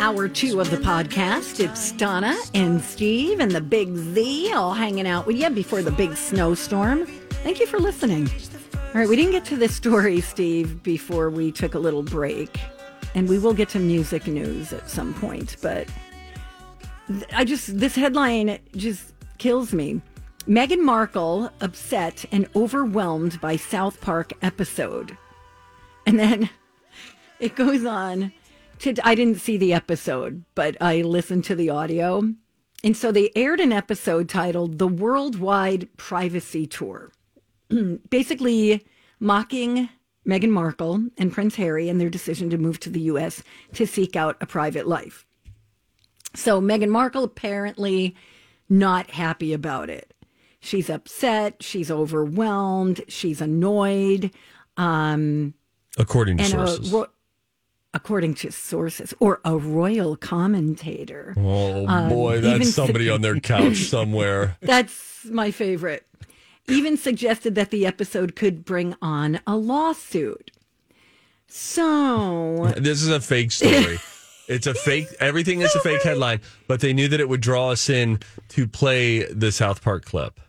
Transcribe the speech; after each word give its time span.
Hour 0.00 0.28
two 0.28 0.60
of 0.60 0.70
the 0.70 0.76
podcast. 0.76 1.58
It's 1.58 1.90
Donna 1.90 2.36
and 2.54 2.80
Steve 2.80 3.40
and 3.40 3.50
the 3.50 3.60
Big 3.60 3.96
Z 3.96 4.52
all 4.52 4.72
hanging 4.72 5.08
out 5.08 5.26
with 5.26 5.36
you 5.36 5.50
before 5.50 5.82
the 5.82 5.90
big 5.90 6.14
snowstorm. 6.16 7.04
Thank 7.42 7.58
you 7.58 7.66
for 7.66 7.80
listening. 7.80 8.30
All 8.74 8.94
right, 8.94 9.08
we 9.08 9.16
didn't 9.16 9.32
get 9.32 9.44
to 9.46 9.56
this 9.56 9.74
story, 9.74 10.20
Steve, 10.20 10.84
before 10.84 11.30
we 11.30 11.50
took 11.50 11.74
a 11.74 11.80
little 11.80 12.04
break. 12.04 12.60
And 13.16 13.28
we 13.28 13.40
will 13.40 13.52
get 13.54 13.68
to 13.70 13.80
music 13.80 14.28
news 14.28 14.72
at 14.72 14.88
some 14.88 15.14
point, 15.14 15.56
but 15.60 15.88
I 17.32 17.44
just, 17.44 17.78
this 17.78 17.96
headline 17.96 18.60
just 18.76 19.14
kills 19.38 19.72
me. 19.72 20.00
Meghan 20.46 20.82
Markle 20.82 21.50
upset 21.60 22.24
and 22.30 22.48
overwhelmed 22.54 23.40
by 23.40 23.56
South 23.56 24.00
Park 24.00 24.32
episode. 24.42 25.18
And 26.06 26.20
then 26.20 26.48
it 27.40 27.56
goes 27.56 27.84
on 27.84 28.32
to, 28.80 28.94
I 29.04 29.14
didn't 29.14 29.40
see 29.40 29.56
the 29.56 29.72
episode, 29.72 30.44
but 30.54 30.76
I 30.80 31.02
listened 31.02 31.44
to 31.44 31.54
the 31.54 31.70
audio. 31.70 32.22
And 32.84 32.96
so 32.96 33.10
they 33.10 33.30
aired 33.34 33.60
an 33.60 33.72
episode 33.72 34.28
titled 34.28 34.78
The 34.78 34.86
Worldwide 34.88 35.88
Privacy 35.96 36.66
Tour, 36.66 37.12
basically 38.10 38.86
mocking 39.18 39.88
Meghan 40.26 40.50
Markle 40.50 41.08
and 41.16 41.32
Prince 41.32 41.56
Harry 41.56 41.88
and 41.88 42.00
their 42.00 42.10
decision 42.10 42.50
to 42.50 42.58
move 42.58 42.78
to 42.80 42.90
the 42.90 43.00
US 43.02 43.42
to 43.74 43.86
seek 43.86 44.14
out 44.14 44.36
a 44.40 44.46
private 44.46 44.86
life. 44.86 45.26
So 46.34 46.60
Meghan 46.60 46.90
Markle 46.90 47.24
apparently 47.24 48.14
not 48.68 49.10
happy 49.10 49.52
about 49.52 49.90
it. 49.90 50.14
She's 50.60 50.90
upset, 50.90 51.62
she's 51.62 51.90
overwhelmed, 51.90 53.00
she's 53.08 53.40
annoyed. 53.40 54.30
Um, 54.76 55.54
according 55.96 56.38
to 56.38 56.44
a 56.44 56.46
sources. 56.46 56.92
ro- 56.92 57.06
according 57.94 58.34
to 58.34 58.52
sources, 58.52 59.14
or 59.18 59.40
a 59.44 59.56
royal 59.56 60.16
commentator. 60.16 61.34
oh 61.36 61.86
um, 61.86 62.08
boy, 62.08 62.40
that's 62.40 62.74
somebody 62.74 63.06
sig- 63.06 63.14
on 63.14 63.20
their 63.22 63.40
couch 63.40 63.84
somewhere. 63.84 64.56
That's 64.60 65.24
my 65.26 65.50
favorite. 65.50 66.06
Even 66.68 66.96
suggested 66.98 67.54
that 67.54 67.70
the 67.70 67.86
episode 67.86 68.36
could 68.36 68.64
bring 68.64 68.94
on 69.00 69.40
a 69.46 69.56
lawsuit. 69.56 70.50
So, 71.46 72.74
This 72.76 73.02
is 73.02 73.08
a 73.08 73.20
fake 73.20 73.52
story. 73.52 73.98
It's 74.48 74.66
a 74.66 74.72
fake. 74.72 75.08
Everything 75.20 75.60
is 75.60 75.74
a 75.74 75.80
fake 75.80 76.02
headline, 76.02 76.40
but 76.68 76.80
they 76.80 76.94
knew 76.94 77.06
that 77.08 77.20
it 77.20 77.28
would 77.28 77.42
draw 77.42 77.68
us 77.68 77.90
in 77.90 78.20
to 78.48 78.66
play 78.66 79.30
the 79.30 79.52
South 79.52 79.82
Park 79.82 80.06
clip. 80.06 80.40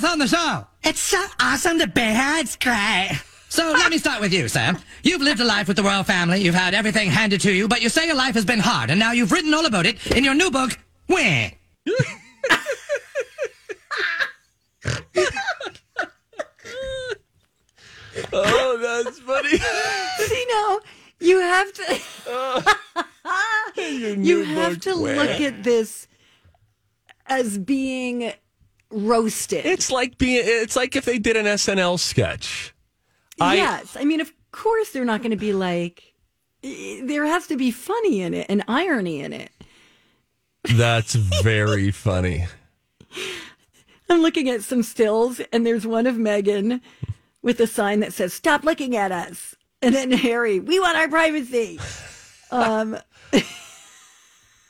Thanks 0.00 0.04
us 0.04 0.12
on 0.12 0.18
the 0.18 0.26
show. 0.26 0.66
It's 0.84 1.00
so 1.00 1.24
awesome 1.40 1.78
to 1.78 1.86
be 1.86 2.00
here. 2.00 2.36
It's 2.38 2.56
great. 2.56 3.10
So 3.48 3.72
let 3.72 3.90
me 3.90 3.98
start 3.98 4.20
with 4.20 4.32
you, 4.32 4.48
Sam. 4.48 4.78
You've 5.02 5.22
lived 5.22 5.40
a 5.40 5.44
life 5.44 5.68
with 5.68 5.76
the 5.76 5.82
royal 5.82 6.02
family. 6.02 6.40
You've 6.40 6.54
had 6.54 6.74
everything 6.74 7.10
handed 7.10 7.40
to 7.42 7.52
you, 7.52 7.68
but 7.68 7.80
you 7.80 7.88
say 7.88 8.06
your 8.06 8.16
life 8.16 8.34
has 8.34 8.44
been 8.44 8.58
hard, 8.58 8.90
and 8.90 8.98
now 8.98 9.12
you've 9.12 9.32
written 9.32 9.54
all 9.54 9.64
about 9.64 9.86
it 9.86 10.04
in 10.14 10.24
your 10.24 10.34
new 10.34 10.50
book, 10.50 10.78
Where? 11.06 11.52
Oh, 18.32 18.78
that's 19.04 19.18
funny. 19.20 19.58
see 20.18 20.46
now, 20.48 20.80
you 21.20 21.38
have 21.38 21.72
to 21.74 22.00
you 24.20 24.44
have 24.44 24.80
to 24.80 24.94
look 24.94 25.40
at 25.40 25.62
this 25.62 26.08
as 27.26 27.58
being 27.58 28.32
roasted. 28.90 29.66
It's 29.66 29.90
like 29.90 30.18
being. 30.18 30.42
It's 30.44 30.76
like 30.76 30.96
if 30.96 31.04
they 31.04 31.18
did 31.18 31.36
an 31.36 31.46
SNL 31.46 31.98
sketch. 31.98 32.74
I- 33.40 33.56
yes, 33.56 33.96
I 33.98 34.04
mean, 34.04 34.20
of 34.20 34.32
course 34.52 34.90
they're 34.90 35.04
not 35.04 35.20
going 35.22 35.30
to 35.32 35.36
be 35.36 35.52
like. 35.52 36.14
There 36.62 37.24
has 37.26 37.46
to 37.48 37.56
be 37.56 37.70
funny 37.70 38.22
in 38.22 38.34
it 38.34 38.46
and 38.48 38.64
irony 38.66 39.20
in 39.20 39.32
it. 39.32 39.50
That's 40.64 41.14
very 41.14 41.90
funny. 41.92 42.46
I'm 44.08 44.20
looking 44.22 44.48
at 44.48 44.62
some 44.62 44.82
stills, 44.82 45.40
and 45.52 45.66
there's 45.66 45.86
one 45.86 46.06
of 46.06 46.16
Meghan 46.16 46.80
with 47.42 47.60
a 47.60 47.66
sign 47.66 48.00
that 48.00 48.12
says 48.12 48.32
"Stop 48.32 48.64
looking 48.64 48.96
at 48.96 49.12
us," 49.12 49.54
and 49.82 49.94
then 49.94 50.10
Harry, 50.12 50.58
"We 50.60 50.80
want 50.80 50.96
our 50.96 51.08
privacy." 51.08 51.78
Um, 52.50 52.96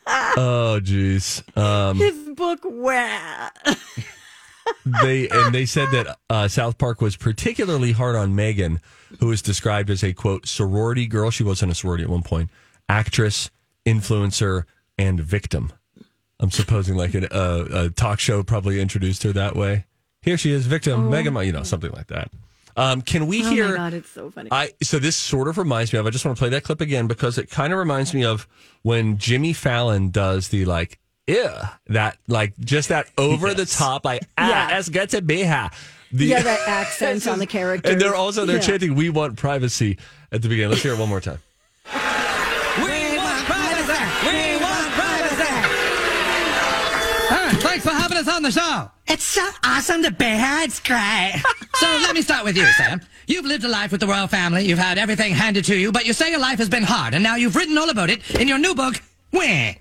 Oh, 0.38 0.78
jeez. 0.82 1.42
Um, 1.56 1.96
his 1.96 2.28
book, 2.36 2.60
wah. 2.64 3.50
they 5.02 5.28
and 5.28 5.54
they 5.54 5.66
said 5.66 5.88
that 5.92 6.18
uh, 6.28 6.48
South 6.48 6.78
Park 6.78 7.00
was 7.00 7.16
particularly 7.16 7.92
hard 7.92 8.14
on 8.14 8.32
Meghan, 8.34 8.80
who 9.18 9.28
was 9.28 9.42
described 9.42 9.90
as 9.90 10.04
a 10.04 10.12
quote 10.12 10.46
sorority 10.46 11.06
girl. 11.06 11.30
She 11.30 11.42
was 11.42 11.62
in 11.62 11.70
a 11.70 11.74
sorority 11.74 12.04
at 12.04 12.10
one 12.10 12.22
point. 12.22 12.50
Actress, 12.88 13.50
influencer, 13.84 14.64
and 14.98 15.18
victim. 15.18 15.72
I'm 16.38 16.50
supposing 16.50 16.96
like 16.96 17.14
an, 17.14 17.26
uh, 17.30 17.64
a 17.70 17.90
talk 17.90 18.20
show 18.20 18.42
probably 18.42 18.80
introduced 18.80 19.22
her 19.22 19.32
that 19.32 19.56
way. 19.56 19.86
Here 20.22 20.36
she 20.36 20.50
is, 20.50 20.66
victim, 20.66 21.10
Meghan, 21.10 21.46
you 21.46 21.52
know, 21.52 21.62
something 21.62 21.92
like 21.92 22.08
that. 22.08 22.30
Um, 22.78 23.00
can 23.02 23.26
we 23.26 23.42
Oh 23.44 23.50
hear? 23.50 23.68
my 23.70 23.76
god, 23.76 23.94
it's 23.94 24.10
so 24.10 24.30
funny. 24.30 24.48
I 24.52 24.72
so 24.82 24.98
this 24.98 25.16
sort 25.16 25.48
of 25.48 25.56
reminds 25.58 25.92
me 25.92 25.98
of. 25.98 26.06
I 26.06 26.10
just 26.10 26.24
want 26.24 26.36
to 26.36 26.40
play 26.40 26.50
that 26.50 26.62
clip 26.64 26.80
again 26.80 27.06
because 27.06 27.38
it 27.38 27.50
kind 27.50 27.72
of 27.72 27.78
reminds 27.78 28.12
me 28.12 28.24
of 28.24 28.46
when 28.82 29.16
Jimmy 29.18 29.52
Fallon 29.54 30.10
does 30.10 30.48
the 30.48 30.64
like, 30.66 30.98
yeah, 31.26 31.70
that 31.86 32.18
like 32.28 32.52
just 32.58 32.90
that 32.90 33.08
over 33.16 33.54
the 33.54 33.64
top 33.66 34.04
like 34.04 34.22
ah, 34.36 34.68
Yeah. 34.70 34.76
es 34.76 34.88
get 34.90 35.08
to 35.10 35.22
be 35.22 35.42
ha. 35.42 35.70
The, 36.12 36.26
yeah, 36.26 36.42
that 36.42 36.60
accent 36.68 37.26
on 37.26 37.38
the 37.40 37.46
character. 37.46 37.90
and 37.90 38.00
they're 38.00 38.14
also 38.14 38.44
they're 38.46 38.56
Yeah. 38.56 38.62
chanting 38.62 38.94
"We 38.94 39.08
want 39.10 39.36
privacy" 39.36 39.98
at 40.30 40.42
the 40.42 40.48
beginning. 40.48 40.70
Let's 40.70 40.82
hear 40.82 40.92
it 40.92 40.98
one 40.98 41.08
more 41.08 41.20
time. 41.20 41.38
We 42.76 43.16
want 43.16 43.44
privacy. 43.46 44.04
We 44.28 44.56
want 44.62 44.92
privacy. 44.92 45.52
thanks 47.60 47.84
for 47.84 47.90
having 47.92 48.18
us 48.18 48.28
on 48.28 48.42
the 48.42 48.50
show. 48.52 48.90
It's 49.08 49.24
so 49.24 49.48
awesome 49.64 50.02
to 50.02 50.10
be 50.10 50.24
here. 50.24 50.58
It's 50.62 50.80
great. 50.80 51.42
So 51.76 51.86
let 51.86 52.14
me 52.14 52.22
start 52.22 52.42
with 52.42 52.56
you, 52.56 52.64
Sam. 52.78 53.02
You've 53.26 53.44
lived 53.44 53.62
a 53.62 53.68
life 53.68 53.92
with 53.92 54.00
the 54.00 54.06
royal 54.06 54.28
family. 54.28 54.64
You've 54.64 54.78
had 54.78 54.96
everything 54.96 55.34
handed 55.34 55.66
to 55.66 55.76
you, 55.76 55.92
but 55.92 56.06
you 56.06 56.14
say 56.14 56.30
your 56.30 56.40
life 56.40 56.56
has 56.58 56.70
been 56.70 56.84
hard, 56.84 57.12
and 57.12 57.22
now 57.22 57.36
you've 57.36 57.54
written 57.54 57.76
all 57.76 57.90
about 57.90 58.08
it 58.08 58.34
in 58.34 58.48
your 58.48 58.56
new 58.56 58.74
book, 58.74 58.94
Where? 59.30 59.76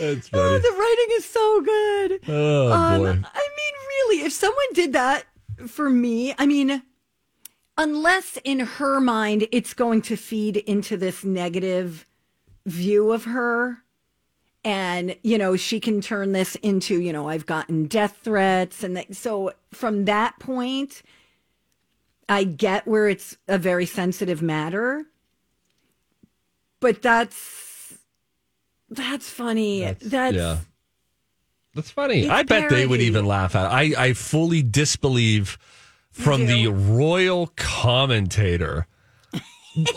That's 0.00 0.30
Oh, 0.32 0.58
the 0.58 0.74
writing 0.78 1.16
is 1.16 1.24
so 1.26 1.60
good. 1.60 2.20
Oh 2.28 2.72
Um, 2.72 3.00
boy. 3.00 3.08
I 3.08 3.48
mean, 3.58 3.74
really, 4.08 4.24
if 4.24 4.32
someone 4.32 4.64
did 4.72 4.94
that 4.94 5.24
for 5.68 5.90
me, 5.90 6.34
I 6.38 6.46
mean, 6.46 6.82
unless 7.76 8.38
in 8.42 8.60
her 8.60 9.00
mind 9.00 9.46
it's 9.52 9.74
going 9.74 10.00
to 10.02 10.16
feed 10.16 10.56
into 10.56 10.96
this 10.96 11.24
negative 11.24 12.06
view 12.64 13.12
of 13.12 13.24
her. 13.24 13.82
And, 14.64 15.14
you 15.22 15.36
know, 15.36 15.56
she 15.56 15.78
can 15.78 16.00
turn 16.00 16.32
this 16.32 16.54
into, 16.56 16.98
you 16.98 17.12
know, 17.12 17.28
I've 17.28 17.44
gotten 17.44 17.84
death 17.84 18.18
threats. 18.22 18.82
And 18.82 18.96
that, 18.96 19.14
so 19.14 19.52
from 19.72 20.06
that 20.06 20.38
point, 20.38 21.02
I 22.30 22.44
get 22.44 22.86
where 22.86 23.06
it's 23.06 23.36
a 23.46 23.58
very 23.58 23.84
sensitive 23.84 24.40
matter. 24.40 25.04
But 26.80 27.02
that's, 27.02 27.98
that's 28.88 29.28
funny. 29.28 29.82
That's, 30.00 30.34
yeah. 30.34 30.58
That's 31.74 31.90
funny. 31.90 32.28
I 32.28 32.44
bet 32.44 32.70
they 32.70 32.86
would 32.86 33.02
even 33.02 33.26
laugh 33.26 33.54
at 33.54 33.66
it. 33.66 33.98
I, 33.98 34.06
I 34.06 34.12
fully 34.14 34.62
disbelieve 34.62 35.58
from 36.10 36.46
the 36.46 36.68
royal 36.68 37.52
commentator. 37.56 38.86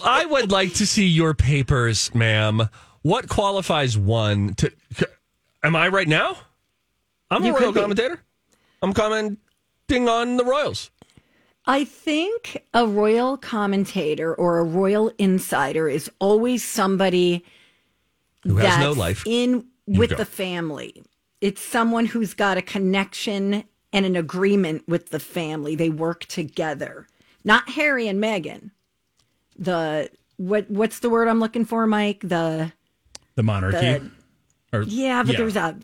I 0.03 0.25
would 0.25 0.51
like 0.51 0.73
to 0.73 0.87
see 0.87 1.05
your 1.05 1.35
papers, 1.35 2.13
ma'am. 2.15 2.67
What 3.07 3.30
qualifies 3.30 3.98
one 3.98 4.54
to? 4.56 4.69
Am 5.63 5.77
I 5.77 5.88
right 5.88 6.09
now? 6.09 6.39
I'm 7.31 7.42
You 7.45 7.56
a 7.56 7.59
royal 7.62 7.71
commentator. 7.71 8.19
I'm 8.81 8.92
commenting 8.92 10.09
on 10.09 10.36
the 10.36 10.44
Royals. 10.44 10.92
I 11.65 11.86
think 11.86 12.62
a 12.74 12.86
royal 12.86 13.38
commentator 13.38 14.36
or 14.36 14.57
a 14.59 14.65
royal 14.65 15.13
insider 15.18 15.88
is 15.88 16.12
always 16.19 16.65
somebody 16.65 17.45
Who 18.44 18.57
has 18.57 18.71
that's 18.71 18.81
no 18.81 18.92
life. 18.92 19.24
in 19.25 19.68
You 19.86 20.00
with 20.01 20.09
go. 20.09 20.15
the 20.18 20.25
family. 20.25 21.01
It's 21.39 21.62
someone 21.62 22.07
who's 22.07 22.33
got 22.33 22.57
a 22.57 22.62
connection 22.62 23.63
and 23.94 24.06
an 24.06 24.18
agreement 24.18 24.86
with 24.86 25.12
the 25.12 25.19
family. 25.21 25.77
They 25.77 25.89
work 25.89 26.25
together. 26.25 27.07
Not 27.45 27.69
Harry 27.69 28.09
and 28.09 28.21
Meghan. 28.21 28.71
The 29.57 30.09
what 30.36 30.69
what's 30.69 31.00
the 31.00 31.09
word 31.09 31.30
I'm 31.30 31.39
looking 31.39 31.63
for, 31.63 31.88
Mike? 31.88 32.19
The 32.21 32.74
The 33.37 33.43
monarchy. 33.43 33.77
The- 33.99 34.11
or, 34.73 34.81
yeah, 34.81 35.23
but 35.23 35.37
there's 35.37 35.55
a 35.55 35.77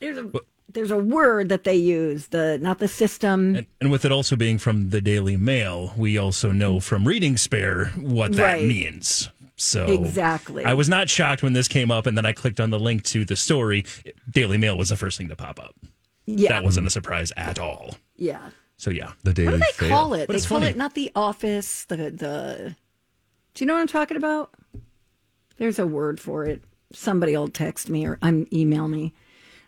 there's 0.00 0.16
a 0.16 0.30
there's 0.72 0.90
a 0.90 0.96
word 0.96 1.50
that 1.50 1.64
they 1.64 1.74
use. 1.76 2.28
The 2.28 2.58
not 2.62 2.78
the 2.78 2.88
system. 2.88 3.56
And, 3.56 3.66
and 3.82 3.90
with 3.90 4.04
it 4.06 4.10
also 4.12 4.34
being 4.36 4.56
from 4.58 4.88
the 4.88 5.02
Daily 5.02 5.36
Mail, 5.36 5.92
we 5.96 6.16
also 6.16 6.50
know 6.52 6.80
from 6.80 7.06
Reading 7.06 7.36
Spare 7.36 7.86
what 7.96 8.32
that 8.36 8.42
Right. 8.54 8.64
means. 8.66 9.28
So 9.56 9.84
Exactly. 9.86 10.64
I 10.64 10.72
was 10.74 10.88
not 10.88 11.08
shocked 11.10 11.42
when 11.42 11.52
this 11.52 11.68
came 11.68 11.90
up, 11.90 12.06
and 12.06 12.16
then 12.16 12.24
I 12.26 12.32
clicked 12.32 12.58
on 12.60 12.70
the 12.70 12.78
link 12.80 13.04
to 13.04 13.24
the 13.26 13.36
story. 13.36 13.84
Daily 14.30 14.56
Mail 14.56 14.76
was 14.78 14.88
the 14.88 14.96
first 14.96 15.16
thing 15.18 15.28
to 15.28 15.36
pop 15.36 15.60
up. 15.60 15.76
yeah, 16.26 16.48
That 16.48 16.64
wasn't 16.64 16.86
a 16.86 16.90
surprise 16.90 17.30
at 17.36 17.58
all. 17.60 17.96
yeah. 18.16 18.50
So 18.78 18.90
yeah, 18.90 19.12
The 19.22 19.32
Daily 19.32 19.52
What 19.52 19.60
do 19.60 19.66
they 19.66 19.86
Fail. 19.86 19.88
call 19.96 20.14
it? 20.14 20.26
But 20.26 20.32
they 20.32 20.40
call 20.48 20.58
funny. 20.60 20.70
it 20.70 20.76
not 20.76 20.94
the 20.94 21.12
office. 21.14 21.84
The 21.84 21.96
the. 21.96 22.76
Do 23.54 23.64
you 23.64 23.66
know 23.68 23.74
what 23.74 23.80
I'm 23.80 23.86
talking 23.86 24.16
about? 24.16 24.52
There's 25.58 25.78
a 25.78 25.86
word 25.86 26.18
for 26.20 26.44
it. 26.44 26.64
Somebody 26.94 27.36
will 27.36 27.48
text 27.48 27.88
me 27.90 28.06
or 28.06 28.18
um, 28.22 28.46
email 28.52 28.88
me. 28.88 29.12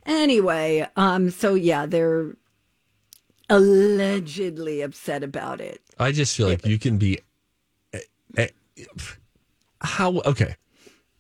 Anyway, 0.07 0.87
um, 0.97 1.31
so 1.31 1.55
yeah, 1.55 1.85
they're 1.87 2.33
allegedly 3.51 4.81
upset 4.83 5.23
about 5.23 5.61
it. 5.61 5.81
I 5.99 6.13
just 6.13 6.37
feel 6.37 6.49
like 6.49 6.65
you 6.67 6.79
can 6.79 6.99
be. 6.99 7.19
eh, 7.93 8.01
eh, 8.37 8.49
How 9.81 10.19
okay? 10.21 10.57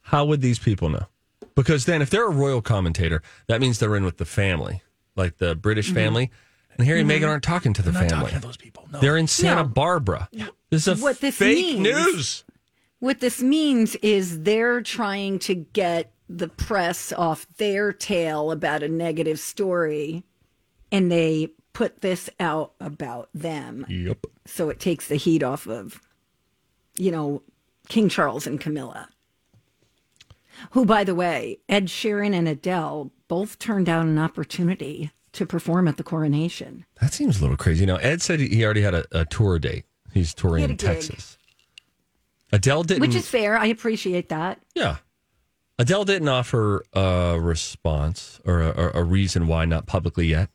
How 0.02 0.24
would 0.24 0.40
these 0.40 0.58
people 0.58 0.88
know? 0.88 1.06
Because 1.54 1.84
then, 1.86 2.02
if 2.02 2.10
they're 2.10 2.26
a 2.26 2.30
royal 2.30 2.60
commentator, 2.60 3.22
that 3.48 3.60
means 3.60 3.78
they're 3.78 3.96
in 3.96 4.04
with 4.04 4.18
the 4.18 4.24
family, 4.26 4.82
like 5.16 5.38
the 5.38 5.54
British 5.54 5.90
family. 5.92 6.30
And 6.76 6.86
Harry 6.86 7.00
and 7.00 7.10
Meghan 7.10 7.26
aren't 7.28 7.42
talking 7.42 7.72
to 7.72 7.82
the 7.82 7.90
Mm-hmm. 7.90 7.98
I'm 7.98 8.02
not 8.04 8.10
family. 8.10 8.24
talking 8.26 8.40
to 8.42 8.46
those 8.46 8.56
people. 8.58 8.86
No. 8.92 9.00
They're 9.00 9.16
in 9.16 9.26
Santa 9.26 9.62
No. 9.62 9.68
Barbara. 9.68 10.28
This 10.68 10.86
is 10.86 11.00
a 11.00 11.02
What 11.02 11.20
this 11.20 11.36
fake 11.36 11.56
means- 11.56 11.80
news. 11.80 12.44
What 13.06 13.20
this 13.20 13.40
means 13.40 13.94
is 14.02 14.42
they're 14.42 14.80
trying 14.80 15.38
to 15.38 15.54
get 15.54 16.10
the 16.28 16.48
press 16.48 17.12
off 17.12 17.46
their 17.56 17.92
tail 17.92 18.50
about 18.50 18.82
a 18.82 18.88
negative 18.88 19.38
story, 19.38 20.24
and 20.90 21.10
they 21.10 21.50
put 21.72 22.00
this 22.00 22.28
out 22.40 22.72
about 22.80 23.28
them. 23.32 23.86
Yep. 23.88 24.26
so 24.44 24.70
it 24.70 24.80
takes 24.80 25.06
the 25.06 25.14
heat 25.14 25.44
off 25.44 25.68
of, 25.68 26.00
you 26.96 27.12
know, 27.12 27.42
King 27.88 28.08
Charles 28.08 28.44
and 28.44 28.60
Camilla. 28.60 29.08
Who, 30.72 30.84
by 30.84 31.04
the 31.04 31.14
way, 31.14 31.60
Ed 31.68 31.86
Sheeran 31.86 32.34
and 32.34 32.48
Adele 32.48 33.12
both 33.28 33.60
turned 33.60 33.86
down 33.86 34.08
an 34.08 34.18
opportunity 34.18 35.12
to 35.30 35.46
perform 35.46 35.86
at 35.86 35.96
the 35.96 36.02
coronation. 36.02 36.84
That 37.00 37.14
seems 37.14 37.38
a 37.38 37.42
little 37.42 37.56
crazy. 37.56 37.86
Now, 37.86 37.98
Ed 37.98 38.20
said 38.20 38.40
he 38.40 38.64
already 38.64 38.82
had 38.82 38.94
a, 38.94 39.04
a 39.12 39.24
tour 39.26 39.60
date. 39.60 39.84
He's 40.12 40.34
touring 40.34 40.64
in. 40.64 40.76
Texas. 40.76 41.35
Adele 42.52 42.82
didn't. 42.84 43.00
Which 43.00 43.14
is 43.14 43.28
fair. 43.28 43.56
I 43.56 43.66
appreciate 43.66 44.28
that. 44.28 44.60
Yeah. 44.74 44.96
Adele 45.78 46.04
didn't 46.04 46.28
offer 46.28 46.84
a 46.94 47.38
response 47.38 48.40
or 48.46 48.62
a, 48.62 48.98
a 48.98 49.04
reason 49.04 49.46
why 49.46 49.64
not 49.64 49.86
publicly 49.86 50.26
yet. 50.26 50.48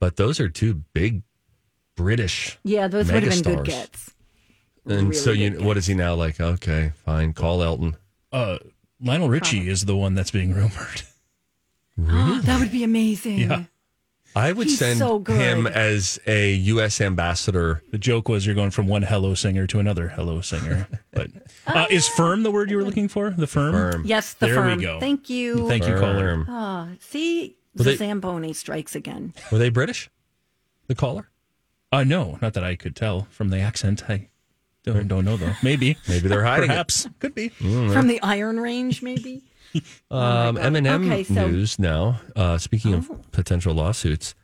But 0.00 0.16
those 0.16 0.40
are 0.40 0.48
two 0.48 0.82
big 0.92 1.22
British. 1.96 2.58
Yeah, 2.64 2.88
those 2.88 3.10
would 3.10 3.22
have 3.22 3.42
been 3.44 3.56
good 3.56 3.64
gets. 3.64 4.12
And 4.86 5.08
Really 5.08 5.14
so 5.14 5.30
you 5.30 5.50
good 5.50 5.64
what 5.64 5.76
is 5.76 5.86
he 5.86 5.94
now 5.94 6.14
like? 6.14 6.40
Okay, 6.40 6.92
fine, 7.04 7.32
call 7.32 7.62
Elton. 7.62 7.96
Uh, 8.32 8.58
Lionel 9.00 9.28
Richie 9.28 9.68
is 9.68 9.84
the 9.84 9.96
one 9.96 10.14
that's 10.14 10.30
being 10.30 10.52
rumored. 10.54 11.02
that 11.96 12.58
would 12.60 12.72
be 12.72 12.82
amazing. 12.84 13.38
Yeah. 13.38 13.64
I 14.36 14.50
would 14.52 14.66
He's 14.66 14.78
send 14.78 14.98
so 14.98 15.22
him 15.22 15.66
as 15.68 16.18
a 16.26 16.52
US 16.54 17.00
ambassador. 17.00 17.82
The 17.92 17.98
joke 17.98 18.28
was 18.28 18.44
you're 18.46 18.54
going 18.56 18.72
from 18.72 18.88
one 18.88 19.02
hello 19.02 19.34
singer 19.34 19.66
to 19.68 19.78
another 19.78 20.08
hello 20.08 20.40
singer. 20.40 20.88
But 21.12 21.30
uh, 21.68 21.86
is 21.90 22.08
firm 22.08 22.42
the 22.42 22.50
word 22.50 22.68
you 22.70 22.76
were 22.76 22.82
looking 22.82 23.06
for? 23.06 23.30
The 23.30 23.46
firm. 23.46 23.72
Firm. 23.72 24.02
Yes, 24.04 24.34
the 24.34 24.46
There 24.46 24.56
we 24.56 24.70
firm. 24.70 24.80
go. 24.80 24.98
Thank 24.98 25.30
you. 25.30 25.68
Thank 25.68 25.86
you, 25.86 25.94
caller. 25.94 26.18
Firm. 26.34 26.46
Ah, 26.48 26.88
see, 26.98 27.54
Well, 27.76 27.84
the 27.84 27.90
they- 27.90 27.96
Zamboni 27.96 28.52
strikes 28.52 28.96
again. 28.96 29.32
Were 29.52 29.58
they 29.58 29.68
British? 29.68 30.10
The 30.88 30.96
caller? 30.96 31.28
Uh, 31.92 32.02
no, 32.02 32.36
not 32.42 32.54
that 32.54 32.64
I 32.64 32.74
could 32.74 32.96
tell 32.96 33.28
from 33.30 33.50
the 33.50 33.60
accent. 33.60 34.10
I 34.10 34.28
don't, 34.82 35.06
don't 35.06 35.24
know 35.24 35.36
though. 35.36 35.52
Maybe. 35.62 35.96
Maybe 36.08 36.26
they're 36.26 36.42
hiding 36.44 36.64
it. 36.64 36.74
Perhaps. 36.74 37.08
Could 37.20 37.36
be. 37.36 37.50
From 37.50 38.08
the 38.08 38.20
Iron 38.20 38.58
Range, 38.58 39.00
maybe? 39.00 39.44
Um, 40.10 40.56
Eminem 40.56 41.06
Okay, 41.06 41.24
so- 41.24 41.44
Oh. 41.44 41.48
news 41.48 41.78
now. 41.78 42.20
Uh, 42.36 42.58
speaking 42.58 42.94
of 42.94 43.10
potential 43.32 43.74
lawsuits, 43.74 44.34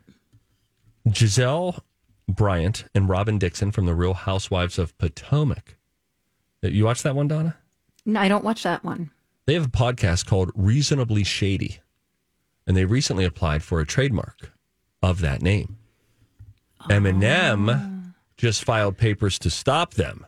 Gizelle 1.08 1.80
Bryant 2.28 2.84
and 2.94 3.08
Robyn 3.08 3.38
Dixon 3.38 3.70
from 3.72 3.86
the 3.86 3.94
Real 3.94 4.14
Housewives 4.14 4.78
of 4.78 4.96
Potomac. 4.98 5.76
Uh, 6.64 6.68
You 6.68 6.84
watch 6.84 7.02
that 7.02 7.14
one, 7.14 7.28
Donna? 7.28 7.56
No, 8.06 8.20
I 8.20 8.28
don't 8.28 8.44
watch 8.44 8.62
that 8.64 8.84
one. 8.84 9.10
They 9.46 9.54
have 9.54 9.66
a 9.66 9.70
podcast 9.70 10.26
called 10.26 10.52
Reasonably 10.54 11.24
Shady, 11.24 11.80
and 12.66 12.76
they 12.76 12.84
recently 12.84 13.24
applied 13.24 13.62
for 13.62 13.80
a 13.80 13.86
trademark 13.86 14.52
of 15.02 15.20
that 15.20 15.42
name. 15.42 15.76
Eminem 16.88 18.14
just 18.36 18.64
filed 18.64 18.96
papers 18.96 19.38
to 19.40 19.50
stop 19.50 19.94
them. 19.94 20.26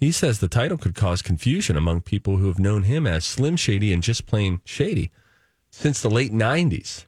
He 0.00 0.12
says 0.12 0.38
the 0.38 0.48
title 0.48 0.78
could 0.78 0.94
cause 0.94 1.20
confusion 1.20 1.76
among 1.76 2.00
people 2.00 2.38
who 2.38 2.48
have 2.48 2.58
known 2.58 2.84
him 2.84 3.06
as 3.06 3.22
Slim 3.22 3.56
Shady 3.56 3.92
and 3.92 4.02
just 4.02 4.24
plain 4.26 4.62
Shady 4.64 5.10
since 5.70 6.00
the 6.00 6.08
late 6.08 6.32
90s. 6.32 7.04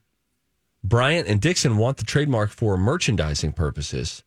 Bryant 0.84 1.26
and 1.26 1.40
Dixon 1.40 1.78
want 1.78 1.96
the 1.96 2.04
trademark 2.04 2.50
for 2.50 2.76
merchandising 2.76 3.52
purposes, 3.52 4.22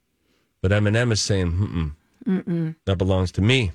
but 0.62 0.72
Eminem 0.72 1.12
is 1.12 1.22
saying, 1.22 1.94
Mm-mm, 2.26 2.76
that 2.86 2.98
belongs 2.98 3.32
to 3.34 3.42
me. 3.42 3.72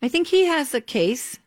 I 0.00 0.08
think 0.08 0.28
he 0.28 0.46
has 0.46 0.72
a 0.72 0.80
case. 0.80 1.38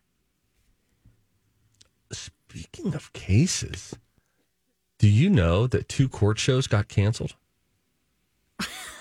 Speaking 2.12 2.94
of 2.94 3.12
cases, 3.12 3.96
do 4.98 5.08
you 5.08 5.28
know 5.28 5.66
that 5.66 5.88
two 5.88 6.08
court 6.08 6.38
shows 6.38 6.68
got 6.68 6.86
canceled? 6.86 7.34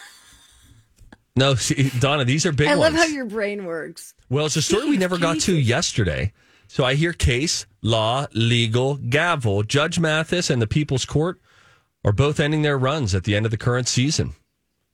no, 1.35 1.55
see, 1.55 1.89
Donna, 1.99 2.25
these 2.25 2.45
are 2.45 2.51
big 2.51 2.67
I 2.67 2.73
love 2.73 2.93
ones. 2.93 2.97
how 2.97 3.09
your 3.09 3.25
brain 3.25 3.65
works. 3.65 4.13
well, 4.29 4.45
it's 4.45 4.55
a 4.55 4.61
story 4.61 4.89
we 4.89 4.97
never 4.97 5.17
got 5.17 5.39
to 5.41 5.55
yesterday. 5.57 6.33
So 6.67 6.83
I 6.83 6.93
hear 6.93 7.13
case, 7.13 7.65
law, 7.81 8.27
legal, 8.33 8.95
gavel. 8.97 9.63
Judge 9.63 9.99
Mathis 9.99 10.49
and 10.51 10.61
the 10.61 10.67
People's 10.67 11.05
Court 11.05 11.39
are 12.05 12.11
both 12.11 12.39
ending 12.39 12.61
their 12.61 12.77
runs 12.77 13.15
at 13.15 13.23
the 13.23 13.35
end 13.35 13.45
of 13.45 13.51
the 13.51 13.57
current 13.57 13.87
season. 13.87 14.33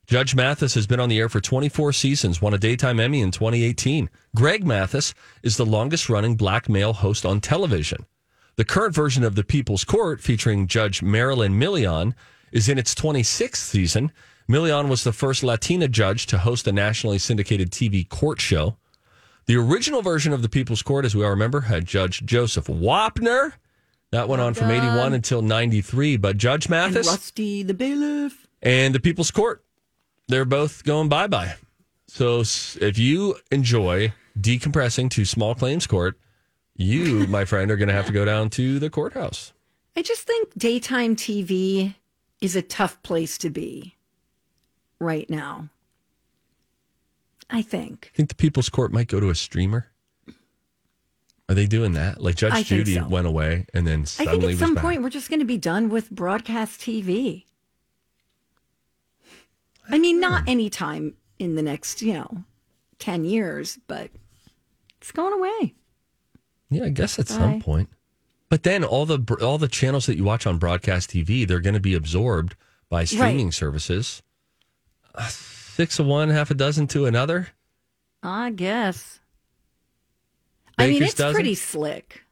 Judge 0.06 0.34
Mathis 0.34 0.74
has 0.74 0.86
been 0.86 1.00
on 1.00 1.08
the 1.08 1.18
air 1.18 1.28
for 1.28 1.40
24 1.40 1.92
seasons, 1.92 2.40
won 2.40 2.54
a 2.54 2.58
daytime 2.58 2.98
Emmy 3.00 3.20
in 3.20 3.30
2018. 3.30 4.08
Greg 4.34 4.64
Mathis 4.64 5.12
is 5.42 5.56
the 5.56 5.66
longest 5.66 6.08
running 6.08 6.36
black 6.36 6.68
male 6.68 6.92
host 6.92 7.26
on 7.26 7.40
television. 7.40 8.06
The 8.54 8.64
current 8.64 8.94
version 8.94 9.24
of 9.24 9.34
the 9.34 9.44
People's 9.44 9.84
Court, 9.84 10.20
featuring 10.20 10.68
Judge 10.68 11.02
Marilyn 11.02 11.58
Milian, 11.60 12.14
is 12.52 12.68
in 12.68 12.78
its 12.78 12.94
26th 12.94 13.56
season. 13.56 14.12
Milian 14.48 14.88
was 14.88 15.02
the 15.04 15.12
first 15.12 15.42
Latina 15.42 15.88
judge 15.88 16.26
to 16.26 16.38
host 16.38 16.66
a 16.68 16.72
nationally 16.72 17.18
syndicated 17.18 17.70
TV 17.70 18.08
court 18.08 18.40
show. 18.40 18.76
The 19.46 19.56
original 19.56 20.02
version 20.02 20.32
of 20.32 20.42
the 20.42 20.48
People's 20.48 20.82
Court, 20.82 21.04
as 21.04 21.14
we 21.14 21.24
all 21.24 21.30
remember, 21.30 21.62
had 21.62 21.84
Judge 21.84 22.24
Joseph 22.24 22.66
Wapner. 22.66 23.52
That 24.12 24.28
went 24.28 24.40
on 24.42 24.54
from 24.54 24.70
81 24.70 25.14
until 25.14 25.42
93. 25.42 26.16
But 26.16 26.36
Judge 26.36 26.66
And 26.66 26.70
Mathis 26.70 27.06
Rusty 27.06 27.62
the 27.62 27.74
bailiff. 27.74 28.46
and 28.62 28.94
the 28.94 29.00
People's 29.00 29.30
Court, 29.30 29.64
they're 30.28 30.44
both 30.44 30.84
going 30.84 31.08
bye 31.08 31.26
bye. 31.26 31.56
So 32.08 32.40
if 32.40 32.98
you 32.98 33.36
enjoy 33.50 34.12
decompressing 34.38 35.10
to 35.10 35.24
small 35.24 35.54
claims 35.54 35.86
court, 35.86 36.18
you, 36.76 37.26
my 37.28 37.44
friend, 37.44 37.70
are 37.70 37.76
going 37.76 37.88
to 37.88 37.94
have 37.94 38.06
to 38.06 38.12
go 38.12 38.24
down 38.24 38.50
to 38.50 38.78
the 38.78 38.90
courthouse. 38.90 39.52
I 39.96 40.02
just 40.02 40.22
think 40.22 40.52
daytime 40.56 41.16
TV 41.16 41.94
is 42.40 42.54
a 42.54 42.62
tough 42.62 43.02
place 43.02 43.38
to 43.38 43.50
be 43.50 43.95
right 44.98 45.28
now. 45.28 45.68
I 47.48 47.62
think. 47.62 48.10
I 48.14 48.16
think 48.16 48.28
the 48.28 48.34
People's 48.34 48.68
Court 48.68 48.92
might 48.92 49.08
go 49.08 49.20
to 49.20 49.30
a 49.30 49.34
streamer. 49.34 49.88
Are 51.48 51.54
they 51.54 51.66
doing 51.66 51.92
that? 51.92 52.20
Like 52.20 52.34
Judge 52.34 52.52
I 52.52 52.62
Judy 52.64 52.94
so. 52.94 53.06
went 53.06 53.26
away 53.26 53.66
and 53.72 53.86
then 53.86 54.02
I 54.18 54.24
think 54.26 54.42
at 54.42 54.58
some 54.58 54.74
back. 54.74 54.82
point 54.82 55.02
we're 55.02 55.10
just 55.10 55.30
going 55.30 55.38
to 55.38 55.46
be 55.46 55.58
done 55.58 55.88
with 55.88 56.10
broadcast 56.10 56.80
TV. 56.80 57.44
I 59.88 59.98
mean, 59.98 60.18
not 60.18 60.48
anytime 60.48 61.14
in 61.38 61.54
the 61.54 61.62
next, 61.62 62.02
you 62.02 62.14
know, 62.14 62.44
10 62.98 63.24
years, 63.24 63.78
but 63.86 64.10
it's 65.00 65.12
going 65.12 65.32
away. 65.32 65.74
Yeah, 66.68 66.84
I 66.84 66.88
guess 66.88 67.18
at 67.20 67.28
Bye. 67.28 67.34
some 67.34 67.60
point. 67.60 67.90
But 68.48 68.64
then 68.64 68.82
all 68.84 69.06
the 69.06 69.36
all 69.40 69.58
the 69.58 69.68
channels 69.68 70.06
that 70.06 70.16
you 70.16 70.24
watch 70.24 70.46
on 70.46 70.58
broadcast 70.58 71.10
TV, 71.10 71.46
they're 71.46 71.60
going 71.60 71.74
to 71.74 71.80
be 71.80 71.94
absorbed 71.94 72.54
by 72.88 73.04
streaming 73.04 73.52
services. 73.52 74.22
Six 75.28 75.98
of 75.98 76.06
one, 76.06 76.30
half 76.30 76.50
a 76.50 76.54
dozen 76.54 76.86
to 76.88 77.06
another. 77.06 77.48
I 78.22 78.50
guess. 78.50 79.20
I 80.78 80.88
mean, 80.88 81.02
it's 81.02 81.14
dozen? 81.14 81.34
pretty 81.34 81.54
slick. 81.54 82.22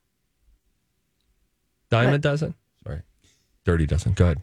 Diamond 1.91 2.15
What? 2.15 2.21
dozen. 2.23 2.55
Sorry, 2.83 3.03
dirty 3.65 3.87
dozen. 3.87 4.13
Go 4.13 4.25
ahead. 4.25 4.43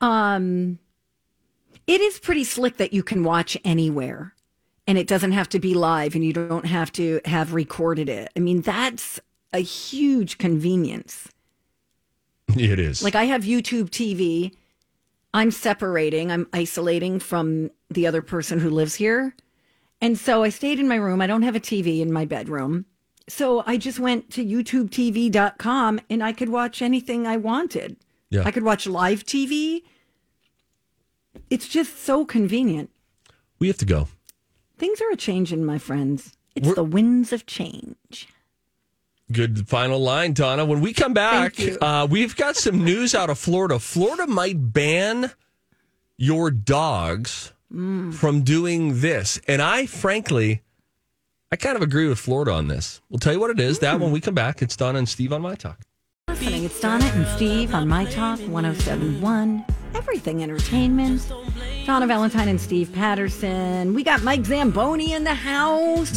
Um, 0.00 0.78
it 1.86 2.00
is 2.00 2.18
pretty 2.18 2.44
slick 2.44 2.76
that 2.76 2.92
you 2.92 3.02
can 3.02 3.24
watch 3.24 3.56
anywhere 3.64 4.34
and 4.86 4.98
it 4.98 5.06
doesn't 5.06 5.32
have 5.32 5.48
to 5.50 5.58
be 5.58 5.74
live 5.74 6.14
and 6.14 6.24
you 6.24 6.32
don't 6.32 6.66
have 6.66 6.92
to 6.92 7.20
have 7.24 7.54
recorded 7.54 8.08
it. 8.08 8.30
I 8.36 8.40
mean, 8.40 8.60
that's 8.60 9.18
a 9.52 9.60
huge 9.60 10.38
convenience. 10.38 11.28
It 12.56 12.78
is. 12.78 13.02
Like 13.02 13.14
I 13.14 13.24
have 13.24 13.42
YouTube 13.44 13.88
TV. 13.88 14.52
I'm 15.34 15.50
separating, 15.50 16.30
I'm 16.30 16.46
isolating 16.52 17.18
from 17.18 17.70
the 17.90 18.06
other 18.06 18.22
person 18.22 18.60
who 18.60 18.70
lives 18.70 18.94
here. 18.94 19.34
And 20.00 20.16
so 20.18 20.42
I 20.44 20.48
stayed 20.48 20.78
in 20.78 20.86
my 20.88 20.94
room. 20.96 21.20
I 21.20 21.26
don't 21.26 21.42
have 21.42 21.56
a 21.56 21.60
TV 21.60 22.00
in 22.00 22.12
my 22.12 22.24
bedroom. 22.24 22.86
So 23.28 23.64
I 23.66 23.76
just 23.76 23.98
went 23.98 24.30
to 24.30 24.44
youtubetv.com 24.44 26.00
and 26.08 26.22
I 26.22 26.32
could 26.32 26.50
watch 26.50 26.80
anything 26.80 27.26
I 27.26 27.36
wanted. 27.36 27.96
Yeah. 28.30 28.42
I 28.44 28.50
could 28.52 28.62
watch 28.62 28.86
live 28.86 29.24
TV. 29.24 29.82
It's 31.50 31.68
just 31.68 31.98
so 32.04 32.24
convenient. 32.24 32.90
we 33.58 33.66
have 33.68 33.78
to 33.78 33.84
go. 33.86 34.08
Things 34.78 35.00
are 35.00 35.10
a 35.10 35.16
changing, 35.16 35.64
my 35.64 35.78
friends. 35.78 36.32
It's 36.54 36.66
We're- 36.66 36.74
the 36.76 36.84
winds 36.84 37.32
of 37.32 37.46
change. 37.46 38.28
Good 39.32 39.68
final 39.68 39.98
line, 40.00 40.32
Donna. 40.34 40.64
When 40.64 40.80
we 40.80 40.92
come 40.92 41.14
back, 41.14 41.54
uh, 41.80 42.06
we've 42.10 42.36
got 42.36 42.56
some 42.56 42.84
news 42.84 43.14
out 43.14 43.30
of 43.30 43.38
Florida. 43.38 43.78
Florida 43.78 44.26
might 44.26 44.72
ban 44.72 45.30
your 46.18 46.50
dogs 46.50 47.52
Mm. 47.72 48.14
from 48.14 48.42
doing 48.42 49.00
this. 49.00 49.40
And 49.48 49.60
I, 49.60 49.86
frankly, 49.86 50.62
I 51.50 51.56
kind 51.56 51.74
of 51.76 51.82
agree 51.82 52.06
with 52.06 52.18
Florida 52.20 52.52
on 52.52 52.68
this. 52.68 53.00
We'll 53.08 53.18
tell 53.18 53.32
you 53.32 53.40
what 53.40 53.50
it 53.50 53.58
is. 53.58 53.78
That 53.80 53.98
when 53.98 54.12
we 54.12 54.20
come 54.20 54.34
back, 54.34 54.60
it's 54.62 54.76
Donna 54.76 54.98
and 54.98 55.08
Steve 55.08 55.32
on 55.32 55.42
My 55.42 55.54
Talk. 55.56 55.80
Listening, 56.28 56.64
it's 56.64 56.78
Donna 56.80 57.04
and 57.06 57.26
Steve 57.34 57.74
on 57.74 57.88
My 57.88 58.04
Talk 58.04 58.38
1071, 58.40 59.64
Everything 59.94 60.42
Entertainment. 60.42 61.26
Donna 61.86 62.06
Valentine 62.06 62.48
and 62.48 62.60
Steve 62.60 62.92
Patterson. 62.92 63.92
We 63.94 64.04
got 64.04 64.22
Mike 64.22 64.44
Zamboni 64.44 65.12
in 65.12 65.24
the 65.24 65.34
house. 65.34 66.12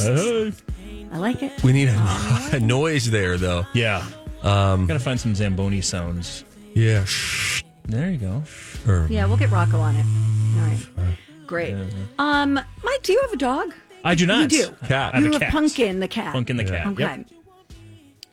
I 1.11 1.17
like 1.17 1.41
it. 1.43 1.63
We 1.63 1.73
need 1.73 1.89
a, 1.89 2.49
a 2.53 2.59
noise 2.59 3.09
there, 3.09 3.37
though. 3.37 3.65
Yeah. 3.73 4.05
Um, 4.43 4.85
Gotta 4.87 4.99
find 4.99 5.19
some 5.19 5.33
Zamboni 5.35 5.81
sounds. 5.81 6.43
Yeah. 6.73 7.05
There 7.85 8.11
you 8.11 8.17
go. 8.17 8.43
Yeah, 9.09 9.25
we'll 9.25 9.37
get 9.37 9.49
Rocco 9.49 9.79
on 9.79 9.95
it. 9.95 10.05
All 10.05 10.67
right. 11.07 11.17
Great. 11.47 11.75
Um, 12.19 12.53
Mike, 12.53 13.03
do 13.03 13.13
you 13.13 13.21
have 13.21 13.31
a 13.31 13.37
dog? 13.37 13.73
I 14.03 14.15
do 14.15 14.25
not. 14.25 14.51
You 14.51 14.65
do. 14.67 14.75
Cat. 14.87 15.13
I 15.13 15.17
have 15.17 15.23
you 15.23 15.29
a 15.29 15.33
have 15.33 15.41
cat. 15.41 15.51
Pumpkin 15.51 15.99
the 15.99 16.07
cat. 16.07 16.33
Pumpkin 16.33 16.57
the 16.57 16.65
cat. 16.65 16.87
Okay. 16.87 17.03
Yep. 17.03 17.25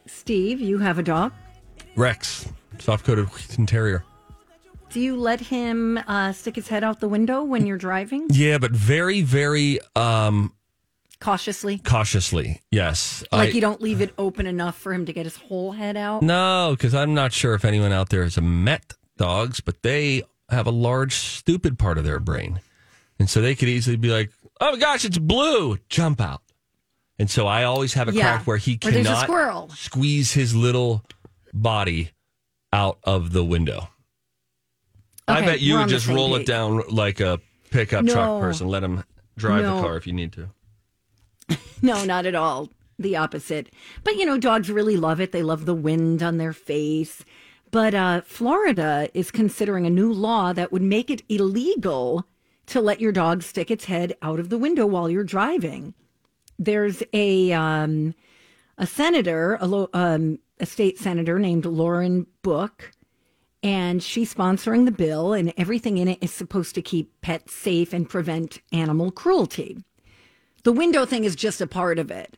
Steve, 0.06 0.60
you 0.60 0.78
have 0.78 0.98
a 0.98 1.02
dog. 1.02 1.32
Rex, 1.96 2.48
soft 2.78 3.04
coated 3.04 3.26
Wheaten 3.26 3.66
Terrier. 3.66 4.04
Do 4.90 5.00
you 5.00 5.16
let 5.16 5.40
him 5.40 5.98
uh, 6.06 6.32
stick 6.32 6.56
his 6.56 6.68
head 6.68 6.84
out 6.84 7.00
the 7.00 7.08
window 7.08 7.42
when 7.42 7.66
you're 7.66 7.78
driving? 7.78 8.26
Yeah, 8.30 8.58
but 8.58 8.70
very, 8.72 9.22
very 9.22 9.80
um, 9.96 10.52
Cautiously. 11.20 11.78
cautiously. 11.78 12.60
Yes. 12.70 13.24
Like 13.32 13.50
I- 13.50 13.52
you 13.52 13.60
don't 13.60 13.80
leave 13.80 14.00
it 14.00 14.12
open 14.18 14.46
enough 14.46 14.76
for 14.76 14.92
him 14.92 15.06
to 15.06 15.12
get 15.12 15.24
his 15.24 15.36
whole 15.36 15.72
head 15.72 15.96
out? 15.96 16.22
No, 16.22 16.70
because 16.76 16.94
I'm 16.94 17.14
not 17.14 17.32
sure 17.32 17.54
if 17.54 17.64
anyone 17.64 17.92
out 17.92 18.10
there 18.10 18.24
has 18.24 18.38
met 18.40 18.94
dogs, 19.16 19.60
but 19.60 19.82
they 19.82 20.22
have 20.50 20.66
a 20.66 20.70
large, 20.70 21.14
stupid 21.14 21.78
part 21.78 21.96
of 21.98 22.04
their 22.04 22.18
brain. 22.20 22.60
And 23.18 23.30
so 23.30 23.40
they 23.40 23.54
could 23.54 23.68
easily 23.68 23.96
be 23.96 24.10
like, 24.10 24.30
oh 24.60 24.72
my 24.72 24.78
gosh, 24.78 25.04
it's 25.04 25.18
blue, 25.18 25.78
jump 25.88 26.20
out. 26.20 26.42
And 27.18 27.30
so 27.30 27.46
I 27.46 27.62
always 27.64 27.94
have 27.94 28.08
a 28.08 28.12
Yeah. 28.12 28.22
crack 28.36 28.46
where 28.46 28.56
he 28.56 28.74
Or 28.84 28.90
there's 28.90 29.06
a 29.06 29.26
cannot 29.26 29.70
squeeze 29.72 30.32
his 30.32 30.54
little 30.54 31.04
body 31.52 32.10
out 32.72 32.98
of 33.04 33.32
the 33.32 33.44
window. 33.44 33.88
I 35.26 35.40
bet 35.42 35.60
you 35.60 35.78
would 35.78 35.88
just 35.88 36.06
roll 36.08 36.34
it 36.34 36.44
down 36.46 36.82
like 36.90 37.20
a 37.20 37.40
pickup 37.70 38.06
truck 38.06 38.40
person. 38.40 38.68
Let 38.68 38.82
him 38.82 39.04
drive 39.38 39.62
No. 39.62 39.76
the 39.76 39.82
car 39.82 39.96
if 39.96 40.06
you 40.06 40.12
need 40.12 40.32
to. 40.32 40.50
No, 41.82 42.02
not 42.04 42.24
at 42.24 42.34
all. 42.34 42.70
The 42.98 43.16
opposite. 43.16 43.70
But 44.04 44.16
you 44.16 44.24
know, 44.24 44.38
dogs 44.38 44.70
really 44.70 44.96
love 44.96 45.20
it. 45.20 45.32
They 45.32 45.42
love 45.42 45.66
the 45.66 45.74
wind 45.74 46.22
on 46.22 46.38
their 46.38 46.54
face. 46.54 47.22
But 47.70 47.94
uh, 47.94 48.22
Florida 48.22 49.10
is 49.12 49.30
considering 49.30 49.84
a 49.84 49.90
new 49.90 50.10
law 50.10 50.54
that 50.54 50.72
would 50.72 50.80
make 50.80 51.10
it 51.10 51.22
illegal 51.28 52.26
to 52.66 52.80
let 52.80 53.00
your 53.00 53.12
dog 53.12 53.42
stick 53.42 53.70
its 53.70 53.84
head 53.84 54.16
out 54.22 54.40
of 54.40 54.48
the 54.48 54.56
window 54.56 54.86
while 54.86 55.10
you're 55.10 55.24
driving. 55.24 55.92
There's 56.58 57.02
a 57.12 57.52
um, 57.52 58.14
a 58.78 58.86
senator, 58.86 59.58
a, 59.60 59.66
lo- 59.66 59.90
um, 59.92 60.38
a 60.60 60.66
state 60.66 60.98
senator 60.98 61.38
named 61.38 61.66
Lauren 61.66 62.26
Book, 62.42 62.92
and 63.62 64.02
she's 64.02 64.32
sponsoring 64.32 64.84
the 64.84 64.92
bill, 64.92 65.32
and 65.32 65.52
everything 65.56 65.98
in 65.98 66.08
it 66.08 66.18
is 66.22 66.32
supposed 66.32 66.74
to 66.76 66.82
keep 66.82 67.20
pets 67.20 67.52
safe 67.54 67.92
and 67.92 68.08
prevent 68.08 68.60
animal 68.72 69.10
cruelty. 69.10 69.78
The 70.64 70.72
window 70.72 71.06
thing 71.06 71.24
is 71.24 71.36
just 71.36 71.60
a 71.60 71.66
part 71.66 71.98
of 71.98 72.10
it. 72.10 72.36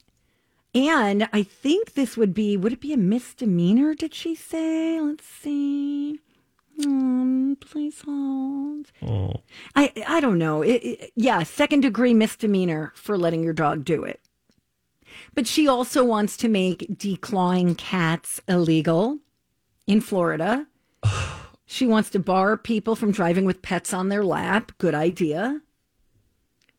And 0.74 1.28
I 1.32 1.42
think 1.42 1.94
this 1.94 2.16
would 2.16 2.34
be, 2.34 2.56
would 2.56 2.72
it 2.74 2.80
be 2.80 2.92
a 2.92 2.98
misdemeanor, 2.98 3.94
did 3.94 4.12
she 4.12 4.34
say? 4.34 5.00
Let's 5.00 5.24
see. 5.26 6.20
Um, 6.84 7.56
please 7.60 8.02
hold. 8.04 8.92
Oh. 9.02 9.32
I, 9.74 9.92
I 10.06 10.20
don't 10.20 10.38
know. 10.38 10.60
It, 10.60 10.82
it- 10.84 11.12
yeah, 11.16 11.42
second 11.44 11.80
degree 11.80 12.12
misdemeanor 12.12 12.92
for 12.94 13.16
letting 13.16 13.42
your 13.42 13.54
dog 13.54 13.84
do 13.84 14.04
it. 14.04 14.20
But 15.34 15.46
she 15.46 15.66
also 15.66 16.04
wants 16.04 16.36
to 16.38 16.48
make 16.48 16.86
declawing 16.98 17.78
cats 17.78 18.40
illegal 18.48 19.18
in 19.86 20.00
Florida. 20.02 20.66
she 21.66 21.86
wants 21.86 22.10
to 22.10 22.18
bar 22.18 22.58
people 22.58 22.96
from 22.96 23.12
driving 23.12 23.46
with 23.46 23.62
pets 23.62 23.94
on 23.94 24.08
their 24.10 24.24
lap. 24.24 24.72
Good 24.76 24.94
idea. 24.94 25.60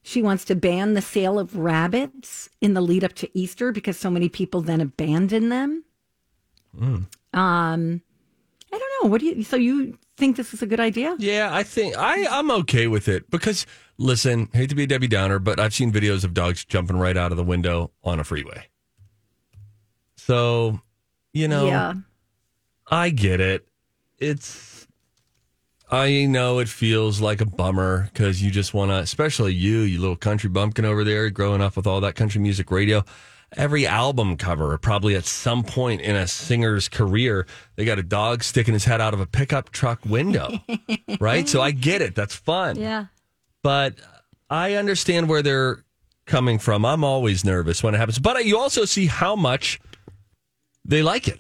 She 0.08 0.22
wants 0.22 0.46
to 0.46 0.56
ban 0.56 0.94
the 0.94 1.02
sale 1.02 1.38
of 1.38 1.58
rabbits 1.58 2.50
in 2.62 2.74
the 2.76 2.80
lead 2.80 3.04
up 3.04 3.12
to 3.16 3.30
Easter 3.38 3.74
because 3.74 3.98
so 3.98 4.10
many 4.10 4.30
people 4.30 4.62
then 4.62 4.80
abandon 4.80 5.50
them. 5.50 5.84
Um, 6.82 8.02
I 8.72 8.78
don't 8.78 9.04
know. 9.04 9.10
What 9.10 9.20
do 9.20 9.26
you? 9.28 9.44
So 9.44 9.58
you 9.58 9.98
think 10.16 10.38
this 10.38 10.54
is 10.54 10.62
a 10.62 10.66
good 10.66 10.80
idea? 10.80 11.18
Yeah, 11.20 11.50
I 11.52 11.64
think 11.64 11.98
I, 11.98 12.26
I'm 12.26 12.50
okay 12.52 12.88
with 12.88 13.10
it 13.10 13.30
because 13.30 13.66
listen, 13.98 14.48
hate 14.54 14.70
to 14.70 14.76
be 14.76 14.84
a 14.84 14.88
Debbie 14.88 15.10
Downer, 15.10 15.40
but 15.40 15.60
I've 15.60 15.74
seen 15.74 15.92
videos 15.92 16.24
of 16.24 16.34
dogs 16.34 16.64
jumping 16.64 16.96
right 16.96 17.18
out 17.18 17.32
of 17.32 17.38
the 17.38 17.44
window 17.44 17.92
on 18.02 18.18
a 18.18 18.24
freeway. 18.24 18.70
So, 20.16 20.80
you 21.34 21.50
know, 21.50 21.66
Yeah. 21.66 21.94
I 22.90 23.10
get 23.10 23.42
it. 23.42 23.68
It's 24.20 24.77
I 25.90 26.26
know 26.26 26.60
it 26.60 26.68
feels 26.68 27.22
like 27.22 27.40
a 27.40 27.46
bummer 27.46 28.10
because 28.12 28.42
you 28.44 28.52
just 28.52 28.74
want 28.74 28.92
to, 28.92 28.98
especially 28.98 29.54
you, 29.54 29.80
you 29.80 30.00
little 30.02 30.18
country 30.18 30.50
bumpkin 30.50 30.84
over 30.84 31.04
there, 31.04 31.30
growing 31.30 31.62
up 31.62 31.78
with 31.78 31.88
all 31.88 32.02
that 32.02 32.16
country 32.16 32.42
music 32.42 32.72
radio. 32.72 33.04
Every 33.56 33.88
album 33.88 34.36
cover, 34.36 34.78
probably 34.78 35.16
at 35.16 35.24
some 35.24 35.64
point 35.64 36.02
in 36.02 36.18
a 36.18 36.28
singer's 36.28 36.90
career, 36.90 37.48
they 37.78 37.86
got 37.86 37.98
a 38.00 38.04
dog 38.04 38.44
sticking 38.44 38.74
his 38.74 38.84
head 38.84 39.00
out 39.00 39.14
of 39.14 39.22
a 39.22 39.26
pickup 39.26 39.70
truck 39.70 40.04
window, 40.06 40.50
right? 41.22 41.48
So 41.48 41.62
I 41.62 41.72
get 41.72 42.02
it. 42.02 42.14
That's 42.14 42.36
fun. 42.36 42.76
Yeah. 42.76 43.06
But 43.64 43.96
I 44.50 44.74
understand 44.74 45.30
where 45.30 45.42
they're 45.42 45.86
coming 46.26 46.60
from. 46.60 46.84
I'm 46.84 47.06
always 47.06 47.46
nervous 47.46 47.82
when 47.82 47.96
it 47.96 47.98
happens. 47.98 48.20
But 48.20 48.44
you 48.46 48.58
also 48.58 48.84
see 48.84 49.06
how 49.06 49.38
much 49.38 49.80
they 50.84 51.02
like 51.02 51.30
it. 51.30 51.40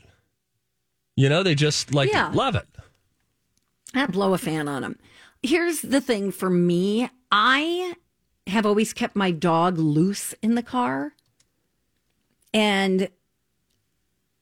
You 1.18 1.27
know, 1.27 1.44
they 1.44 1.56
just 1.56 1.94
like 1.94 2.10
Yeah. 2.13 2.32
love 2.34 2.56
it. 2.56 2.66
I 3.94 4.06
blow 4.08 4.34
a 4.34 4.38
fan 4.38 4.67
on 4.67 4.82
them. 4.82 5.00
Here's 5.41 5.82
the 5.82 6.01
thing 6.01 6.32
for 6.32 6.50
me 6.50 7.10
I 7.32 7.94
have 8.48 8.65
always 8.65 8.94
kept 8.94 9.15
my 9.15 9.32
dog 9.32 9.77
loose 9.77 10.34
in 10.41 10.56
the 10.56 10.63
car. 10.63 11.13
And 12.53 13.10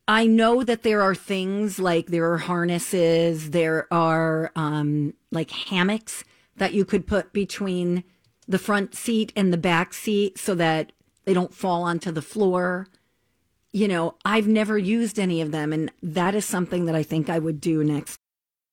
I 0.08 0.28
know 0.28 0.64
that 0.64 0.84
there 0.84 1.02
are 1.02 1.16
things 1.16 1.80
like 1.80 2.08
there 2.08 2.32
are 2.32 2.38
harnesses, 2.38 3.52
there 3.52 3.88
are 3.92 4.52
um, 4.56 5.14
like 5.32 5.50
hammocks 5.50 6.24
that 6.58 6.74
you 6.74 6.86
could 6.86 7.08
put 7.08 7.34
between 7.34 8.04
the 8.48 8.60
front 8.60 8.94
seat 8.94 9.34
and 9.36 9.52
the 9.52 9.58
back 9.58 9.94
seat 9.94 10.38
so 10.38 10.54
that 10.56 10.92
they 11.25 11.34
don't 11.34 11.54
fall 11.54 11.84
onto 11.84 12.12
the 12.12 12.22
floor. 12.22 12.88
You 13.74 13.88
know, 13.88 14.16
I've 14.24 14.48
never 14.48 14.78
used 14.78 15.20
any 15.20 15.42
of 15.42 15.52
them, 15.52 15.74
and 15.74 15.92
that 16.02 16.36
is 16.36 16.46
something 16.46 16.86
that 16.86 16.96
I 16.96 17.02
think 17.02 17.30
I 17.30 17.40
would 17.40 17.60
do 17.60 17.84
next 17.84 18.20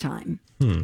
Time. 0.00 0.40
Hmm. 0.60 0.82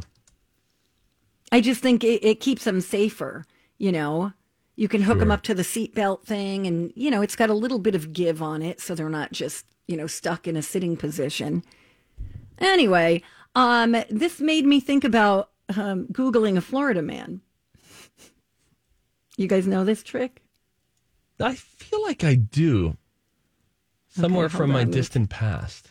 I 1.50 1.60
just 1.60 1.80
think 1.80 2.04
it, 2.04 2.22
it 2.24 2.40
keeps 2.40 2.64
them 2.64 2.80
safer. 2.80 3.44
You 3.78 3.90
know, 3.92 4.32
you 4.76 4.88
can 4.88 5.02
hook 5.02 5.18
them 5.18 5.30
up 5.30 5.42
to 5.44 5.54
the 5.54 5.62
seatbelt 5.62 6.22
thing, 6.24 6.66
and 6.66 6.92
you 6.94 7.10
know, 7.10 7.22
it's 7.22 7.36
got 7.36 7.50
a 7.50 7.54
little 7.54 7.78
bit 7.78 7.94
of 7.94 8.12
give 8.12 8.42
on 8.42 8.62
it, 8.62 8.80
so 8.80 8.94
they're 8.94 9.08
not 9.08 9.32
just 9.32 9.64
you 9.88 9.96
know 9.96 10.06
stuck 10.06 10.46
in 10.46 10.56
a 10.56 10.62
sitting 10.62 10.96
position. 10.96 11.62
Anyway, 12.58 13.22
um, 13.54 13.96
this 14.10 14.40
made 14.40 14.64
me 14.66 14.80
think 14.80 15.02
about 15.04 15.50
um, 15.76 16.06
googling 16.12 16.56
a 16.56 16.60
Florida 16.60 17.02
man. 17.02 17.40
You 19.36 19.48
guys 19.48 19.66
know 19.66 19.84
this 19.84 20.02
trick? 20.02 20.42
I 21.40 21.54
feel 21.54 22.02
like 22.02 22.24
I 22.24 22.34
do. 22.34 22.96
Somewhere 24.08 24.46
Okay, 24.46 24.56
from 24.56 24.70
my 24.72 24.80
on. 24.82 24.90
distant 24.90 25.28
past. 25.28 25.90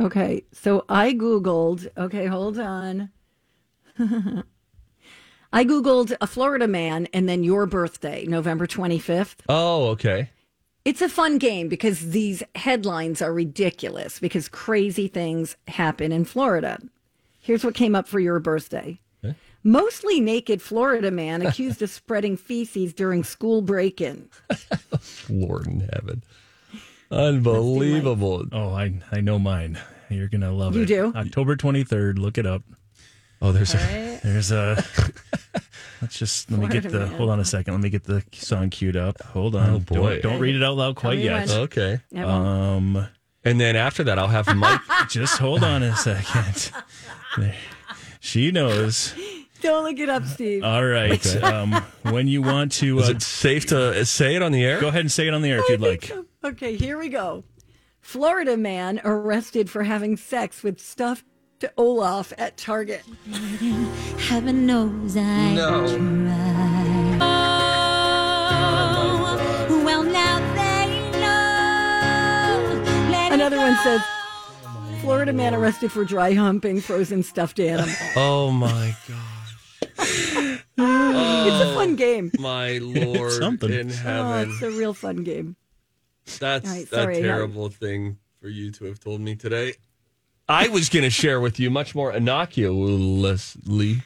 Okay, 0.00 0.44
so 0.52 0.84
I 0.88 1.12
Googled, 1.12 1.86
okay, 1.96 2.26
hold 2.26 2.58
on. 2.58 3.10
I 5.52 5.64
Googled 5.64 6.16
a 6.20 6.26
Florida 6.26 6.66
man 6.66 7.06
and 7.12 7.28
then 7.28 7.44
your 7.44 7.64
birthday, 7.66 8.26
November 8.26 8.66
25th. 8.66 9.36
Oh, 9.48 9.86
okay. 9.90 10.30
It's 10.84 11.00
a 11.00 11.08
fun 11.08 11.38
game 11.38 11.68
because 11.68 12.10
these 12.10 12.42
headlines 12.56 13.22
are 13.22 13.32
ridiculous 13.32 14.18
because 14.18 14.48
crazy 14.48 15.06
things 15.06 15.56
happen 15.68 16.10
in 16.10 16.24
Florida. 16.24 16.80
Here's 17.38 17.64
what 17.64 17.74
came 17.74 17.94
up 17.94 18.08
for 18.08 18.18
your 18.18 18.40
birthday. 18.40 19.00
Okay. 19.24 19.36
Mostly 19.62 20.20
naked 20.20 20.60
Florida 20.60 21.12
man 21.12 21.40
accused 21.46 21.82
of 21.82 21.90
spreading 21.90 22.36
feces 22.36 22.92
during 22.92 23.22
school 23.22 23.62
break 23.62 24.00
in. 24.00 24.28
Lord 25.30 25.68
in 25.68 25.88
heaven. 25.92 26.24
Unbelievable. 27.14 28.44
Oh, 28.52 28.70
I 28.74 28.92
I 29.12 29.20
know 29.20 29.38
mine. 29.38 29.78
You're 30.10 30.28
gonna 30.28 30.52
love 30.52 30.74
it. 30.74 30.78
You 30.78 30.82
it. 30.84 31.12
do? 31.12 31.18
October 31.18 31.56
23rd. 31.56 32.18
Look 32.18 32.38
it 32.38 32.46
up. 32.46 32.62
Oh, 33.42 33.52
there's 33.52 33.74
a 33.74 34.20
There's 34.22 34.50
a. 34.52 34.82
Let's 36.02 36.18
just 36.18 36.50
let 36.50 36.60
me 36.60 36.68
get 36.68 36.82
Florida 36.82 36.98
the. 37.04 37.06
man. 37.10 37.16
Hold 37.18 37.30
on 37.30 37.40
a 37.40 37.44
second. 37.44 37.72
Let 37.74 37.82
me 37.82 37.88
get 37.90 38.04
the 38.04 38.22
song 38.32 38.68
queued 38.70 38.96
up. 38.96 39.22
Hold 39.22 39.54
on. 39.56 39.70
Oh, 39.70 39.78
boy. 39.78 40.20
Don't, 40.20 40.32
don't 40.32 40.40
read 40.40 40.54
it 40.56 40.62
out 40.62 40.76
loud 40.76 40.96
quite 40.96 41.16
me 41.18 41.24
yet. 41.24 41.48
when. 41.48 41.58
okay. 41.60 42.00
I 42.14 42.24
won't- 42.24 42.46
Um, 42.96 43.08
And 43.44 43.60
then 43.60 43.74
after 43.76 44.04
that, 44.04 44.18
I'll 44.18 44.28
have 44.28 44.54
Mike. 44.54 44.80
just 45.08 45.38
hold 45.38 45.64
on 45.64 45.82
a 45.82 45.96
second. 45.96 46.70
There. 47.38 47.54
She 48.20 48.50
knows. 48.52 49.12
Don't 49.64 49.82
look 49.84 49.98
it 49.98 50.08
up, 50.10 50.24
Steve. 50.26 50.62
All 50.62 50.84
right. 50.84 51.24
Um, 51.44 51.72
when 52.02 52.28
you 52.28 52.42
want 52.42 52.70
to 52.72 52.98
Is 53.00 53.08
uh, 53.08 53.12
it 53.12 53.22
safe 53.22 53.66
to 53.66 54.04
say 54.04 54.34
it 54.36 54.42
on 54.42 54.52
the 54.52 54.62
air? 54.64 54.78
go 54.80 54.88
ahead 54.88 55.00
and 55.00 55.10
say 55.12 55.26
it 55.26 55.34
on 55.34 55.42
the 55.42 55.50
air 55.50 55.58
if 55.60 55.68
you'd 55.68 55.80
like. 55.80 56.12
Okay, 56.44 56.76
here 56.76 56.98
we 56.98 57.08
go. 57.08 57.42
Florida 58.00 58.56
man 58.58 59.00
arrested 59.02 59.70
for 59.70 59.82
having 59.84 60.14
sex 60.18 60.62
with 60.62 60.78
stuffed 60.78 61.24
Olaf 61.78 62.34
at 62.36 62.58
Target. 62.58 63.02
Heaven 64.18 64.66
knows 64.66 65.16
I 65.16 65.54
No. 65.54 65.86
tried. 65.86 67.18
Oh, 69.66 69.82
well, 69.86 70.02
now 70.02 70.38
they 70.54 71.10
know. 71.18 73.10
Let 73.10 73.32
Another 73.32 73.56
one 73.56 73.72
go. 73.74 73.82
says 73.82 74.02
Florida 75.00 75.32
man 75.32 75.54
arrested 75.54 75.90
for 75.90 76.04
dry 76.04 76.34
humping 76.34 76.82
frozen 76.82 77.22
stuffed 77.22 77.58
animal. 77.58 77.94
Oh 78.16 78.50
my 78.50 78.94
god. 79.08 79.16
It's 79.96 81.60
a 81.70 81.74
fun 81.74 81.96
game. 81.96 82.32
My 82.38 82.78
Lord 82.78 83.32
something. 83.32 83.72
in 83.72 83.90
Oh, 83.90 83.94
heaven. 83.94 84.50
it's 84.50 84.62
a 84.62 84.70
real 84.70 84.94
fun 84.94 85.24
game. 85.24 85.56
That's 86.40 86.68
All 86.68 86.74
right, 86.76 86.84
a 86.84 86.86
sorry, 86.86 87.22
terrible 87.22 87.68
thing 87.68 88.18
for 88.40 88.48
you 88.48 88.70
to 88.72 88.86
have 88.86 88.98
told 89.00 89.20
me 89.20 89.36
today. 89.36 89.74
I 90.48 90.68
was 90.68 90.88
going 90.88 91.02
to 91.04 91.10
share 91.10 91.40
with 91.40 91.58
you 91.60 91.70
much 91.70 91.94
more 91.94 92.12
innocuously. 92.12 94.02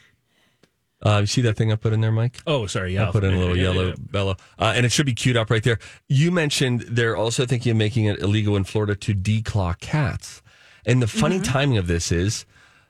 Uh, 1.01 1.19
you 1.21 1.27
see 1.27 1.41
that 1.41 1.55
thing 1.55 1.71
I 1.71 1.75
put 1.75 1.93
in 1.93 2.01
there, 2.01 2.11
Mike? 2.11 2.39
Oh, 2.45 2.65
sorry. 2.67 2.93
Yeah, 2.95 3.07
I 3.07 3.11
put 3.11 3.23
in 3.23 3.33
a 3.33 3.37
little 3.39 3.55
yeah, 3.55 3.63
yellow 3.63 3.87
yeah. 3.89 3.95
bellow, 3.97 4.35
uh, 4.57 4.73
and 4.75 4.85
it 4.85 4.91
should 4.91 5.05
be 5.05 5.13
queued 5.13 5.37
up 5.37 5.49
right 5.49 5.63
there. 5.63 5.79
You 6.09 6.29
mentioned 6.31 6.81
they're 6.89 7.15
also 7.15 7.45
thinking 7.45 7.71
of 7.71 7.77
making 7.77 8.05
it 8.05 8.19
illegal 8.19 8.57
in 8.57 8.65
Florida 8.65 8.95
to 8.95 9.13
declaw 9.13 9.79
cats. 9.79 10.41
And 10.85 11.01
the 11.01 11.07
funny 11.07 11.35
Mm-hmm. 11.35 11.43
timing 11.53 11.77
of 11.77 11.87
this 11.87 12.11
is 12.11 12.45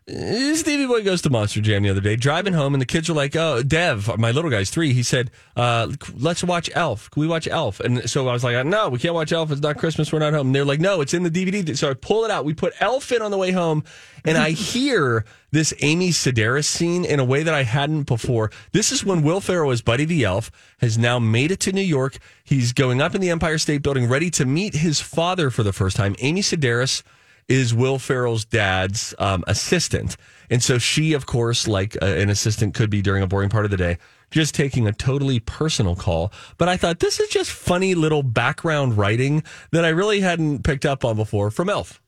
Stevie 0.09 0.87
Boy 0.87 1.03
goes 1.03 1.21
to 1.21 1.29
Monster 1.29 1.61
Jam 1.61 1.83
the 1.83 1.89
other 1.89 2.01
day, 2.01 2.15
driving 2.15 2.53
home, 2.53 2.73
and 2.73 2.81
the 2.81 2.85
kids 2.85 3.09
were 3.09 3.15
like, 3.15 3.35
"Oh, 3.35 3.61
Dev, 3.61 4.17
my 4.17 4.31
little 4.31 4.49
guy's 4.49 4.71
three. 4.71 4.93
He 4.93 5.03
said, 5.03 5.29
uh, 5.55 5.91
let's 6.15 6.43
watch 6.43 6.69
Elf. 6.73 7.11
Can 7.11 7.21
we 7.21 7.27
watch 7.27 7.47
Elf?" 7.47 7.79
And 7.79 8.09
so 8.09 8.27
I 8.27 8.33
was 8.33 8.43
like, 8.43 8.65
"No, 8.65 8.89
we 8.89 8.97
can't 8.97 9.13
watch 9.13 9.31
Elf. 9.31 9.51
It's 9.51 9.61
not 9.61 9.77
Christmas. 9.77 10.11
We're 10.11 10.19
not 10.19 10.33
home." 10.33 10.51
They're 10.51 10.65
like, 10.65 10.79
"No, 10.79 11.01
it's 11.01 11.13
in 11.13 11.23
the 11.23 11.29
DVD." 11.29 11.77
So 11.77 11.91
I 11.91 11.93
pull 11.93 12.25
it 12.25 12.31
out. 12.31 12.43
We 12.43 12.53
put 12.55 12.73
Elf 12.79 13.11
in 13.11 13.21
on 13.21 13.29
the 13.29 13.37
way 13.37 13.51
home, 13.51 13.83
and 14.25 14.37
I 14.37 14.51
hear 14.51 15.25
this 15.51 15.73
Amy 15.81 16.09
Sedaris 16.09 16.65
scene 16.65 17.05
in 17.05 17.19
a 17.19 17.25
way 17.25 17.43
that 17.43 17.53
I 17.53 17.63
hadn't 17.63 18.03
before. 18.03 18.51
This 18.71 18.91
is 18.91 19.05
when 19.05 19.21
Will 19.21 19.41
Ferrell 19.41 19.71
as 19.71 19.81
Buddy 19.81 20.05
the 20.05 20.23
Elf 20.23 20.51
has 20.79 20.97
now 20.97 21.19
made 21.19 21.51
it 21.51 21.59
to 21.61 21.71
New 21.71 21.81
York. 21.81 22.17
He's 22.43 22.73
going 22.73 22.99
up 22.99 23.13
in 23.13 23.21
the 23.21 23.29
Empire 23.29 23.59
State 23.59 23.83
Building, 23.83 24.07
ready 24.07 24.31
to 24.31 24.45
meet 24.45 24.75
his 24.75 24.99
father 25.01 25.49
for 25.51 25.61
the 25.61 25.73
first 25.73 25.95
time. 25.95 26.15
Amy 26.19 26.41
Sedaris 26.41 27.03
is 27.47 27.73
Will 27.73 27.99
Ferrell's 27.99 28.45
dad's 28.45 29.13
um, 29.19 29.43
assistant. 29.47 30.17
And 30.49 30.61
so 30.63 30.77
she, 30.77 31.13
of 31.13 31.25
course, 31.25 31.67
like 31.67 31.95
uh, 32.01 32.05
an 32.05 32.29
assistant 32.29 32.73
could 32.73 32.89
be 32.89 33.01
during 33.01 33.23
a 33.23 33.27
boring 33.27 33.49
part 33.49 33.65
of 33.65 33.71
the 33.71 33.77
day, 33.77 33.97
just 34.31 34.55
taking 34.55 34.87
a 34.87 34.91
totally 34.91 35.39
personal 35.39 35.95
call. 35.95 36.31
But 36.57 36.69
I 36.69 36.77
thought 36.77 36.99
this 36.99 37.19
is 37.19 37.29
just 37.29 37.51
funny 37.51 37.95
little 37.95 38.23
background 38.23 38.97
writing 38.97 39.43
that 39.71 39.85
I 39.85 39.89
really 39.89 40.21
hadn't 40.21 40.63
picked 40.63 40.85
up 40.85 41.05
on 41.05 41.15
before 41.15 41.51
from 41.51 41.69
Elf. 41.69 42.01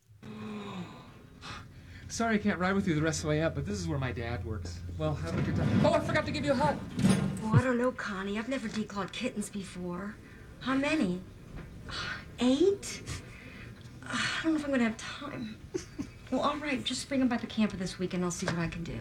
Sorry 2.08 2.36
I 2.36 2.40
can't 2.40 2.60
ride 2.60 2.74
with 2.74 2.90
you 2.90 2.94
the 2.94 3.02
rest 3.02 3.20
of 3.20 3.24
the 3.24 3.30
way 3.30 3.42
up, 3.42 3.56
but 3.56 3.66
this 3.66 3.80
is 3.80 3.88
where 3.88 3.98
my 3.98 4.12
dad 4.12 4.44
works. 4.44 4.80
Well, 4.98 5.16
have 5.16 5.38
a 5.38 5.42
good 5.44 5.56
time. 5.56 5.86
Oh, 5.86 5.94
I 5.94 6.02
forgot 6.02 6.26
to 6.26 6.32
give 6.32 6.44
you 6.44 6.52
a 6.52 6.56
hug. 6.56 6.78
Oh, 7.46 7.54
I 7.56 7.62
don't 7.62 7.78
know, 7.78 7.92
Connie. 7.92 8.38
I've 8.38 8.50
never 8.50 8.68
declawed 8.68 9.14
kittens 9.14 9.50
before. 9.50 10.16
How 10.60 10.76
many? 10.76 11.22
Eight? 12.40 13.02
I 14.12 14.44
don't 14.44 14.54
know 14.54 14.60
if 14.60 14.66
I'm 14.66 14.72
gonna 14.72 14.84
have 14.84 14.98
time. 14.98 15.56
Well, 16.32 16.42
all 16.42 16.58
right. 16.58 16.84
Just 16.84 17.08
bring 17.10 17.20
them 17.20 17.30
by 17.30 17.38
the 17.38 17.48
camper 17.48 17.78
this 17.78 18.00
week, 18.00 18.14
and 18.14 18.24
I'll 18.24 18.32
see 18.32 18.46
what 18.46 18.58
I 18.60 18.68
can 18.68 18.84
do. 18.84 18.98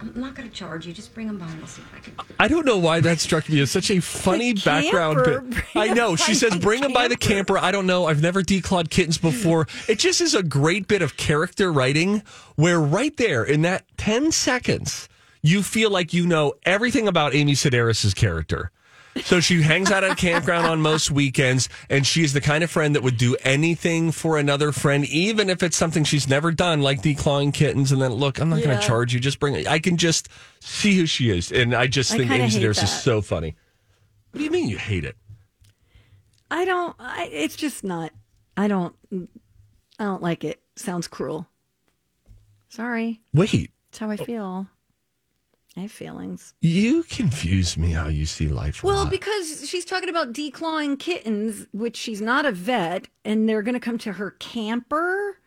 I'm 0.00 0.12
not 0.14 0.36
gonna 0.36 0.48
charge 0.48 0.86
you. 0.86 0.92
Just 0.92 1.12
bring 1.12 1.26
them 1.26 1.38
by, 1.38 1.46
and 1.46 1.60
I'll 1.60 1.66
see 1.66 1.82
what 1.82 1.96
I 1.96 2.04
can. 2.04 2.14
do. 2.14 2.34
I 2.38 2.46
don't 2.46 2.64
know 2.64 2.78
why 2.78 3.00
that 3.00 3.18
struck 3.18 3.48
me 3.48 3.58
as 3.60 3.70
such 3.72 3.90
a 3.90 4.00
funny 4.00 4.52
The 4.52 4.62
background. 4.64 5.50
bit. 5.50 5.64
I 5.74 5.88
know. 5.92 6.14
She 6.14 6.34
says, 6.34 6.52
the 6.52 6.58
bring 6.60 6.80
them 6.82 6.92
by 6.92 7.08
the 7.08 7.16
camper." 7.16 7.54
camper. 7.54 7.58
I 7.58 7.72
don't 7.72 7.86
know. 7.86 8.06
I've 8.06 8.22
never 8.22 8.42
declawed 8.42 8.90
kittens 8.90 9.18
before. 9.18 9.66
It 9.88 9.98
just 9.98 10.20
is 10.20 10.34
a 10.34 10.42
great 10.44 10.86
bit 10.86 11.02
of 11.02 11.16
character 11.16 11.72
writing 11.72 12.22
where 12.54 12.80
right 12.80 13.16
there 13.16 13.42
in 13.42 13.62
that 13.62 13.84
10 13.96 14.30
seconds, 14.30 15.08
you 15.42 15.64
feel 15.64 15.90
like 15.90 16.12
you 16.14 16.24
know 16.26 16.54
everything 16.64 17.08
about 17.08 17.34
Amy 17.34 17.54
Sedaris' 17.54 18.14
character. 18.14 18.70
So 19.22 19.40
she 19.40 19.62
hangs 19.62 19.90
out 19.90 20.04
at 20.04 20.12
a 20.12 20.14
campground 20.16 20.66
on 20.66 20.80
most 20.80 21.10
weekends, 21.10 21.68
and 21.90 22.06
she 22.06 22.22
is 22.22 22.32
the 22.32 22.40
kind 22.40 22.62
of 22.62 22.70
friend 22.70 22.94
that 22.94 23.02
would 23.02 23.16
do 23.16 23.36
anything 23.42 24.12
for 24.12 24.38
another 24.38 24.72
friend, 24.72 25.04
even 25.06 25.50
if 25.50 25.62
it's 25.62 25.76
something 25.76 26.04
she's 26.04 26.28
never 26.28 26.52
done, 26.52 26.82
like 26.82 27.02
declawing 27.02 27.52
kittens. 27.52 27.92
And 27.92 28.00
then, 28.00 28.12
look, 28.12 28.38
I'm 28.38 28.48
not 28.48 28.62
going 28.62 28.78
to 28.78 28.86
charge 28.86 29.12
you. 29.12 29.20
Just 29.20 29.40
bring 29.40 29.54
it. 29.54 29.66
I 29.66 29.78
can 29.78 29.96
just 29.96 30.28
see 30.60 30.96
who 30.96 31.06
she 31.06 31.30
is, 31.30 31.50
and 31.50 31.74
I 31.74 31.86
just 31.86 32.12
I 32.12 32.18
think 32.18 32.30
Amy 32.30 32.48
Sedaris 32.48 32.82
is 32.82 32.90
so 32.90 33.20
funny. 33.20 33.56
What 34.30 34.38
do 34.38 34.44
you 34.44 34.50
mean 34.50 34.68
you 34.68 34.78
hate 34.78 35.04
it? 35.04 35.16
I 36.50 36.64
don't. 36.64 36.94
I, 36.98 37.28
it's 37.32 37.56
just 37.56 37.84
not. 37.84 38.12
I 38.56 38.68
don't. 38.68 38.94
I 39.12 40.04
don't 40.04 40.22
like 40.22 40.44
it. 40.44 40.60
Sounds 40.76 41.08
cruel. 41.08 41.46
Sorry. 42.68 43.20
Wait, 43.32 43.70
That's 43.90 43.98
how 43.98 44.10
I 44.10 44.16
feel. 44.16 44.66
I 45.78 45.82
have 45.82 45.92
feelings. 45.92 46.54
you 46.60 47.04
confuse 47.04 47.78
me 47.78 47.92
how 47.92 48.08
you 48.08 48.26
see 48.26 48.48
life. 48.48 48.82
Well, 48.82 49.06
because 49.06 49.68
she's 49.68 49.84
talking 49.84 50.08
about 50.08 50.32
declawing 50.32 50.98
kittens, 50.98 51.68
which 51.70 51.96
she's 51.96 52.20
not 52.20 52.44
a 52.44 52.50
vet, 52.50 53.06
and 53.24 53.48
they're 53.48 53.62
going 53.62 53.74
to 53.74 53.80
come 53.80 53.96
to 53.98 54.14
her 54.14 54.32
camper. 54.32 55.38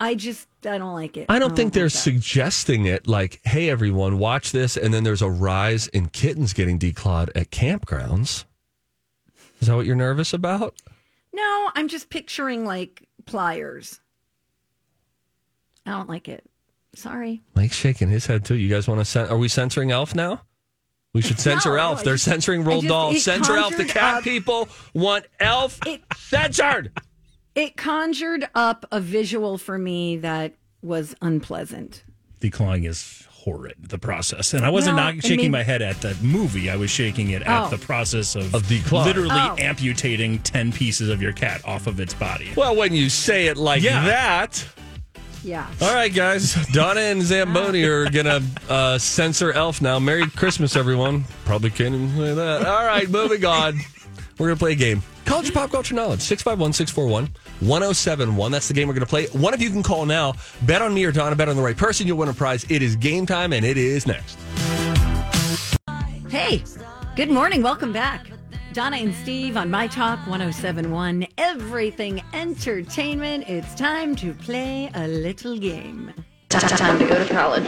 I 0.00 0.16
just, 0.16 0.48
I 0.66 0.76
don't 0.76 0.94
like 0.94 1.16
it. 1.16 1.26
I 1.28 1.38
don't 1.38 1.54
think 1.54 1.72
they're 1.72 1.84
like 1.84 1.92
that. 1.92 1.98
suggesting 1.98 2.86
it 2.86 3.06
like, 3.06 3.40
hey, 3.44 3.70
everyone, 3.70 4.18
watch 4.18 4.50
this. 4.50 4.76
And 4.76 4.92
then 4.92 5.04
there's 5.04 5.22
a 5.22 5.30
rise 5.30 5.86
in 5.86 6.08
kittens 6.08 6.52
getting 6.52 6.76
declawed 6.76 7.30
at 7.36 7.50
campgrounds. 7.50 8.46
Is 9.60 9.68
that 9.68 9.76
what 9.76 9.86
you're 9.86 9.94
nervous 9.94 10.32
about? 10.32 10.74
No, 11.32 11.70
I'm 11.76 11.86
just 11.86 12.10
picturing 12.10 12.64
like 12.66 13.06
pliers. 13.24 14.00
I 15.86 15.92
don't 15.92 16.08
like 16.08 16.28
it. 16.28 16.49
Sorry. 16.94 17.42
Mike's 17.54 17.76
shaking 17.76 18.08
his 18.08 18.26
head 18.26 18.44
too. 18.44 18.56
You 18.56 18.68
guys 18.68 18.88
want 18.88 19.00
to 19.00 19.04
cen- 19.04 19.28
Are 19.28 19.38
we 19.38 19.48
censoring 19.48 19.90
Elf 19.90 20.14
now? 20.14 20.42
We 21.12 21.22
should 21.22 21.38
censor 21.40 21.70
No, 21.70 21.76
no, 21.76 21.82
Elf. 21.82 22.00
I 22.00 22.02
They're 22.04 22.14
just- 22.14 22.24
censoring 22.24 22.62
I 22.62 22.70
Roald 22.70 22.88
Dahl. 22.88 23.14
Censor 23.14 23.56
Elf. 23.56 23.76
The 23.76 23.84
cat 23.84 24.16
up- 24.18 24.24
people 24.24 24.68
want 24.94 25.26
Elf 25.40 25.78
It- 25.86 26.02
censored. 26.16 26.92
It 27.54 27.76
conjured 27.76 28.48
up 28.54 28.86
a 28.92 29.00
visual 29.00 29.58
for 29.58 29.76
me 29.78 30.16
that 30.18 30.54
was 30.82 31.14
unpleasant. 31.20 32.04
Declawing 32.40 32.86
is 32.88 33.24
horrid, 33.28 33.74
the 33.88 33.98
process. 33.98 34.54
And 34.54 34.64
I 34.64 34.68
wasn't 34.70 34.96
No, 34.96 35.04
not 35.04 35.14
shaking 35.22 35.38
mean- 35.38 35.50
my 35.50 35.62
head 35.62 35.82
at 35.82 36.00
the 36.00 36.14
movie. 36.22 36.70
I 36.70 36.76
was 36.76 36.90
shaking 36.90 37.30
it 37.30 37.42
at 37.42 37.66
Oh. 37.66 37.70
the 37.70 37.78
process 37.78 38.34
of, 38.36 38.54
Of 38.54 38.64
declawing. 38.64 39.04
literally 39.04 39.30
Oh. 39.34 39.56
amputating 39.58 40.38
10 40.40 40.70
pieces 40.72 41.08
of 41.08 41.20
your 41.22 41.32
cat 41.32 41.60
off 41.64 41.86
of 41.86 41.98
its 42.00 42.14
body. 42.14 42.50
Well, 42.54 42.76
when 42.76 42.94
you 42.94 43.08
say 43.08 43.46
it 43.48 43.56
like 43.56 43.82
Yeah. 43.82 44.04
that. 44.06 44.64
Yeah. 45.42 45.66
All 45.80 45.94
right, 45.94 46.12
guys. 46.12 46.54
Donna 46.72 47.00
and 47.00 47.22
Zamboni 47.22 47.84
are 47.84 48.10
going 48.10 48.26
to 48.26 48.42
uh, 48.68 48.98
censor 48.98 49.52
Elf 49.52 49.80
now. 49.80 49.98
Merry 49.98 50.26
Christmas, 50.28 50.76
everyone. 50.76 51.24
Probably 51.44 51.70
can't 51.70 51.94
even 51.94 52.16
say 52.16 52.34
that. 52.34 52.66
All 52.66 52.84
right, 52.84 53.08
moving 53.08 53.44
on. 53.44 53.78
We're 54.38 54.48
going 54.48 54.56
to 54.56 54.58
play 54.58 54.72
a 54.72 54.76
game. 54.76 55.02
College 55.24 55.52
Pop 55.54 55.70
Culture 55.70 55.94
Knowledge, 55.94 56.22
651 56.22 56.72
641 56.72 57.26
1071. 57.60 58.50
That's 58.50 58.68
the 58.68 58.74
game 58.74 58.88
we're 58.88 58.94
going 58.94 59.06
to 59.06 59.08
play. 59.08 59.26
One 59.28 59.54
of 59.54 59.62
you 59.62 59.70
can 59.70 59.82
call 59.82 60.04
now. 60.06 60.32
Bet 60.62 60.82
on 60.82 60.92
me 60.92 61.04
or 61.04 61.12
Donna. 61.12 61.36
Bet 61.36 61.48
on 61.48 61.56
the 61.56 61.62
right 61.62 61.76
person. 61.76 62.06
You'll 62.06 62.18
win 62.18 62.28
a 62.28 62.34
prize. 62.34 62.64
It 62.68 62.82
is 62.82 62.96
game 62.96 63.26
time, 63.26 63.52
and 63.52 63.64
it 63.64 63.76
is 63.76 64.06
next. 64.06 64.38
Hey, 66.28 66.62
good 67.16 67.30
morning. 67.30 67.62
Welcome 67.62 67.92
back. 67.92 68.29
Donna 68.72 68.98
and 68.98 69.14
Steve 69.14 69.56
on 69.56 69.68
My 69.68 69.88
Talk 69.88 70.20
1071, 70.28 71.26
Everything 71.38 72.22
Entertainment. 72.32 73.44
It's 73.48 73.74
time 73.74 74.14
to 74.16 74.32
play 74.32 74.88
a 74.94 75.08
little 75.08 75.58
game. 75.58 76.12
Time 76.48 76.98
to 76.98 77.06
go 77.06 77.24
to 77.24 77.32
college. 77.32 77.64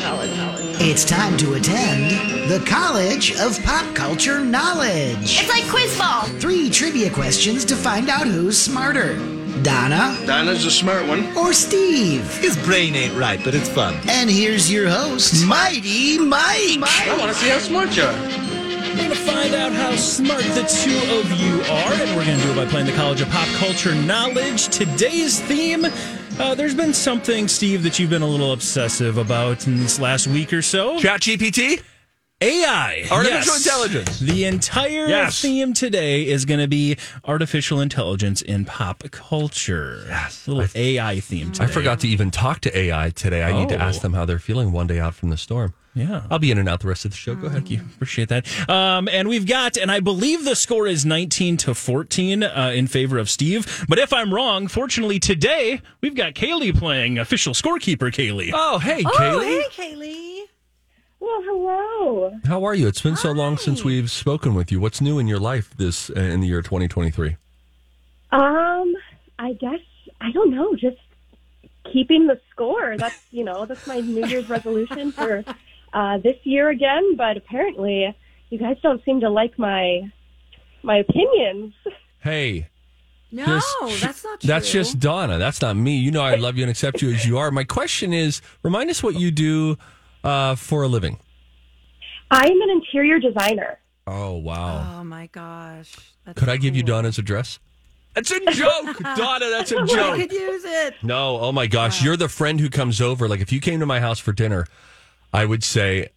It's 0.81 1.05
time 1.05 1.37
to 1.39 1.55
attend 1.55 2.51
the 2.51 2.65
College 2.67 3.33
of 3.41 3.61
Pop 3.65 3.95
Culture 3.97 4.41
Knowledge. 4.45 5.41
It's 5.41 5.49
like 5.49 5.69
quiz 5.69 5.97
ball. 5.99 6.23
Three 6.41 6.71
trivia 6.71 7.11
questions 7.11 7.65
to 7.67 7.77
find 7.77 8.09
out 8.09 8.27
who's 8.27 8.59
smarter 8.59 9.17
Donna 9.63 10.17
Donna's 10.27 10.65
a 10.67 10.71
smart 10.71 11.07
one. 11.07 11.37
or 11.37 11.53
Steve. 11.53 12.37
His 12.39 12.57
brain 12.65 12.97
ain't 12.97 13.15
right, 13.17 13.41
but 13.45 13.55
it's 13.55 13.69
fun. 13.69 13.95
And 14.09 14.29
here's 14.31 14.71
your 14.71 14.89
host, 14.89 15.47
Mighty 15.47 16.19
Mike. 16.19 16.79
I 16.83 17.17
want 17.19 17.31
to 17.31 17.39
see 17.39 17.49
how 17.51 17.59
smart 17.59 17.97
you 17.97 18.05
are. 18.05 18.52
We're 18.93 18.99
going 18.99 19.11
to 19.11 19.17
find 19.17 19.55
out 19.55 19.73
how 19.73 19.97
smart 19.97 20.43
the 20.43 20.65
two 20.65 21.19
of 21.19 21.31
you 21.41 21.61
are, 21.73 21.93
and 21.95 22.15
we're 22.17 22.27
going 22.27 22.39
to 22.39 22.45
do 22.45 22.53
it 22.53 22.57
by 22.57 22.67
playing 22.67 22.87
the 22.87 22.93
College 22.93 23.23
of 23.23 23.29
Pop 23.31 23.49
Culture 23.57 23.95
Knowledge. 23.95 24.69
Today's 24.69 25.41
theme 25.41 25.87
uh, 26.39 26.55
there's 26.55 26.75
been 26.75 26.93
something, 26.95 27.47
Steve, 27.49 27.83
that 27.85 27.99
you've 27.99 28.11
been 28.11 28.23
a 28.23 28.27
little 28.27 28.53
obsessive 28.53 29.17
about 29.19 29.67
in 29.67 29.79
this 29.79 29.99
last 29.99 30.27
week 30.27 30.53
or 30.53 30.61
so. 30.63 30.99
ChatGPT? 30.99 31.83
AI. 32.43 33.07
Artificial 33.11 33.55
yes. 33.55 33.67
intelligence. 33.67 34.19
The 34.19 34.45
entire 34.45 35.07
Yes. 35.07 35.41
theme 35.41 35.73
today 35.75 36.27
is 36.27 36.45
going 36.45 36.61
to 36.61 36.69
be 36.69 36.97
artificial 37.25 37.81
intelligence 37.81 38.43
in 38.43 38.65
pop 38.65 39.05
culture. 39.11 40.05
Yes. 40.09 40.47
Little 40.49 40.67
AI 40.75 41.21
theme 41.21 41.53
today. 41.53 41.65
I 41.65 41.69
forgot 41.69 42.01
to 42.01 42.09
even 42.09 42.31
talk 42.31 42.61
to 42.63 42.77
AI 42.77 43.11
today. 43.11 43.43
I 43.43 43.53
need 43.53 43.69
to 43.69 43.77
Oh. 43.77 43.89
ask 43.89 44.01
them 44.03 44.13
how 44.15 44.25
they're 44.25 44.39
feeling 44.39 44.73
one 44.73 44.87
day 44.87 44.99
out 45.01 45.15
from 45.15 45.31
the 45.31 45.37
storm. 45.37 45.73
Yeah. 45.95 46.23
I'll 46.31 46.39
be 46.39 46.51
in 46.51 46.57
and 46.57 46.69
out 46.71 46.81
the 46.81 46.89
rest 46.89 47.05
of 47.05 47.11
the 47.11 47.17
show. 47.19 47.35
Go 47.35 47.49
ahead. 47.49 47.53
Thank 47.53 47.71
you. 47.71 47.81
Appreciate 47.81 48.31
that. 48.31 48.47
Um, 48.71 49.09
and 49.13 49.29
we've 49.29 49.47
got, 49.47 49.77
and 49.77 49.91
I 49.91 50.01
believe 50.01 50.45
the 50.45 50.57
score 50.57 50.87
is 50.87 51.05
19 51.05 51.59
to 51.59 51.75
14 51.75 52.43
uh, 52.43 52.73
in 52.75 52.87
favor 52.87 53.19
of 53.19 53.29
Steve. 53.29 53.85
But 53.89 53.99
if 53.99 54.11
I'm 54.13 54.33
wrong, 54.33 54.69
fortunately 54.69 55.19
today, 55.19 55.83
we've 56.01 56.15
got 56.15 56.33
Kaylee 56.33 56.75
playing 56.79 57.19
official 57.19 57.53
scorekeeper, 57.53 58.11
Kaylee. 58.11 58.53
Oh, 58.55 58.79
hey, 58.79 59.03
Oh, 59.05 59.11
Kaylee. 59.11 59.63
hey, 59.71 59.95
Kaylee. 59.95 60.43
Well, 61.21 61.43
hello. 61.45 62.39
How 62.47 62.65
are 62.65 62.75
you? 62.75 62.89
It's 62.89 63.03
been 63.03 63.15
so 63.17 63.31
long 63.31 63.59
since 63.59 63.85
we've 63.85 64.11
spoken 64.11 64.55
with 64.55 64.73
you. 64.73 64.81
What's 64.81 65.01
new 65.03 65.19
in 65.19 65.27
your 65.29 65.39
life 65.39 65.77
this 65.77 66.09
uh, 66.11 66.15
in 66.15 66.41
the 66.41 66.49
year 66.49 66.63
2023? 66.63 67.37
Um, 68.33 68.95
I 69.39 69.53
guess 69.53 69.79
I 70.21 70.33
don't 70.33 70.51
know. 70.51 70.75
Just 70.75 70.97
keeping 71.93 72.27
the 72.27 72.41
score. 72.51 72.97
That's 72.97 73.23
you 73.31 73.45
know 73.45 73.67
that's 73.67 73.87
my 73.87 74.01
New 74.01 74.27
Year's 74.27 74.49
resolution 74.49 75.13
for 75.13 75.45
uh, 75.93 76.19
this 76.19 76.37
year 76.45 76.69
again. 76.71 77.17
But 77.17 77.37
apparently, 77.37 78.17
you 78.51 78.59
guys 78.59 78.77
don't 78.83 79.03
seem 79.05 79.21
to 79.21 79.31
like 79.31 79.59
my 79.59 80.11
my 80.83 80.97
opinions. 80.99 81.75
Hey, 82.21 82.69
No, 83.31 83.45
Here's- 83.45 84.01
that's 84.01 84.25
not 84.25 84.41
true. 84.41 84.49
that's 84.49 84.71
just 84.71 84.99
Donna. 85.01 85.39
That's 85.39 85.61
not 85.63 85.77
me. 85.77 85.97
You 85.97 86.11
know 86.11 86.23
I 86.23 86.35
love 86.37 86.57
you 86.57 86.65
and 86.65 86.71
accept 86.71 87.01
you 87.03 87.11
as 87.13 87.25
you 87.27 87.39
are. 87.39 87.51
My 87.51 87.65
question 87.65 88.13
is, 88.13 88.43
remind 88.63 88.91
us 88.91 89.03
what 89.03 89.15
you 89.17 89.31
do 89.31 89.77
uh, 90.25 90.55
for 90.55 90.83
a 90.83 90.89
living. 90.89 91.19
I'm 92.31 92.61
an 92.63 92.71
interior 92.71 93.19
designer. 93.19 93.79
Oh 94.07 94.33
wow! 94.37 94.99
Oh, 95.01 95.05
my 95.05 95.29
gosh. 95.29 95.95
That's 96.25 96.39
Could 96.39 96.49
I 96.49 96.57
give 96.57 96.75
you. 96.77 96.83
Donna's 96.83 97.19
address? 97.19 97.59
That's 98.15 98.31
a 98.31 98.41
joke, 98.51 98.99
Donna. 99.17 99.49
That's 99.51 99.73
a 99.73 99.85
joke. 99.87 100.17
could 100.17 100.33
use 100.33 100.65
it. 100.65 100.95
No, 101.03 101.39
oh 101.39 101.53
my 101.53 101.67
gosh, 101.67 102.03
you're 102.03 102.17
the 102.17 102.29
friend 102.29 102.59
who 102.61 102.69
comes 102.69 103.01
over. 103.01 103.29
Like 103.29 103.41
if 103.41 103.53
you 103.53 103.61
came 103.61 103.81
to 103.81 103.87
my 103.87 104.01
house 104.01 104.19
for 104.19 104.33
dinner, 104.33 104.67
I 105.33 105.45
would 105.45 105.65
say, 105.65 106.09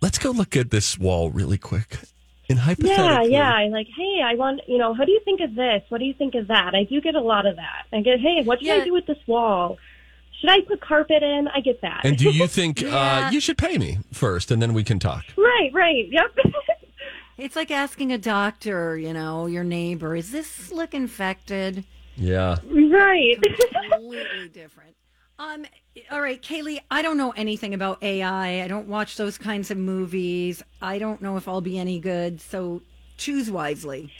"Let's 0.00 0.18
go 0.18 0.30
look 0.30 0.56
at 0.56 0.70
this 0.70 0.98
wall 0.98 1.30
really 1.30 1.58
quick." 1.58 1.98
In 2.48 2.58
And 2.58 2.58
Yeah, 2.58 2.64
hypothetically, 2.64 3.32
yeah. 3.32 3.52
I 3.54 3.68
like, 3.68 3.86
hey, 3.96 4.22
I 4.24 4.34
want, 4.34 4.60
you 4.66 4.76
know, 4.76 4.92
how 4.92 5.04
do 5.04 5.12
you 5.12 5.20
think 5.24 5.40
of 5.40 5.54
this? 5.54 5.82
What 5.88 5.98
do 5.98 6.04
you 6.04 6.14
think 6.14 6.34
of 6.34 6.48
that? 6.48 6.74
I 6.74 6.82
do 6.82 7.00
get 7.00 7.14
a 7.14 7.20
lot 7.20 7.46
of 7.46 7.54
that. 7.54 7.86
I 7.92 8.00
get, 8.00 8.18
hey, 8.18 8.42
what 8.42 8.58
should 8.58 8.66
Yeah. 8.66 8.74
I 8.82 8.84
do 8.84 8.92
with 8.92 9.06
this 9.06 9.18
wall? 9.28 9.78
Should 10.40 10.50
I 10.50 10.60
put 10.62 10.80
carpet 10.80 11.22
in? 11.22 11.46
I 11.46 11.60
get 11.60 11.80
that. 11.82 12.00
And 12.02 12.16
do 12.16 12.28
you 12.28 12.46
think 12.58 12.80
Yeah. 12.80 13.28
uh, 13.28 13.30
you 13.30 13.38
should 13.40 13.56
pay 13.56 13.78
me 13.78 13.98
first, 14.12 14.50
and 14.50 14.60
then 14.60 14.72
we 14.74 14.82
can 14.82 14.98
talk? 14.98 15.24
right, 15.36 15.70
right. 15.72 16.08
Yep. 16.10 16.38
It's 17.38 17.56
like 17.56 17.70
asking 17.70 18.12
a 18.12 18.18
doctor, 18.18 18.98
you 18.98 19.14
know, 19.14 19.46
your 19.46 19.64
neighbor, 19.64 20.14
is 20.14 20.30
this 20.30 20.70
look 20.72 20.92
infected? 20.92 21.84
Yeah. 22.14 22.56
right. 22.68 23.36
Completely 23.92 24.48
different. 24.52 24.94
Um, 25.40 25.64
all 26.10 26.20
right, 26.20 26.40
Kaylee, 26.40 26.80
I 26.90 27.00
don't 27.00 27.16
know 27.16 27.30
anything 27.30 27.72
about 27.72 28.02
AI. 28.02 28.62
I 28.62 28.68
don't 28.68 28.88
watch 28.88 29.16
those 29.16 29.38
kinds 29.38 29.70
of 29.70 29.78
movies. 29.78 30.62
I 30.82 30.98
don't 30.98 31.22
know 31.22 31.38
if 31.38 31.48
I'll 31.48 31.62
be 31.62 31.78
any 31.78 31.98
good, 31.98 32.42
so 32.42 32.82
choose 33.16 33.50
wisely. 33.50 34.12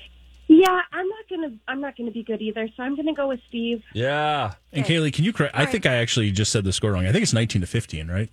Yeah, 0.48 0.80
I'm 0.92 1.06
not 1.06 1.28
gonna. 1.28 1.56
I'm 1.68 1.80
not 1.82 1.96
gonna 1.98 2.10
be 2.10 2.22
good 2.22 2.40
either. 2.40 2.66
So 2.74 2.82
I'm 2.82 2.96
gonna 2.96 3.12
go 3.12 3.28
with 3.28 3.40
Steve. 3.48 3.82
Yeah. 3.92 4.54
And 4.72 4.86
Kaylee, 4.86 5.12
can 5.12 5.24
you 5.24 5.34
correct? 5.34 5.54
I 5.54 5.66
think 5.66 5.84
I 5.84 5.96
actually 5.96 6.30
just 6.32 6.50
said 6.52 6.64
the 6.64 6.72
score 6.72 6.92
wrong. 6.92 7.06
I 7.06 7.12
think 7.12 7.22
it's 7.22 7.34
19 7.34 7.60
to 7.60 7.66
15, 7.66 8.08
right? 8.08 8.30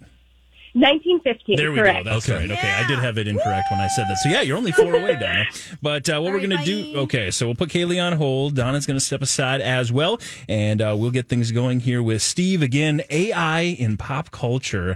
1915. 0.79 1.57
There 1.57 1.71
we 1.71 1.79
correct. 1.79 2.05
go. 2.05 2.11
That's 2.11 2.29
Okay. 2.29 2.39
right. 2.47 2.51
Okay, 2.51 2.71
I 2.71 2.87
did 2.87 2.99
have 2.99 3.17
it 3.17 3.27
incorrect 3.27 3.71
when 3.71 3.79
I 3.81 3.87
said 3.87 4.05
that. 4.07 4.17
So 4.17 4.29
yeah, 4.29 4.41
you're 4.41 4.57
only 4.57 4.71
four 4.71 4.93
away, 4.95 5.15
Donna. 5.19 5.45
But 5.81 6.07
uh, 6.09 6.19
what 6.21 6.31
we're 6.31 6.39
right, 6.39 6.49
going 6.49 6.63
to 6.63 6.65
do? 6.65 6.97
Okay, 6.99 7.31
so 7.31 7.45
we'll 7.47 7.55
put 7.55 7.69
Kaylee 7.69 8.03
on 8.03 8.13
hold. 8.13 8.55
Donna's 8.55 8.85
going 8.85 8.99
to 8.99 9.03
step 9.03 9.21
aside 9.21 9.61
as 9.61 9.91
well, 9.91 10.19
and 10.47 10.81
uh, 10.81 10.95
we'll 10.97 11.11
get 11.11 11.27
things 11.29 11.51
going 11.51 11.79
here 11.81 12.01
with 12.03 12.21
Steve 12.21 12.61
again. 12.61 13.01
AI 13.09 13.61
in 13.61 13.97
pop 13.97 14.31
culture. 14.31 14.95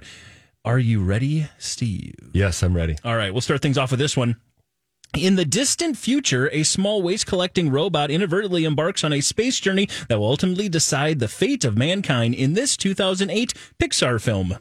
Are 0.64 0.78
you 0.80 1.04
ready, 1.04 1.48
Steve? 1.58 2.14
Yes, 2.34 2.62
I'm 2.62 2.76
ready. 2.76 2.96
All 3.04 3.16
right, 3.16 3.34
we'll 3.34 3.42
start 3.42 3.62
things 3.62 3.78
off 3.78 3.90
with 3.92 4.00
this 4.00 4.16
one. 4.16 4.36
In 5.18 5.36
the 5.36 5.44
distant 5.44 5.98
future, 5.98 6.50
a 6.54 6.64
small 6.64 7.02
waste 7.02 7.26
collecting 7.28 7.70
robot 7.70 8.10
inadvertently 8.12 8.64
embarks 8.64 9.04
on 9.04 9.12
a 9.12 9.20
space 9.20 9.60
journey 9.60 9.90
that 10.08 10.20
will 10.20 10.28
ultimately 10.28 10.70
decide 10.70 11.20
the 11.20 11.28
fate 11.28 11.66
of 11.66 11.76
mankind 11.78 12.34
in 12.34 12.54
this 12.54 12.78
2008 12.78 13.54
Pixar 13.78 14.22
film. 14.22 14.58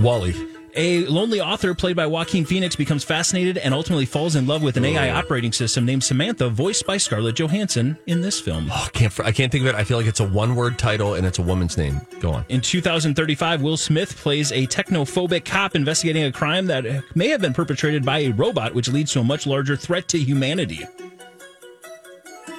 WALL-E. 0.00 0.34
A 0.76 1.06
lonely 1.06 1.40
author 1.40 1.72
played 1.72 1.94
by 1.94 2.04
Joaquin 2.04 2.44
Phoenix 2.44 2.74
becomes 2.74 3.04
fascinated 3.04 3.58
and 3.58 3.72
ultimately 3.72 4.06
falls 4.06 4.34
in 4.34 4.48
love 4.48 4.60
with 4.60 4.76
an 4.76 4.84
AI 4.84 5.10
operating 5.10 5.52
system 5.52 5.84
named 5.84 6.02
Samantha, 6.02 6.48
voiced 6.48 6.84
by 6.84 6.96
Scarlett 6.96 7.36
Johansson 7.36 7.96
in 8.08 8.20
this 8.20 8.40
film. 8.40 8.68
Oh, 8.72 8.84
I 8.86 8.88
can't. 8.90 9.20
I 9.20 9.30
can't 9.30 9.52
think 9.52 9.62
of 9.62 9.68
it. 9.68 9.76
I 9.76 9.84
feel 9.84 9.98
like 9.98 10.08
it's 10.08 10.18
a 10.18 10.28
one-word 10.28 10.76
title 10.76 11.14
and 11.14 11.24
it's 11.24 11.38
a 11.38 11.42
woman's 11.42 11.78
name. 11.78 12.00
Go 12.18 12.32
on. 12.32 12.44
In 12.48 12.60
2035, 12.60 13.62
Will 13.62 13.76
Smith 13.76 14.16
plays 14.16 14.50
a 14.50 14.66
technophobic 14.66 15.44
cop 15.44 15.76
investigating 15.76 16.24
a 16.24 16.32
crime 16.32 16.66
that 16.66 16.84
may 17.14 17.28
have 17.28 17.40
been 17.40 17.54
perpetrated 17.54 18.04
by 18.04 18.18
a 18.20 18.30
robot, 18.30 18.74
which 18.74 18.88
leads 18.88 19.12
to 19.12 19.20
a 19.20 19.24
much 19.24 19.46
larger 19.46 19.76
threat 19.76 20.08
to 20.08 20.18
humanity. 20.18 20.84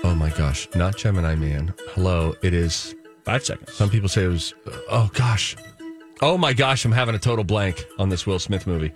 Oh 0.05 0.15
my 0.15 0.29
gosh, 0.29 0.69
not 0.73 0.95
Gemini 0.95 1.35
Man. 1.35 1.73
Hello, 1.89 2.33
it 2.41 2.53
is. 2.53 2.95
Five 3.25 3.43
seconds. 3.43 3.73
Some 3.73 3.89
people 3.89 4.07
say 4.07 4.23
it 4.23 4.29
was. 4.29 4.53
Oh 4.89 5.09
gosh, 5.13 5.57
Oh 6.21 6.37
my 6.37 6.53
gosh, 6.53 6.85
I'm 6.85 6.93
having 6.93 7.13
a 7.15 7.19
total 7.19 7.43
blank 7.43 7.85
on 7.99 8.09
this 8.09 8.25
Will 8.25 8.39
Smith 8.39 8.65
movie. 8.65 8.93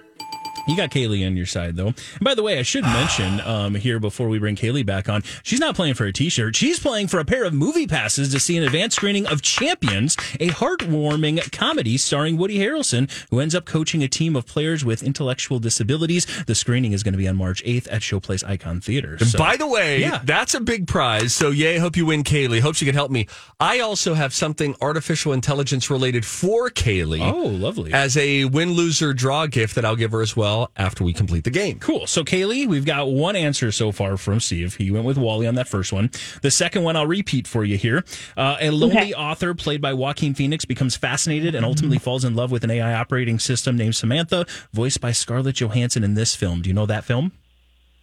You 0.68 0.78
got 0.78 0.92
Kaylee 0.92 1.26
on 1.26 1.36
your 1.36 1.48
side, 1.48 1.76
though. 1.78 1.88
And 1.88 1.96
by 2.22 2.36
the 2.36 2.44
way, 2.44 2.60
I 2.60 2.62
should 2.62 2.84
mention 2.84 3.42
um, 3.42 3.74
here 3.74 4.00
before 4.00 4.30
we 4.30 4.38
bring 4.38 4.56
Kaylee 4.56 4.86
back 4.86 5.10
on, 5.10 5.24
she's 5.42 5.60
not 5.60 5.74
playing 5.74 5.96
for 5.96 6.06
a 6.06 6.14
T-shirt. 6.14 6.56
She's 6.56 6.80
playing 6.80 7.08
for 7.08 7.20
a 7.20 7.26
pair 7.26 7.44
of 7.46 7.56
movie 7.56 7.88
passes 7.88 8.32
to 8.34 8.40
see 8.40 8.56
an 8.56 8.64
advanced 8.64 8.98
screening 8.98 9.26
of 9.26 9.42
Champions, 9.42 10.16
a 10.40 10.50
heartwarming 10.50 11.52
comedy 11.52 11.98
starring 11.98 12.38
Woody 12.38 12.60
Harrelson, 12.60 13.10
who 13.32 13.40
ends 13.40 13.56
up 13.56 13.66
coaching 13.66 14.04
a 14.04 14.08
team 14.08 14.36
of 14.36 14.46
players 14.46 14.86
with 14.86 15.02
intellectual 15.02 15.58
disabilities. 15.58 16.28
The 16.46 16.54
screening 16.54 16.92
is 16.94 17.02
going 17.02 17.14
to 17.14 17.18
be 17.18 17.28
on 17.28 17.36
March 17.36 17.64
8th 17.64 17.88
at 17.92 18.04
Showplace 18.04 18.48
Icon 18.48 18.80
Theater. 18.80 19.18
And 19.20 19.28
So- 19.28 19.40
by 19.40 19.58
the 19.58 19.66
way, 19.68 20.02
Yeah. 20.02 20.22
that's 20.24 20.54
a 20.54 20.60
big 20.60 20.86
prize. 20.86 21.34
So, 21.34 21.50
yay, 21.50 21.80
hope 21.80 21.98
you 21.98 22.06
win 22.06 22.24
Kaylee. 22.24 22.60
Hope 22.60 22.76
she 22.76 22.86
can 22.86 22.94
help 22.94 23.10
me. 23.10 23.26
I 23.60 23.80
also 23.80 24.14
have 24.14 24.36
something 24.36 24.76
artificial 24.82 25.34
intelligence 25.34 25.90
related 25.90 26.26
for 26.28 26.70
Kaylee. 26.70 27.22
Oh, 27.22 27.48
lovely. 27.48 27.92
As 27.92 28.16
a 28.18 28.46
win, 28.46 28.74
loser, 28.74 29.14
draw 29.16 29.48
gift 29.48 29.74
that 29.74 29.84
I'll 29.84 29.96
give 29.96 30.09
her 30.12 30.22
as 30.22 30.36
well 30.36 30.72
after 30.78 31.04
we 31.04 31.14
complete 31.14 31.44
the 31.44 31.50
game. 31.50 31.80
Cool. 31.80 32.08
So, 32.08 32.24
Kaylee, 32.24 32.68
we've 32.68 32.86
got 32.86 33.08
one 33.10 33.36
answer 33.36 33.72
so 33.72 33.92
far 33.92 34.18
from 34.18 34.40
Steve. 34.40 34.76
He 34.76 34.92
went 34.92 35.06
with 35.06 35.18
WALL-E 35.18 35.48
on 35.48 35.56
that 35.56 35.68
first 35.68 35.92
one. 35.94 36.10
The 36.42 36.52
second 36.52 36.84
one, 36.84 36.96
I'll 36.96 37.08
repeat 37.08 37.48
for 37.48 37.64
you 37.64 37.78
here. 37.78 38.04
Uh, 38.38 38.58
a 38.60 38.70
lonely 38.72 38.98
Okay. 38.98 39.14
author 39.14 39.54
played 39.54 39.82
by 39.82 39.94
Joaquin 39.94 40.34
Phoenix 40.34 40.66
becomes 40.66 40.96
fascinated 40.96 41.56
and 41.56 41.66
ultimately 41.66 41.98
falls 42.00 42.24
in 42.26 42.36
love 42.36 42.52
with 42.52 42.64
an 42.64 42.72
AI 42.72 42.94
operating 42.94 43.40
system 43.40 43.76
named 43.78 43.96
Samantha, 43.96 44.46
voiced 44.74 45.02
by 45.02 45.12
Scarlett 45.12 45.56
Johansson 45.62 46.04
in 46.04 46.14
this 46.16 46.36
film. 46.36 46.62
Do 46.62 46.70
you 46.70 46.74
know 46.74 46.86
that 46.86 47.04
film? 47.04 47.32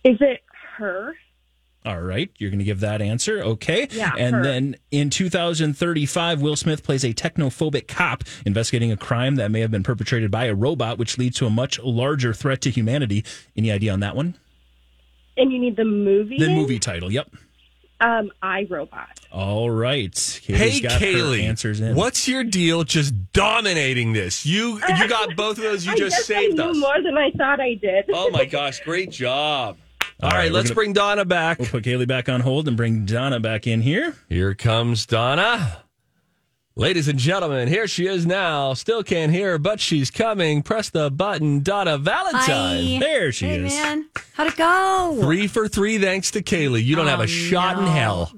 Is 0.04 0.16
it 0.20 0.40
her? 0.78 1.14
All 1.86 2.00
right, 2.00 2.28
you're 2.38 2.50
going 2.50 2.58
to 2.58 2.64
give 2.64 2.80
that 2.80 3.00
answer. 3.00 3.40
Okay. 3.42 3.86
Yeah, 3.92 4.10
And 4.18 4.34
her. 4.36 4.42
then 4.42 4.74
in 4.90 5.08
2035, 5.08 6.42
Will 6.42 6.56
Smith 6.56 6.82
plays 6.82 7.04
a 7.04 7.14
technophobic 7.14 7.86
cop 7.86 8.24
investigating 8.44 8.90
a 8.90 8.96
crime 8.96 9.36
that 9.36 9.52
may 9.52 9.60
have 9.60 9.70
been 9.70 9.84
perpetrated 9.84 10.30
by 10.32 10.46
a 10.46 10.54
robot, 10.54 10.98
which 10.98 11.16
leads 11.16 11.36
to 11.38 11.46
a 11.46 11.50
much 11.50 11.78
larger 11.80 12.34
threat 12.34 12.60
to 12.62 12.70
humanity. 12.70 13.24
Any 13.56 13.70
idea 13.70 13.92
on 13.92 14.00
that 14.00 14.16
one? 14.16 14.34
And 15.36 15.52
you 15.52 15.60
need 15.60 15.76
the 15.76 15.84
movie? 15.84 16.38
The 16.38 16.48
movie 16.48 16.78
title. 16.80 17.12
Yep. 17.12 17.30
Um, 18.00 18.30
I 18.42 18.66
Robot. 18.68 19.20
All 19.32 19.70
right. 19.70 20.12
Kaylee's 20.12 20.58
Hey, 20.58 20.80
got 20.80 21.00
Kaylee, 21.00 21.44
answers 21.44 21.80
in. 21.80 21.94
what's 21.96 22.26
your 22.28 22.44
deal 22.44 22.84
just 22.84 23.14
dominating 23.32 24.12
this? 24.12 24.44
You 24.44 24.80
you 24.98 25.08
got 25.08 25.34
both 25.36 25.56
of 25.56 25.62
those. 25.64 25.86
You 25.86 25.92
I 25.94 25.96
just 25.96 26.16
guess 26.16 26.26
saved 26.26 26.60
I 26.60 26.64
knew 26.64 26.70
us. 26.72 26.76
more 26.78 27.00
than 27.02 27.16
I 27.16 27.30
thought 27.30 27.58
I 27.60 27.74
did. 27.74 28.04
Oh 28.12 28.28
my 28.30 28.44
gosh, 28.56 28.80
great 28.80 29.10
job. 29.10 29.78
All 30.22 30.30
All 30.30 30.30
right, 30.30 30.44
right, 30.44 30.52
let's 30.52 30.68
gonna- 30.68 30.74
bring 30.76 30.92
Donna 30.94 31.24
back. 31.24 31.58
We'll 31.58 31.68
put 31.68 31.84
Kaylee 31.84 32.08
back 32.08 32.28
on 32.28 32.40
hold 32.40 32.68
and 32.68 32.76
bring 32.76 33.04
Donna 33.04 33.38
back 33.38 33.66
in 33.66 33.82
here. 33.82 34.16
Here 34.28 34.54
comes 34.54 35.04
Donna. 35.04 35.82
Ladies 36.78 37.08
and 37.08 37.18
gentlemen, 37.18 37.68
here 37.68 37.86
she 37.88 38.06
is 38.06 38.26
now. 38.26 38.74
Still 38.74 39.02
can't 39.02 39.32
hear 39.32 39.52
her, 39.52 39.58
but 39.58 39.80
she's 39.80 40.10
coming. 40.10 40.62
Press 40.62 40.90
the 40.90 41.10
button, 41.10 41.62
Donna 41.62 41.96
Valentine. 41.96 42.44
Hi. 42.94 42.98
There 43.00 43.32
she 43.32 43.46
Hey, 43.46 43.56
is. 43.64 43.72
man. 43.72 44.06
How'd 44.34 44.48
it 44.48 44.56
go? 44.56 45.18
Three 45.20 45.46
for 45.46 45.68
three, 45.68 45.98
thanks 45.98 46.30
to 46.32 46.42
Kaylee. 46.42 46.84
You 46.84 46.94
don't 46.96 47.06
have 47.06 47.20
Oh, 47.20 47.24
a 47.24 47.26
shot 47.26 47.78
in 47.78 47.86
hell. 47.86 48.30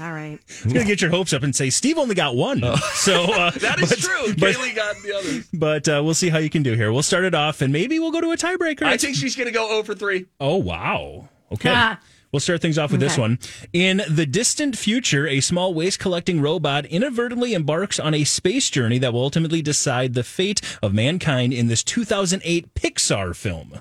All 0.00 0.12
right. 0.12 0.38
You're 0.64 0.72
going 0.74 0.86
to 0.86 0.90
get 0.90 1.02
your 1.02 1.10
hopes 1.10 1.32
up 1.32 1.42
and 1.42 1.54
say, 1.54 1.68
Steve 1.70 1.98
only 1.98 2.14
got 2.14 2.34
one. 2.36 2.62
So 2.94 3.24
uh, 3.24 3.50
That 3.60 3.80
is 3.80 3.90
but- 3.90 3.98
true. 3.98 4.34
But, 4.38 4.54
Kaylee 4.54 4.74
got 4.76 4.96
the 5.02 5.14
others. 5.16 5.48
but 5.52 5.88
uh, 5.88 6.00
we'll 6.04 6.14
see 6.14 6.28
how 6.28 6.38
you 6.38 6.50
can 6.50 6.62
do 6.62 6.74
here. 6.74 6.92
We'll 6.92 7.02
start 7.02 7.24
it 7.24 7.34
off 7.34 7.60
and 7.62 7.72
maybe 7.72 7.98
we'll 7.98 8.10
go 8.12 8.20
to 8.20 8.30
a 8.32 8.36
tiebreaker. 8.36 8.82
I 8.84 8.96
think 8.96 9.16
she's 9.16 9.36
going 9.36 9.46
to 9.46 9.52
go 9.52 9.68
0 9.68 9.82
for 9.84 9.94
3. 9.94 10.26
Oh, 10.40 10.56
wow. 10.56 11.28
Okay. 11.52 11.72
Ah. 11.74 12.00
We'll 12.32 12.40
start 12.40 12.62
things 12.62 12.78
off 12.78 12.92
with 12.92 13.00
this 13.00 13.18
one. 13.18 13.40
In 13.72 14.02
the 14.08 14.24
distant 14.24 14.78
future, 14.78 15.26
a 15.26 15.40
small 15.40 15.74
waste 15.74 15.98
collecting 15.98 16.40
robot 16.40 16.86
inadvertently 16.86 17.54
embarks 17.54 17.98
on 17.98 18.14
a 18.14 18.22
space 18.22 18.70
journey 18.70 18.98
that 18.98 19.12
will 19.12 19.22
ultimately 19.22 19.62
decide 19.62 20.14
the 20.14 20.22
fate 20.22 20.60
of 20.80 20.94
mankind 20.94 21.52
in 21.52 21.66
this 21.66 21.82
2008 21.82 22.72
Pixar 22.74 23.34
film. 23.34 23.80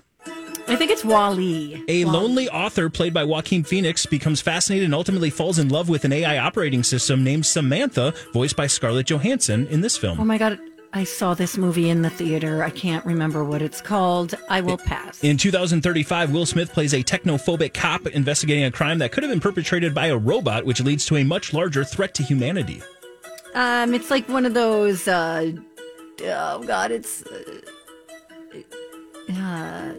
I 0.69 0.75
think 0.75 0.91
it's 0.91 1.03
WALL-E. 1.03 1.83
A 1.87 2.05
lonely 2.05 2.47
author 2.47 2.91
played 2.91 3.11
by 3.11 3.23
Joaquin 3.23 3.63
Phoenix 3.63 4.05
becomes 4.05 4.39
fascinated 4.39 4.85
and 4.85 4.93
ultimately 4.93 5.31
falls 5.31 5.57
in 5.57 5.69
love 5.69 5.89
with 5.89 6.05
an 6.05 6.13
AI 6.13 6.37
operating 6.37 6.83
system 6.83 7.23
named 7.23 7.47
Samantha, 7.47 8.13
voiced 8.33 8.55
by 8.55 8.67
Scarlett 8.67 9.07
Johansson 9.07 9.65
in 9.67 9.81
this 9.81 9.97
film. 9.97 10.19
Oh 10.19 10.25
my 10.25 10.37
God. 10.37 10.59
I 10.93 11.03
saw 11.03 11.33
this 11.33 11.57
movie 11.57 11.89
in 11.89 12.03
the 12.03 12.09
theater. 12.09 12.63
I 12.63 12.69
can't 12.69 13.03
remember 13.05 13.43
what 13.43 13.61
it's 13.61 13.81
called. 13.81 14.35
I 14.47 14.61
will 14.61 14.77
pass. 14.77 15.23
In 15.23 15.37
2035, 15.37 16.31
Will 16.31 16.45
Smith 16.45 16.71
plays 16.71 16.93
a 16.93 17.03
technophobic 17.03 17.73
cop 17.73 18.05
investigating 18.07 18.63
a 18.63 18.71
crime 18.71 18.99
that 18.99 19.11
could 19.11 19.23
have 19.23 19.31
been 19.31 19.39
perpetrated 19.39 19.93
by 19.93 20.07
a 20.07 20.17
robot, 20.17 20.65
which 20.65 20.81
leads 20.81 21.05
to 21.07 21.17
a 21.17 21.23
much 21.23 21.53
larger 21.53 21.83
threat 21.83 22.13
to 22.15 22.23
humanity. 22.23 22.81
Um, 23.53 23.93
it's 23.93 24.09
like 24.09 24.27
one 24.29 24.45
of 24.45 24.53
those. 24.53 25.07
Uh, 25.07 25.51
oh 26.23 26.63
God, 26.63 26.91
it's. 26.91 27.23
Uh, 27.23 27.61
uh, 29.31 29.93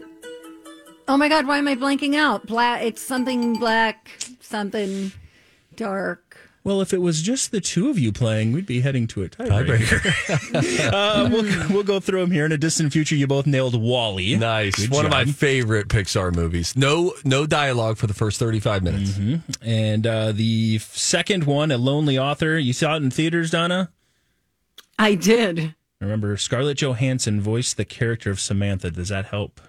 oh 1.11 1.17
my 1.17 1.27
God, 1.27 1.45
why 1.45 1.57
am 1.57 1.67
I 1.67 1.75
blanking 1.75 2.15
out? 2.15 2.47
Black. 2.47 2.81
It's 2.83 3.01
something 3.01 3.59
black, 3.59 4.11
something 4.39 5.11
dark. 5.75 6.37
Well, 6.63 6.79
if 6.79 6.93
it 6.93 7.01
was 7.01 7.21
just 7.21 7.51
the 7.51 7.59
two 7.59 7.89
of 7.89 7.99
you 7.99 8.13
playing, 8.13 8.53
we'd 8.53 8.67
be 8.67 8.81
heading 8.81 9.07
to 9.07 9.23
a 9.23 9.29
tiebreaker. 9.29 10.93
uh, 10.93 11.27
we'll, 11.29 11.69
we'll 11.69 11.83
go 11.83 11.99
through 11.99 12.21
them 12.21 12.31
here. 12.31 12.45
In 12.45 12.51
a 12.51 12.57
distant 12.57 12.93
future, 12.93 13.15
you 13.15 13.27
both 13.27 13.45
nailed 13.47 13.79
WALL-E. 13.79 14.37
Nice. 14.37 14.75
Good 14.75 14.91
One 14.91 15.03
of 15.03 15.11
my 15.11 15.25
favorite 15.25 15.89
Pixar 15.89 16.33
movies. 16.33 16.75
No 16.77 17.13
no 17.25 17.45
dialogue 17.45 17.97
for 17.97 18.07
the 18.07 18.13
first 18.13 18.39
35 18.39 18.83
minutes. 18.83 19.19
And 19.61 20.07
uh, 20.07 20.31
the 20.31 20.77
second 20.77 21.45
one, 21.45 21.71
A 21.71 21.77
Lonely 21.77 22.17
Author. 22.17 22.57
You 22.57 22.73
saw 22.73 22.93
it 22.93 23.03
in 23.03 23.09
theaters, 23.09 23.51
Donna? 23.51 23.91
I 24.99 25.15
did. 25.15 25.75
Remember, 25.99 26.37
Scarlett 26.37 26.77
Johansson 26.77 27.41
voiced 27.41 27.75
the 27.75 27.85
character 27.85 28.29
of 28.29 28.39
Samantha. 28.39 28.91
Does 28.91 29.09
that 29.09 29.25
help? 29.25 29.59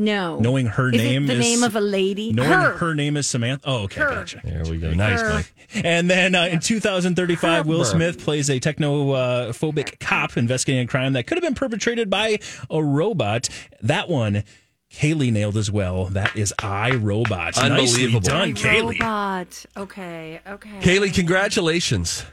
No. 0.00 0.38
Knowing 0.38 0.66
her 0.66 0.88
Is 0.88 0.96
name 0.96 1.24
it 1.24 1.26
the 1.26 1.32
is 1.34 1.38
name 1.40 1.62
of 1.62 1.76
a 1.76 1.80
lady. 1.80 2.32
Knowing 2.32 2.48
her. 2.48 2.72
her. 2.78 2.94
name 2.94 3.16
is 3.18 3.26
Samantha. 3.26 3.68
Oh, 3.68 3.82
okay, 3.84 4.00
Her. 4.00 4.08
gotcha. 4.08 4.40
There 4.42 4.64
we 4.64 4.78
go. 4.78 4.92
Nice, 4.92 5.20
Her. 5.20 5.34
Mike. 5.34 5.52
And 5.84 6.08
then 6.10 6.34
uh, 6.34 6.44
in 6.46 6.60
2035, 6.60 7.66
Will 7.66 7.84
Smith 7.84 8.18
plays 8.24 8.48
a 8.48 8.58
technophobic 8.58 10.00
cop 10.00 10.36
investigating 10.36 10.84
a 10.84 10.88
crime 10.88 11.12
that 11.12 11.26
could 11.26 11.36
have 11.36 11.42
been 11.42 11.54
perpetrated 11.54 12.08
by 12.08 12.38
a 12.70 12.82
robot. 12.82 13.48
That 13.82 14.08
one, 14.08 14.42
Kaylee 14.90 15.30
nailed 15.32 15.56
as 15.56 15.70
well. 15.70 16.06
That 16.06 16.34
is 16.34 16.52
I 16.58 16.92
Robot. 16.92 17.56
Nicely 17.56 18.06
Unbelievable. 18.06 18.20
done, 18.20 18.54
Kaylee. 18.54 18.98
Robot. 19.00 19.66
Okay. 19.76 20.40
Okay. 20.46 20.78
Kaylee, 20.80 21.14
congratulations. 21.14 22.24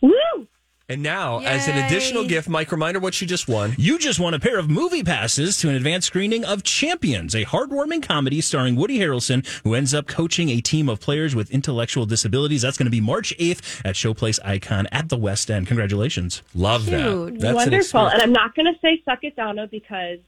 Woo! 0.00 0.48
And 0.92 1.02
now, 1.02 1.38
as 1.38 1.68
an 1.68 1.78
additional 1.78 2.26
gift, 2.26 2.50
Mike, 2.50 2.70
reminder 2.70 3.00
what 3.00 3.18
you 3.18 3.26
just 3.26 3.48
won. 3.48 3.74
You 3.78 3.98
just 3.98 4.20
won 4.20 4.34
a 4.34 4.38
pair 4.38 4.58
of 4.58 4.68
movie 4.68 5.02
passes 5.02 5.56
to 5.60 5.70
an 5.70 5.74
advanced 5.74 6.06
screening 6.08 6.44
of 6.44 6.62
Champions, 6.64 7.34
a 7.34 7.46
heartwarming 7.46 8.02
comedy 8.02 8.42
starring 8.42 8.76
Woody 8.76 8.98
Harrelson, 8.98 9.46
who 9.64 9.74
ends 9.74 9.94
up 9.94 10.06
coaching 10.06 10.50
a 10.50 10.60
team 10.60 10.90
of 10.90 11.00
players 11.00 11.34
with 11.34 11.50
intellectual 11.50 12.04
disabilities. 12.04 12.60
That's 12.60 12.76
going 12.76 12.84
to 12.84 12.90
be 12.90 13.00
March 13.00 13.34
8th 13.38 13.80
at 13.86 13.94
Showplace 13.94 14.38
Icon 14.44 14.86
at 14.92 15.08
the 15.08 15.16
West 15.16 15.50
End. 15.50 15.66
Congratulations. 15.66 16.42
Love 16.54 16.82
Cute. 16.84 16.90
that. 16.90 17.40
That's 17.40 17.54
Wonderful. 17.54 17.76
experience. 17.78 18.12
And 18.12 18.22
I'm 18.22 18.32
not 18.34 18.54
going 18.54 18.66
to 18.66 18.78
say 18.80 19.00
suck 19.06 19.20
it, 19.24 19.34
Donna, 19.34 19.66
because 19.66 20.18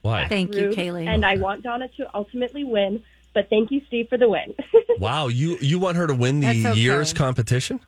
Why? 0.00 0.28
Thank 0.28 0.54
you, 0.54 0.70
Kaylee. 0.70 1.06
And 1.08 1.26
I 1.26 1.36
want 1.36 1.62
Donna 1.62 1.88
to 1.98 2.08
ultimately 2.16 2.64
win. 2.64 3.02
But 3.34 3.50
thank 3.50 3.70
you, 3.70 3.82
Steve, 3.86 4.08
for 4.08 4.16
the 4.16 4.30
win. 4.30 4.54
Wow, 4.98 5.28
you 5.28 5.56
you 5.62 5.78
want 5.78 5.96
her 5.96 6.06
to 6.06 6.14
win 6.14 6.40
the 6.40 6.46
That's 6.48 6.66
okay. 6.72 6.80
year's 6.80 7.12
competition? 7.14 7.80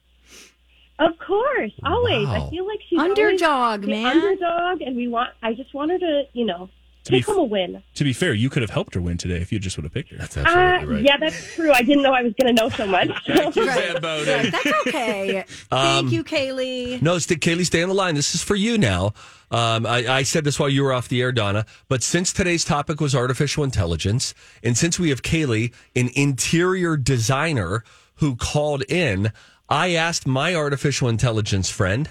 Of 1.07 1.19
course, 1.19 1.73
always. 1.85 2.27
Wow. 2.27 2.47
I 2.47 2.51
feel 2.51 2.67
like 2.67 2.81
she's 2.89 2.99
Underdog, 2.99 3.51
always 3.51 3.81
the 3.83 3.87
man. 3.89 4.17
Underdog, 4.17 4.81
and 4.83 4.97
we 4.97 5.09
want. 5.09 5.31
I 5.43 5.55
just 5.55 5.73
want 5.75 5.91
her 5.91 5.99
to, 5.99 6.23
you 6.33 6.45
know, 6.47 6.69
To 7.05 7.13
be 7.13 7.19
take 7.19 7.27
home 7.27 7.39
a 7.39 7.45
win. 7.45 7.83
To 7.95 8.05
be 8.05 8.13
fair, 8.13 8.33
you 8.35 8.49
could 8.51 8.63
have 8.63 8.71
helped 8.71 8.95
her 8.95 9.01
win 9.01 9.19
today 9.19 9.37
if 9.41 9.51
you 9.53 9.59
just 9.59 9.77
would 9.77 9.85
have 9.85 9.93
picked 9.93 10.11
her. 10.11 10.17
That's 10.19 10.37
Uh, 10.37 10.41
absolutely 10.47 10.95
right. 10.97 11.05
Yeah, 11.05 11.17
that's 11.19 11.55
true. 11.55 11.73
I 11.73 11.83
didn't 11.83 12.03
know 12.03 12.13
I 12.13 12.23
was 12.23 12.33
going 12.41 12.55
to 12.55 12.63
know 12.63 12.69
so 12.69 12.87
much. 12.87 13.09
Thank 13.27 13.57
you, 13.57 13.67
Right. 13.69 13.93
Zamboni. 13.93 14.25
Right, 14.27 14.53
That's 14.53 14.67
okay. 14.87 15.45
Thank 15.71 16.13
you, 16.13 16.23
Kaylee. 16.25 17.03
No, 17.03 17.19
st- 17.19 17.41
Kaylee, 17.41 17.65
stay 17.67 17.83
on 17.83 17.89
the 17.89 17.95
line. 17.95 18.15
This 18.15 18.35
is 18.35 18.43
for 18.43 18.55
you 18.55 18.79
now. 18.79 19.13
Um, 19.51 19.85
I, 19.85 20.07
I 20.09 20.23
said 20.23 20.45
this 20.45 20.59
while 20.59 20.71
you 20.71 20.83
were 20.83 20.95
off 20.95 21.09
the 21.09 21.21
air, 21.21 21.31
Donna, 21.31 21.67
but 21.89 22.03
since 22.03 22.33
today's 22.33 22.65
topic 22.65 23.01
was 23.03 23.15
artificial 23.15 23.65
intelligence, 23.65 24.33
and 24.63 24.79
since 24.79 24.99
we 24.99 25.11
have 25.11 25.21
Kaylee, 25.23 25.75
an 25.95 26.09
interior 26.15 26.97
designer 26.97 27.85
who 28.17 28.35
called 28.37 28.83
in, 28.89 29.31
I 29.73 29.93
asked 29.95 30.27
my 30.27 30.55
artificial 30.55 31.09
intelligence 31.09 31.71
friend, 31.71 32.11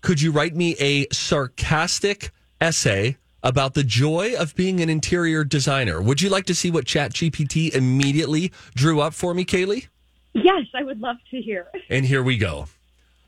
could 0.00 0.20
you 0.20 0.32
write 0.32 0.56
me 0.56 0.74
a 0.80 1.06
sarcastic 1.12 2.32
essay 2.60 3.16
about 3.44 3.74
the 3.74 3.84
joy 3.84 4.34
of 4.36 4.56
being 4.56 4.80
an 4.80 4.90
interior 4.90 5.44
designer? 5.44 6.02
Would 6.02 6.20
you 6.20 6.28
like 6.30 6.46
to 6.46 6.54
see 6.54 6.68
what 6.68 6.86
ChatGPT 6.86 7.72
immediately 7.72 8.50
drew 8.74 9.00
up 9.00 9.14
for 9.14 9.34
me, 9.34 9.44
Kaylee? 9.44 9.86
yes, 10.34 10.66
I 10.74 10.82
would 10.82 10.98
love 11.00 11.18
to 11.30 11.40
hear. 11.40 11.68
And 11.88 12.04
here 12.06 12.24
we 12.24 12.36
go. 12.36 12.66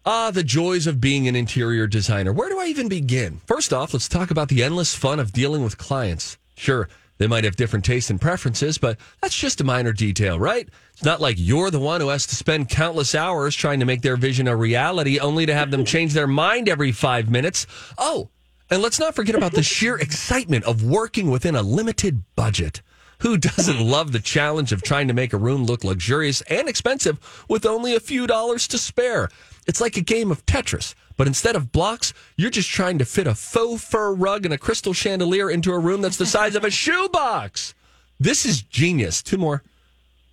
Ah, 0.04 0.32
the 0.32 0.42
joys 0.42 0.88
of 0.88 1.00
being 1.00 1.28
an 1.28 1.36
interior 1.36 1.86
designer. 1.86 2.32
Where 2.32 2.48
do 2.48 2.58
I 2.58 2.66
even 2.66 2.88
begin? 2.88 3.42
First 3.46 3.72
off, 3.72 3.92
let's 3.92 4.08
talk 4.08 4.32
about 4.32 4.48
the 4.48 4.64
endless 4.64 4.96
fun 4.96 5.20
of 5.20 5.30
dealing 5.32 5.62
with 5.62 5.78
clients. 5.78 6.36
Sure, 6.56 6.88
They 7.18 7.28
might 7.28 7.44
have 7.44 7.54
different 7.54 7.84
tastes 7.84 8.10
and 8.10 8.20
preferences, 8.20 8.78
but 8.78 8.98
that's 9.20 9.36
just 9.36 9.60
a 9.60 9.64
minor 9.64 9.92
detail, 9.92 10.40
right? 10.40 10.68
It's 10.92 11.04
not 11.04 11.20
like 11.20 11.36
you're 11.38 11.70
the 11.70 11.80
one 11.80 12.00
who 12.00 12.08
has 12.08 12.26
to 12.26 12.36
spend 12.36 12.68
countless 12.68 13.14
hours 13.14 13.56
trying 13.56 13.80
to 13.80 13.86
make 13.86 14.02
their 14.02 14.16
vision 14.16 14.46
a 14.46 14.54
reality 14.54 15.18
only 15.18 15.46
to 15.46 15.54
have 15.54 15.70
them 15.70 15.84
change 15.84 16.12
their 16.12 16.26
mind 16.26 16.68
every 16.68 16.92
five 16.92 17.30
minutes. 17.30 17.66
Oh, 17.98 18.28
and 18.70 18.80
let's 18.80 19.00
not 19.00 19.14
forget 19.14 19.34
about 19.34 19.52
the 19.52 19.62
sheer 19.62 19.96
excitement 20.00 20.64
of 20.64 20.84
working 20.84 21.30
within 21.30 21.56
a 21.56 21.62
limited 21.62 22.22
budget. 22.36 22.82
Who 23.20 23.36
doesn't 23.38 23.80
love 23.80 24.10
the 24.10 24.18
challenge 24.18 24.72
of 24.72 24.82
trying 24.82 25.06
to 25.08 25.14
make 25.14 25.32
a 25.32 25.38
room 25.38 25.64
look 25.64 25.84
luxurious 25.84 26.40
and 26.42 26.68
expensive 26.68 27.20
with 27.48 27.64
only 27.64 27.94
a 27.94 28.00
few 28.00 28.26
dollars 28.26 28.66
to 28.68 28.78
spare? 28.78 29.28
It's 29.66 29.80
like 29.80 29.96
a 29.96 30.00
game 30.00 30.32
of 30.32 30.44
Tetris, 30.44 30.94
but 31.16 31.28
instead 31.28 31.54
of 31.54 31.70
blocks, 31.70 32.12
you're 32.36 32.50
just 32.50 32.68
trying 32.68 32.98
to 32.98 33.04
fit 33.04 33.28
a 33.28 33.34
faux 33.34 33.84
fur 33.84 34.12
rug 34.12 34.44
and 34.44 34.52
a 34.52 34.58
crystal 34.58 34.92
chandelier 34.92 35.48
into 35.48 35.72
a 35.72 35.78
room 35.78 36.00
that's 36.00 36.16
the 36.16 36.26
size 36.26 36.56
of 36.56 36.64
a 36.64 36.70
shoebox. 36.70 37.74
This 38.18 38.44
is 38.44 38.62
genius. 38.62 39.22
Two 39.22 39.38
more. 39.38 39.62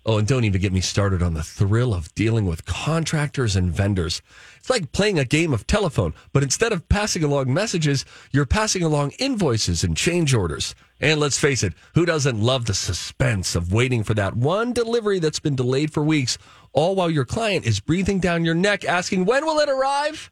Oh, 0.06 0.16
and 0.16 0.26
don't 0.26 0.44
even 0.44 0.62
get 0.62 0.72
me 0.72 0.80
started 0.80 1.22
on 1.22 1.34
the 1.34 1.42
thrill 1.42 1.92
of 1.92 2.14
dealing 2.14 2.46
with 2.46 2.64
contractors 2.64 3.54
and 3.54 3.70
vendors. 3.70 4.22
It's 4.56 4.70
like 4.70 4.92
playing 4.92 5.18
a 5.18 5.26
game 5.26 5.52
of 5.52 5.66
telephone, 5.66 6.14
but 6.32 6.42
instead 6.42 6.72
of 6.72 6.88
passing 6.88 7.22
along 7.22 7.52
messages, 7.52 8.06
you're 8.32 8.46
passing 8.46 8.82
along 8.82 9.10
invoices 9.18 9.84
and 9.84 9.94
change 9.94 10.32
orders. 10.32 10.74
And 11.00 11.20
let's 11.20 11.38
face 11.38 11.62
it, 11.62 11.74
who 11.94 12.06
doesn't 12.06 12.40
love 12.40 12.64
the 12.64 12.72
suspense 12.72 13.54
of 13.54 13.74
waiting 13.74 14.02
for 14.02 14.14
that 14.14 14.34
one 14.34 14.72
delivery 14.72 15.18
that's 15.18 15.40
been 15.40 15.54
delayed 15.54 15.92
for 15.92 16.02
weeks, 16.02 16.38
all 16.72 16.94
while 16.94 17.10
your 17.10 17.26
client 17.26 17.66
is 17.66 17.78
breathing 17.78 18.20
down 18.20 18.44
your 18.44 18.54
neck 18.54 18.86
asking, 18.86 19.26
when 19.26 19.44
will 19.44 19.58
it 19.58 19.68
arrive? 19.68 20.30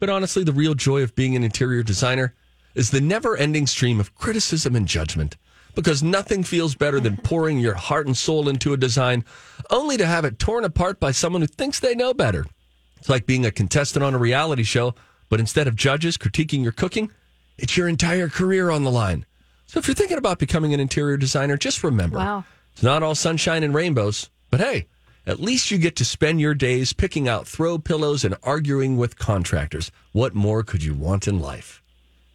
But 0.00 0.08
honestly, 0.08 0.44
the 0.44 0.52
real 0.52 0.74
joy 0.74 1.02
of 1.02 1.14
being 1.14 1.36
an 1.36 1.44
interior 1.44 1.82
designer 1.82 2.34
is 2.74 2.90
the 2.90 3.02
never 3.02 3.36
ending 3.36 3.66
stream 3.66 4.00
of 4.00 4.14
criticism 4.14 4.74
and 4.74 4.88
judgment. 4.88 5.36
Because 5.74 6.02
nothing 6.02 6.44
feels 6.44 6.74
better 6.74 7.00
than 7.00 7.16
pouring 7.16 7.58
your 7.58 7.74
heart 7.74 8.06
and 8.06 8.16
soul 8.16 8.48
into 8.48 8.72
a 8.72 8.76
design 8.76 9.24
only 9.70 9.96
to 9.96 10.06
have 10.06 10.24
it 10.24 10.38
torn 10.38 10.64
apart 10.64 11.00
by 11.00 11.10
someone 11.10 11.42
who 11.42 11.48
thinks 11.48 11.80
they 11.80 11.94
know 11.94 12.14
better. 12.14 12.46
It's 12.98 13.08
like 13.08 13.26
being 13.26 13.44
a 13.44 13.50
contestant 13.50 14.04
on 14.04 14.14
a 14.14 14.18
reality 14.18 14.62
show, 14.62 14.94
but 15.28 15.40
instead 15.40 15.66
of 15.66 15.74
judges 15.76 16.16
critiquing 16.16 16.62
your 16.62 16.72
cooking, 16.72 17.10
it's 17.58 17.76
your 17.76 17.88
entire 17.88 18.28
career 18.28 18.70
on 18.70 18.84
the 18.84 18.90
line. 18.90 19.26
So 19.66 19.78
if 19.78 19.88
you're 19.88 19.94
thinking 19.94 20.18
about 20.18 20.38
becoming 20.38 20.72
an 20.74 20.80
interior 20.80 21.16
designer, 21.16 21.56
just 21.56 21.82
remember 21.82 22.18
Wow. 22.18 22.44
it's 22.72 22.82
not 22.82 23.02
all 23.02 23.14
sunshine 23.14 23.62
and 23.64 23.74
rainbows, 23.74 24.30
but 24.50 24.60
hey, 24.60 24.86
at 25.26 25.40
least 25.40 25.70
you 25.70 25.78
get 25.78 25.96
to 25.96 26.04
spend 26.04 26.40
your 26.40 26.54
days 26.54 26.92
picking 26.92 27.28
out 27.28 27.48
throw 27.48 27.78
pillows 27.78 28.24
and 28.24 28.36
arguing 28.42 28.96
with 28.96 29.18
contractors. 29.18 29.90
What 30.12 30.34
more 30.34 30.62
could 30.62 30.84
you 30.84 30.94
want 30.94 31.26
in 31.26 31.40
life? 31.40 31.82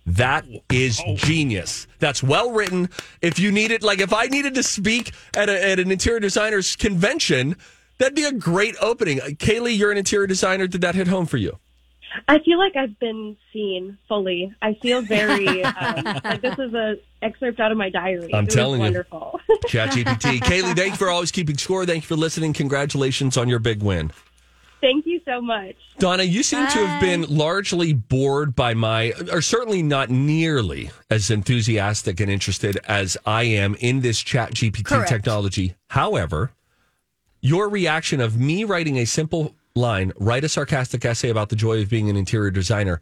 That 0.10 0.46
is 0.72 1.02
genius. 1.16 1.86
That's 2.00 2.24
well 2.24 2.52
written. 2.52 2.90
If 3.22 3.38
you 3.40 3.52
need 3.52 3.70
it, 3.72 3.84
like 3.84 4.00
if 4.00 4.12
I 4.14 4.26
needed 4.26 4.56
to 4.56 4.64
speak 4.64 5.12
at, 5.36 5.50
a, 5.50 5.70
at 5.72 5.80
an 5.80 5.92
interior 5.92 6.20
designers 6.20 6.76
convention, 6.76 7.56
that'd 8.00 8.16
be 8.16 8.26
a 8.26 8.32
great 8.32 8.76
opening. 8.82 9.22
Uh, 9.22 9.26
Kaylee, 9.26 9.78
you're 9.78 9.92
an 9.92 9.98
interior 9.98 10.26
designer. 10.28 10.66
Did 10.68 10.82
that 10.82 10.96
hit 10.96 11.08
home 11.08 11.26
for 11.28 11.38
you? 11.38 11.60
I 12.28 12.40
feel 12.40 12.58
like 12.58 12.76
I've 12.76 12.98
been 13.00 13.38
seen 13.54 14.00
fully. 14.08 14.52
I 14.64 14.74
feel 14.82 15.04
very 15.04 15.64
um, 15.64 16.04
like 16.24 16.42
this 16.42 16.58
is 16.58 16.74
a 16.74 16.96
excerpt 17.22 17.60
out 17.60 17.72
of 17.72 17.78
my 17.78 17.90
diary. 17.90 18.34
I'm 18.34 18.46
It 18.46 18.48
was 18.48 18.56
telling 18.56 18.80
you. 18.80 18.86
wonderful. 18.86 19.40
ChatGPT. 19.68 20.40
Kaylee, 20.40 20.76
thank 20.76 20.94
you 20.94 20.98
for 20.98 21.10
always 21.10 21.32
keeping 21.32 21.58
score. 21.58 21.86
Thank 21.86 22.04
you 22.04 22.08
for 22.08 22.16
listening. 22.16 22.54
Congratulations 22.54 23.38
on 23.38 23.48
your 23.48 23.60
big 23.60 23.84
win. 23.84 24.12
Thank 24.82 25.06
you 25.06 25.20
so 25.26 25.42
much. 25.42 25.76
Donna, 25.98 26.24
you 26.24 26.42
seem 26.42 26.66
to 26.68 26.88
have 26.88 27.02
been 27.02 27.24
largely 27.24 27.92
bored 27.92 28.56
by 28.56 28.74
my, 28.74 29.14
or 29.32 29.42
certainly 29.42 29.84
not 29.84 30.10
nearly 30.10 30.92
as 31.10 31.30
enthusiastic 31.30 32.20
and 32.20 32.32
interested 32.32 32.78
as 32.88 33.18
I 33.26 33.44
am 33.44 33.76
in 33.76 34.00
this 34.02 34.24
ChatGPT 34.24 34.86
Correct. 34.86 35.10
technology. 35.10 35.76
However, 35.90 36.52
your 37.42 37.70
reaction 37.70 38.22
of 38.22 38.40
me 38.40 38.64
writing 38.64 38.98
a 38.98 39.06
simple 39.06 39.56
line, 39.76 40.14
write 40.18 40.44
a 40.44 40.50
sarcastic 40.50 41.04
essay 41.04 41.30
about 41.30 41.50
the 41.50 41.56
joy 41.56 41.82
of 41.82 41.90
being 41.90 42.10
an 42.10 42.16
interior 42.16 42.52
designer, 42.52 43.02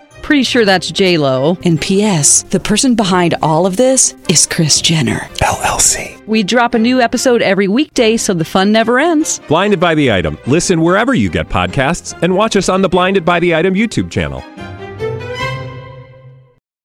Pretty 0.21 0.43
sure 0.43 0.65
that's 0.65 0.91
J 0.91 1.17
Lo. 1.17 1.57
And 1.65 1.79
P.S. 1.81 2.43
The 2.43 2.59
person 2.59 2.95
behind 2.95 3.35
all 3.41 3.65
of 3.65 3.75
this 3.77 4.15
is 4.29 4.45
Kris 4.45 4.81
Jenner 4.81 5.19
LLC. 5.39 6.25
We 6.27 6.43
drop 6.43 6.73
a 6.73 6.79
new 6.79 7.01
episode 7.01 7.41
every 7.41 7.67
weekday, 7.67 8.17
so 8.17 8.33
the 8.33 8.45
fun 8.45 8.71
never 8.71 8.99
ends. 8.99 9.39
Blinded 9.47 9.79
by 9.79 9.95
the 9.95 10.11
item. 10.11 10.37
Listen 10.47 10.81
wherever 10.81 11.13
you 11.13 11.29
get 11.29 11.49
podcasts, 11.49 12.17
and 12.21 12.35
watch 12.35 12.55
us 12.55 12.69
on 12.69 12.81
the 12.81 12.89
Blinded 12.89 13.25
by 13.25 13.39
the 13.39 13.55
Item 13.55 13.73
YouTube 13.73 14.09
channel. 14.11 14.41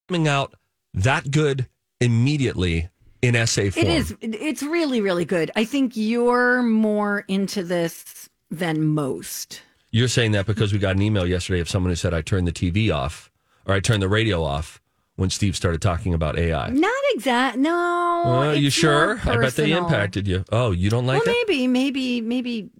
coming 0.09 0.29
out 0.29 0.55
that 0.94 1.31
good 1.31 1.68
immediately 2.01 2.88
in 3.22 3.35
essay 3.37 3.70
form. 3.70 3.87
It 3.87 3.92
is. 3.92 4.16
It's 4.20 4.62
really, 4.62 5.01
really 5.01 5.25
good. 5.25 5.51
I 5.57 5.64
think 5.64 5.92
you're 5.96 6.62
more 6.62 7.25
into 7.29 7.62
this 7.62 8.29
than 8.51 8.85
most. 8.87 9.62
You're 9.90 10.09
saying 10.09 10.33
that 10.33 10.46
because 10.46 10.72
we 10.72 10.79
got 10.79 10.96
an 10.96 11.03
email 11.03 11.27
yesterday 11.27 11.61
of 11.61 11.68
someone 11.68 11.90
who 11.90 11.96
said 11.96 12.12
I 12.12 12.20
turned 12.22 12.46
the 12.46 12.53
TV 12.53 12.94
off 12.94 13.31
or 13.66 13.75
I 13.75 13.81
turned 13.81 14.03
the 14.03 14.09
radio 14.09 14.42
off 14.42 14.81
when 15.16 15.31
Steve 15.31 15.57
started 15.57 15.81
talking 15.81 16.12
about 16.12 16.38
AI. 16.38 16.68
Not 16.70 16.92
exact. 17.14 17.57
No. 17.57 18.22
Well, 18.27 18.55
you 18.57 18.70
sure? 18.70 19.20
I 19.25 19.37
bet 19.38 19.57
they 19.57 19.72
impacted 19.72 20.29
you. 20.29 20.44
Oh, 20.53 20.70
you 20.72 20.90
don't 20.90 21.07
like 21.07 21.25
well, 21.25 21.35
it? 21.35 21.46
maybe, 21.49 21.66
maybe, 21.66 22.20
maybe, 22.20 22.70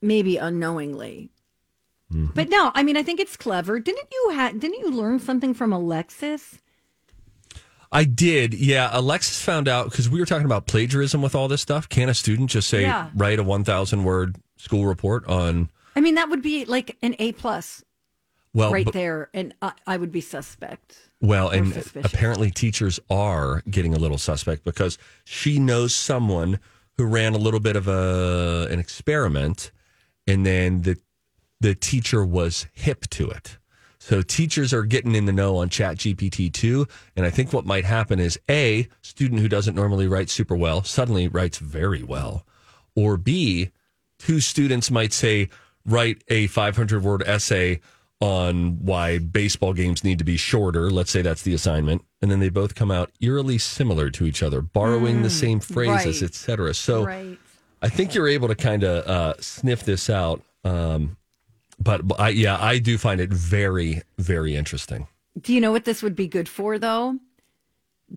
maybe 0.00 0.36
unknowingly. 0.38 1.30
Mm-hmm. 2.12 2.32
But 2.34 2.48
no, 2.48 2.72
I 2.74 2.82
mean, 2.82 2.96
I 2.96 3.02
think 3.02 3.20
it's 3.20 3.36
clever. 3.36 3.78
Didn't 3.78 4.08
you 4.10 4.30
ha- 4.34 4.52
Didn't 4.52 4.78
you 4.80 4.90
learn 4.90 5.18
something 5.18 5.54
from 5.54 5.72
Alexis? 5.72 6.58
I 7.90 8.04
did. 8.04 8.54
Yeah, 8.54 8.88
Alexis 8.92 9.42
found 9.42 9.68
out 9.68 9.90
because 9.90 10.08
we 10.08 10.18
were 10.18 10.24
talking 10.26 10.46
about 10.46 10.66
plagiarism 10.66 11.20
with 11.20 11.34
all 11.34 11.46
this 11.48 11.60
stuff. 11.60 11.88
Can 11.90 12.08
a 12.08 12.14
student 12.14 12.48
just 12.50 12.68
say 12.68 12.82
Yeah. 12.82 13.10
write 13.14 13.38
a 13.38 13.42
1,000 13.42 14.04
word 14.04 14.36
school 14.62 14.86
report 14.86 15.26
on? 15.26 15.68
I 15.96 16.00
mean, 16.00 16.14
that 16.14 16.30
would 16.30 16.40
be 16.42 16.64
like 16.64 16.96
an 17.02 17.16
A 17.18 17.32
plus 17.32 17.84
Well, 18.54 18.70
right 18.72 18.84
but- 18.84 18.94
there, 18.94 19.28
and 19.34 19.52
I, 19.60 19.72
I 19.86 19.96
would 19.96 20.12
be 20.12 20.20
suspect. 20.20 20.96
Well, 21.20 21.48
and 21.50 21.72
suspicious. 21.72 22.12
apparently 22.12 22.50
teachers 22.50 22.98
are 23.10 23.62
getting 23.70 23.94
a 23.94 23.98
little 23.98 24.18
suspect 24.18 24.64
because 24.64 24.98
she 25.24 25.58
knows 25.58 25.94
someone 25.94 26.58
who 26.96 27.04
ran 27.06 27.34
a 27.34 27.38
little 27.38 27.60
bit 27.60 27.76
of 27.76 27.86
a 27.88 28.66
an 28.70 28.78
experiment, 28.78 29.70
and 30.26 30.44
then 30.46 30.82
the 30.82 30.96
the 31.60 31.74
teacher 31.76 32.24
was 32.24 32.66
hip 32.72 33.02
to 33.10 33.28
it. 33.30 33.58
So 34.00 34.20
teachers 34.20 34.72
are 34.74 34.82
getting 34.82 35.14
in 35.14 35.26
the 35.26 35.32
know 35.32 35.58
on 35.58 35.68
ChatGPT 35.68 36.52
too, 36.52 36.88
and 37.14 37.24
I 37.24 37.30
think 37.30 37.52
what 37.52 37.64
might 37.64 37.84
happen 37.84 38.18
is 38.18 38.36
a 38.50 38.88
student 39.00 39.40
who 39.40 39.48
doesn't 39.48 39.76
normally 39.76 40.08
write 40.08 40.28
super 40.28 40.56
well 40.56 40.82
suddenly 40.82 41.28
writes 41.28 41.58
very 41.58 42.02
well, 42.02 42.44
or 42.96 43.16
b 43.16 43.70
two 44.22 44.40
students 44.40 44.90
might 44.90 45.12
say 45.12 45.48
write 45.84 46.22
a 46.28 46.46
500 46.46 47.02
word 47.02 47.22
essay 47.26 47.80
on 48.20 48.78
why 48.84 49.18
baseball 49.18 49.72
games 49.72 50.04
need 50.04 50.18
to 50.18 50.24
be 50.24 50.36
shorter. 50.36 50.90
Let's 50.90 51.10
say 51.10 51.22
that's 51.22 51.42
the 51.42 51.54
assignment. 51.54 52.04
And 52.20 52.30
then 52.30 52.38
they 52.38 52.50
both 52.50 52.76
come 52.76 52.92
out 52.92 53.10
eerily 53.20 53.58
similar 53.58 54.10
to 54.10 54.24
each 54.24 54.44
other, 54.44 54.60
borrowing 54.60 55.22
the 55.22 55.30
same 55.30 55.58
phrases, 55.58 56.22
right. 56.22 56.30
et 56.30 56.34
cetera. 56.34 56.72
So 56.72 57.04
right. 57.04 57.36
I 57.82 57.88
think 57.88 58.14
you're 58.14 58.28
able 58.28 58.46
to 58.46 58.54
kind 58.54 58.84
of 58.84 59.06
uh, 59.06 59.34
sniff 59.40 59.82
this 59.82 60.08
out. 60.08 60.40
Um, 60.62 61.16
but 61.80 62.06
but 62.06 62.20
I, 62.20 62.28
yeah, 62.28 62.62
I 62.62 62.78
do 62.78 62.96
find 62.96 63.20
it 63.20 63.30
very, 63.30 64.02
very 64.18 64.54
interesting. 64.54 65.08
Do 65.40 65.52
you 65.52 65.60
know 65.60 65.72
what 65.72 65.84
this 65.84 66.00
would 66.00 66.14
be 66.14 66.28
good 66.28 66.48
for, 66.48 66.78
though? 66.78 67.18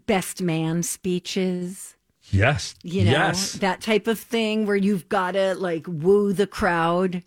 Best 0.05 0.39
man 0.39 0.83
speeches. 0.83 1.94
Yes. 2.35 2.75
You 2.83 3.05
know, 3.05 3.11
yes. 3.11 3.53
that 3.53 3.81
type 3.81 4.07
of 4.07 4.19
thing 4.19 4.65
where 4.65 4.75
you've 4.75 5.09
got 5.09 5.31
to 5.31 5.55
like 5.55 5.85
woo 5.87 6.33
the 6.33 6.47
crowd. 6.47 7.23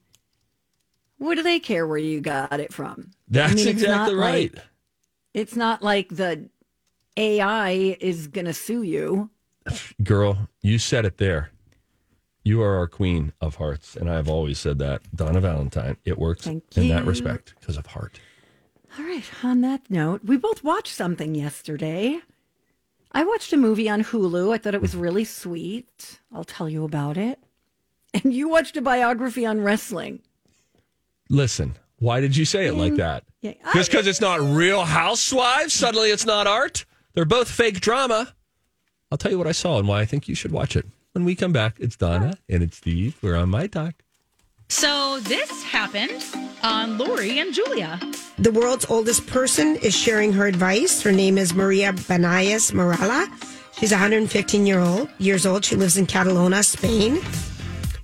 What 1.19 1.35
do 1.35 1.43
they 1.43 1.59
care 1.59 1.87
where 1.87 1.99
you 1.99 2.21
got 2.21 2.61
it 2.61 2.73
from? 2.73 3.11
That's 3.29 3.55
it's 3.55 3.67
exactly 3.67 4.15
not 4.15 4.21
right. 4.23 4.55
like- 4.55 4.65
it's 5.35 5.57
not 5.57 5.83
like 5.83 6.09
the 6.09 6.49
AI 7.17 7.97
is 8.01 8.27
going 8.29 8.47
to 8.47 8.55
sue 8.55 8.83
you. 8.83 9.31
Girl, 10.03 10.49
you 10.63 10.79
said 10.79 11.05
it 11.05 11.19
there. 11.19 11.51
You 12.43 12.63
are 12.63 12.77
our 12.77 12.87
queen 12.87 13.33
of 13.41 13.57
hearts. 13.57 13.95
And 13.95 14.09
I've 14.11 14.29
always 14.29 14.59
said 14.59 14.79
that. 14.79 15.03
Donna 15.15 15.41
Valentine. 15.41 15.97
It 16.05 16.19
works 16.19 16.47
in 16.47 16.63
that 16.75 17.05
respect 17.05 17.55
because 17.61 17.77
of 17.77 17.87
heart. 17.87 18.21
All 18.99 19.05
right. 19.05 19.25
On 19.43 19.61
that 19.61 19.91
note, 19.91 20.23
we 20.25 20.37
both 20.39 20.65
watched 20.65 20.95
something 20.95 21.35
yesterday. 21.35 22.21
I 23.13 23.25
watched 23.25 23.53
a 23.53 23.57
movie 23.57 23.89
on 23.89 24.05
Hulu. 24.05 24.53
I 24.53 24.59
thought 24.59 24.75
it 24.75 24.83
was 24.83 24.95
really 24.95 25.25
sweet. 25.25 26.21
I'll 26.33 26.45
tell 26.45 26.69
you 26.69 26.85
about 26.85 27.17
it. 27.17 27.39
And 28.15 28.33
you 28.33 28.49
watched 28.49 28.77
a 28.77 28.83
biography 28.83 29.45
on 29.45 29.61
wrestling. 29.61 30.21
Listen, 31.29 31.77
Why 31.99 32.21
did 32.21 32.37
you 32.37 32.45
say 32.45 32.67
it 32.67 32.75
like 32.75 32.95
mm. 32.95 32.99
that? 32.99 33.25
Yeah, 33.43 33.55
Just 33.75 33.91
because 33.91 34.07
it's 34.07 34.21
not 34.21 34.41
Real 34.41 34.85
Housewives, 34.85 35.75
suddenly 35.75 36.11
it's 36.11 36.25
not 36.25 36.47
art. 36.47 36.85
They're 37.15 37.25
both 37.25 37.51
fake 37.51 37.81
drama. 37.81 38.35
I'll 39.11 39.19
tell 39.19 39.31
you 39.31 39.39
what 39.39 39.47
I 39.47 39.53
saw 39.53 39.79
and 39.79 39.89
why 39.89 40.01
I 40.01 40.05
think 40.05 40.29
you 40.29 40.35
should 40.35 40.53
watch 40.53 40.77
it. 40.77 40.87
When 41.13 41.25
we 41.25 41.35
come 41.35 41.53
back, 41.53 41.77
it's 41.81 41.97
Donna 41.97 42.39
and 42.49 42.63
it's 42.63 42.77
Steve. 42.77 43.19
We're 43.23 43.37
on 43.37 43.49
My 43.49 43.67
Talk. 43.67 43.95
So 44.71 45.19
this 45.21 45.63
happened 45.65 46.23
on 46.63 46.99
Lori 46.99 47.39
and 47.39 47.55
Julia. 47.55 47.99
The 48.39 48.53
world's 48.53 48.85
oldest 48.91 49.27
person 49.27 49.77
is 49.77 49.97
sharing 49.97 50.33
her 50.35 50.47
advice. 50.47 51.01
Her 51.03 51.11
name 51.11 51.39
is 51.39 51.55
Maria 51.55 51.93
Branyas 51.95 52.73
Morera. 52.73 53.27
She's 53.79 53.93
115 53.93 54.67
year 54.67 54.81
old 54.81 55.09
years 55.19 55.47
old. 55.47 55.65
She 55.65 55.75
lives 55.75 55.97
in 55.97 56.05
Catalonia, 56.05 56.63
Spain. 56.63 57.21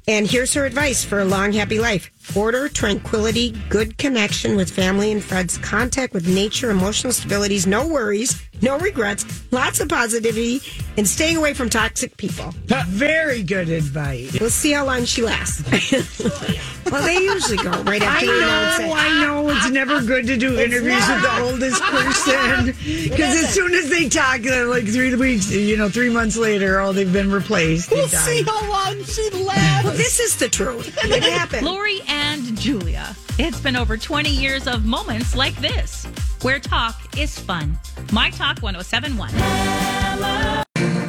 And 0.08 0.26
here's 0.26 0.54
her 0.54 0.64
advice 0.64 1.04
for 1.04 1.20
a 1.20 1.24
long, 1.24 1.52
happy 1.52 1.78
life. 1.78 2.10
Order, 2.36 2.68
tranquility, 2.68 3.54
good 3.68 3.96
connection 3.96 4.56
with 4.56 4.70
family 4.70 5.12
and 5.12 5.22
friends, 5.22 5.56
contact 5.58 6.12
with 6.14 6.26
nature, 6.26 6.70
emotional 6.70 7.12
stabilities, 7.12 7.66
no 7.66 7.86
worries, 7.86 8.42
no 8.60 8.78
regrets, 8.78 9.24
lots 9.52 9.78
of 9.80 9.88
positivity, 9.88 10.60
and 10.96 11.06
staying 11.06 11.36
away 11.36 11.54
from 11.54 11.68
toxic 11.70 12.16
people. 12.16 12.52
Very 12.88 13.42
good 13.42 13.68
advice. 13.68 14.38
We'll 14.40 14.50
see 14.50 14.72
how 14.72 14.86
long 14.86 15.04
she 15.04 15.22
lasts. 15.22 15.62
well, 16.90 17.02
they 17.04 17.18
usually 17.18 17.58
go 17.58 17.70
right 17.82 18.02
I 18.02 18.06
after 18.06 18.26
we 18.26 18.40
know 18.40 18.46
know, 18.46 18.94
it. 18.96 18.98
I 18.98 19.24
know. 19.24 19.48
It's 19.50 19.70
never 19.70 20.02
good 20.02 20.26
to 20.26 20.36
do 20.36 20.54
It's 20.56 20.72
interviews 20.72 21.08
with 21.08 21.22
the 21.22 21.40
oldest 21.40 21.82
person 21.82 22.66
because 23.10 23.44
as 23.44 23.54
soon 23.54 23.74
as 23.74 23.90
they 23.90 24.08
talk, 24.08 24.44
like 24.44 24.86
three 24.86 25.14
weeks, 25.14 25.52
you 25.52 25.76
know, 25.76 25.88
three 25.88 26.10
months 26.10 26.36
later, 26.36 26.80
oh, 26.80 26.92
they've 26.92 27.12
been 27.12 27.30
replaced. 27.30 27.90
We'll 27.90 28.08
see 28.08 28.42
how 28.42 28.68
long 28.68 29.04
she 29.04 29.30
lasts. 29.30 29.84
Well, 29.84 29.94
this 29.94 30.18
is 30.20 30.36
the 30.36 30.48
truth. 30.48 30.96
It 31.04 31.22
happened. 31.32 31.66
Lori 31.66 32.00
and 32.14 32.56
Julia. 32.56 33.16
It's 33.38 33.60
been 33.60 33.74
over 33.74 33.96
20 33.96 34.30
years 34.30 34.68
of 34.68 34.84
moments 34.84 35.34
like 35.34 35.56
this, 35.56 36.06
where 36.42 36.60
talk 36.60 37.18
is 37.18 37.36
fun. 37.38 37.76
My 38.12 38.30
Talk 38.30 38.60
1071. 38.60 39.30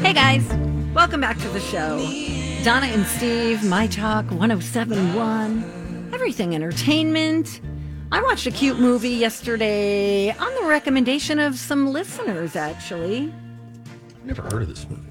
Hey 0.03 0.13
guys, 0.13 0.43
welcome 0.95 1.21
back 1.21 1.37
to 1.37 1.47
the 1.49 1.59
show. 1.59 1.97
Donna 2.63 2.87
and 2.87 3.05
Steve, 3.05 3.63
My 3.63 3.85
Talk 3.85 4.25
1071, 4.31 6.09
Everything 6.11 6.55
Entertainment. 6.55 7.61
I 8.11 8.23
watched 8.23 8.47
a 8.47 8.51
cute 8.51 8.79
movie 8.79 9.09
yesterday 9.09 10.31
on 10.31 10.55
the 10.55 10.67
recommendation 10.67 11.37
of 11.39 11.55
some 11.59 11.93
listeners, 11.93 12.55
actually. 12.55 13.31
i 14.23 14.25
Never 14.25 14.41
heard 14.41 14.63
of 14.63 14.69
this 14.69 14.87
movie. 14.89 15.03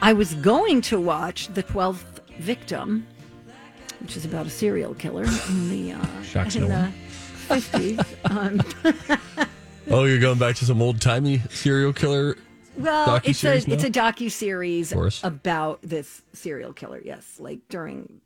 I 0.00 0.12
was 0.12 0.34
going 0.34 0.80
to 0.82 1.00
watch 1.00 1.48
The 1.48 1.64
12th 1.64 2.20
Victim, 2.38 3.06
which 4.02 4.16
is 4.16 4.24
about 4.24 4.46
a 4.46 4.50
serial 4.50 4.94
killer 4.94 5.24
in 5.24 5.68
the, 5.70 5.92
uh, 5.92 6.22
Shocks 6.22 6.56
in 6.56 6.62
no 6.62 6.68
the 6.68 6.74
one. 6.74 7.60
50s. 7.60 8.30
Um, 8.30 9.48
Oh, 9.90 10.04
you're 10.04 10.20
going 10.20 10.38
back 10.38 10.54
to 10.56 10.64
some 10.64 10.80
old 10.80 11.00
timey 11.00 11.38
serial 11.50 11.92
killer 11.92 12.36
Well, 12.78 13.20
it's 13.24 13.42
a 13.42 13.46
now? 13.66 13.74
it's 13.74 13.84
a 13.84 13.90
docu 13.90 14.30
series 14.30 14.92
about 15.24 15.82
this 15.82 16.22
serial 16.32 16.72
killer. 16.72 17.00
Yes, 17.04 17.36
like 17.40 17.60
during. 17.68 18.20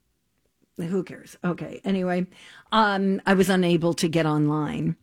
Who 0.76 1.02
cares? 1.02 1.36
Okay. 1.42 1.80
Anyway, 1.82 2.26
um, 2.72 3.22
I 3.26 3.32
was 3.32 3.48
unable 3.48 3.94
to 3.94 4.06
get 4.08 4.26
online 4.26 4.96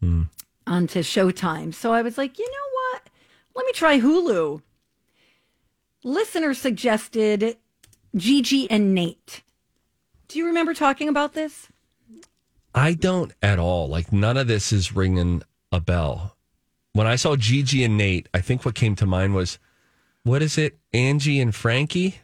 Hmm. 0.00 0.24
onto 0.66 1.00
Showtime, 1.00 1.72
so 1.74 1.92
I 1.94 2.02
was 2.02 2.18
like, 2.18 2.38
you 2.38 2.44
know 2.46 2.68
what? 2.92 3.08
Let 3.56 3.64
me 3.66 3.72
try 3.72 3.98
Hulu. 3.98 4.60
Listener 6.04 6.52
suggested 6.52 7.56
Gigi 8.14 8.70
and 8.70 8.94
Nate. 8.94 9.42
Do 10.34 10.40
you 10.40 10.46
remember 10.46 10.74
talking 10.74 11.08
about 11.08 11.34
this? 11.34 11.68
I 12.74 12.94
don't 12.94 13.32
at 13.40 13.60
all. 13.60 13.86
Like 13.86 14.12
none 14.12 14.36
of 14.36 14.48
this 14.48 14.72
is 14.72 14.92
ringing 14.92 15.44
a 15.70 15.78
bell. 15.78 16.36
When 16.92 17.06
I 17.06 17.14
saw 17.14 17.36
Gigi 17.36 17.84
and 17.84 17.96
Nate, 17.96 18.28
I 18.34 18.40
think 18.40 18.64
what 18.64 18.74
came 18.74 18.96
to 18.96 19.06
mind 19.06 19.36
was, 19.36 19.60
what 20.24 20.42
is 20.42 20.58
it, 20.58 20.76
Angie 20.92 21.38
and 21.40 21.54
Frankie 21.54 22.16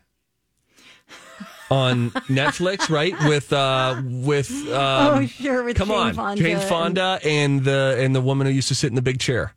on 1.70 2.10
Netflix, 2.26 2.90
right? 2.90 3.14
With 3.28 3.52
uh 3.52 4.02
with 4.04 4.50
um, 4.72 5.18
Oh, 5.18 5.26
sure, 5.26 5.62
with 5.62 5.76
come 5.76 5.90
Jane 5.90 5.96
on, 5.96 6.14
Fonda 6.14 6.42
Jane 6.42 6.58
Fonda 6.58 7.20
and 7.24 7.62
the 7.64 7.96
and 8.00 8.12
the 8.12 8.20
woman 8.20 8.48
who 8.48 8.52
used 8.52 8.66
to 8.66 8.74
sit 8.74 8.88
in 8.88 8.96
the 8.96 9.02
big 9.02 9.20
chair, 9.20 9.54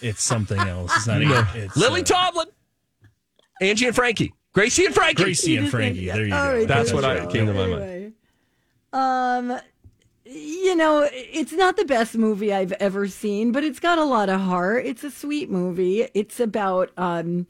It's 0.00 0.22
something 0.22 0.60
else. 0.60 0.92
It's 0.94 1.08
not 1.08 1.20
You 1.20 1.30
know, 1.30 1.40
even. 1.50 1.62
It's, 1.62 1.76
Lily 1.76 2.02
uh, 2.02 2.04
Tomlin, 2.04 2.46
Angie 3.60 3.86
and 3.86 3.94
Frankie, 3.96 4.34
Gracie 4.52 4.84
and 4.86 4.94
Frankie, 4.94 5.22
Gracie 5.22 5.56
and 5.56 5.70
Frankie. 5.70 6.06
There 6.06 6.26
you 6.26 6.34
All 6.34 6.46
go. 6.46 6.52
right, 6.58 6.68
That's 6.68 6.92
what 6.92 7.04
I 7.04 7.26
came 7.26 7.46
to 7.46 7.54
my 7.54 7.66
mind. 7.66 8.12
Um, 8.92 9.58
you 10.26 10.76
know, 10.76 11.08
it's 11.10 11.52
not 11.52 11.76
the 11.76 11.84
best 11.84 12.14
movie 12.16 12.52
I've 12.52 12.72
ever 12.72 13.08
seen, 13.08 13.52
but 13.52 13.64
it's 13.64 13.80
got 13.80 13.98
a 13.98 14.04
lot 14.04 14.28
of 14.28 14.40
heart. 14.40 14.84
It's 14.86 15.02
a 15.04 15.10
sweet 15.10 15.50
movie. 15.50 16.08
It's 16.14 16.38
about 16.40 16.90
um 16.96 17.46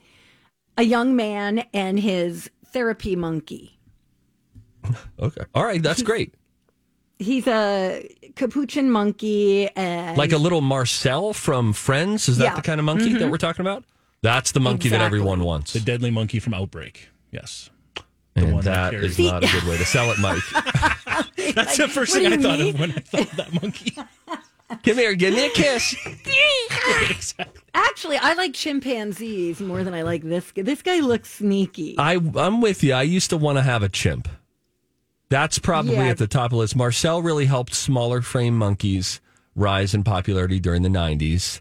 a 0.79 0.85
young 0.85 1.15
man 1.17 1.65
and 1.75 1.99
his 2.01 2.51
therapy 2.67 3.17
monkey. 3.17 3.79
Okay, 5.21 5.43
all 5.55 5.65
right, 5.65 5.81
that's 5.83 6.03
great. 6.03 6.35
He's 7.21 7.47
a 7.47 8.09
capuchin 8.35 8.91
monkey 8.91 9.69
and 9.77 10.19
Like 10.19 10.33
a 10.33 10.39
little 10.39 10.61
Marcel 10.61 11.33
from 11.33 11.73
Friends. 11.73 12.29
Is 12.29 12.39
that 12.39 12.45
Yeah. 12.45 12.55
the 12.57 12.63
kind 12.63 12.81
of 12.81 12.85
monkey 12.87 13.13
that 13.13 13.21
Mhm. 13.23 13.31
we're 13.31 13.37
talking 13.39 13.61
about? 13.61 13.85
That's 14.23 14.53
the 14.53 14.61
monkey 14.61 14.89
that 14.91 15.01
everyone 15.01 15.41
wants. 15.43 15.73
The 15.73 15.81
deadly 15.81 16.11
monkey 16.11 16.39
from 16.39 16.55
Outbreak. 16.55 17.09
Yes. 17.31 17.71
And 18.35 18.53
one 18.55 18.65
that 18.65 18.75
that 18.75 18.91
carries- 18.93 19.11
is 19.11 19.17
See- 19.17 19.31
not 19.31 19.45
a 19.45 19.49
good 19.49 19.65
way 19.65 19.77
to 19.77 19.85
sell 19.85 20.11
it, 20.11 20.19
Mike. 20.19 20.43
That's 21.55 21.77
the 21.77 21.89
first 21.89 22.15
thing 22.15 22.27
I 22.27 22.31
you 22.37 22.41
thought 22.43 22.61
of 22.61 22.79
when 22.81 22.91
I 22.93 22.95
thought 22.95 23.21
of 23.31 23.37
that 23.37 23.63
monkey. 23.63 23.97
Come 24.85 24.97
here, 24.97 25.15
give 25.15 25.35
me 25.35 25.47
a 25.47 25.51
kiss. 25.51 25.95
exactly. 27.11 27.61
Actually, 27.75 28.17
I 28.17 28.33
like 28.35 28.55
chimpanzees 28.55 29.61
more 29.61 29.85
than 29.85 29.93
I 29.93 30.01
like 30.03 30.23
this 30.23 30.51
guy. 30.51 30.63
This 30.63 30.81
guy 30.81 31.01
looks 31.01 31.31
sneaky. 31.31 31.95
I 31.99 32.15
I'm 32.37 32.63
with 32.63 32.83
you. 32.83 32.95
I 32.95 33.03
used 33.03 33.29
to 33.31 33.37
want 33.37 33.59
to 33.59 33.63
have 33.63 33.83
a 33.83 33.89
chimp. 33.91 34.29
That's 35.29 35.59
probably 35.59 35.97
Yeah. 35.97 36.07
at 36.09 36.19
the 36.19 36.27
top 36.27 36.47
of 36.47 36.51
the 36.53 36.57
list. 36.57 36.75
Marcel 36.77 37.21
really 37.23 37.45
helped 37.47 37.75
smaller 37.75 38.23
frame 38.23 38.57
monkeys 38.57 39.21
rise 39.55 39.93
in 39.95 40.05
popularity 40.05 40.59
during 40.59 40.83
the 40.83 40.89
90s. 40.89 41.61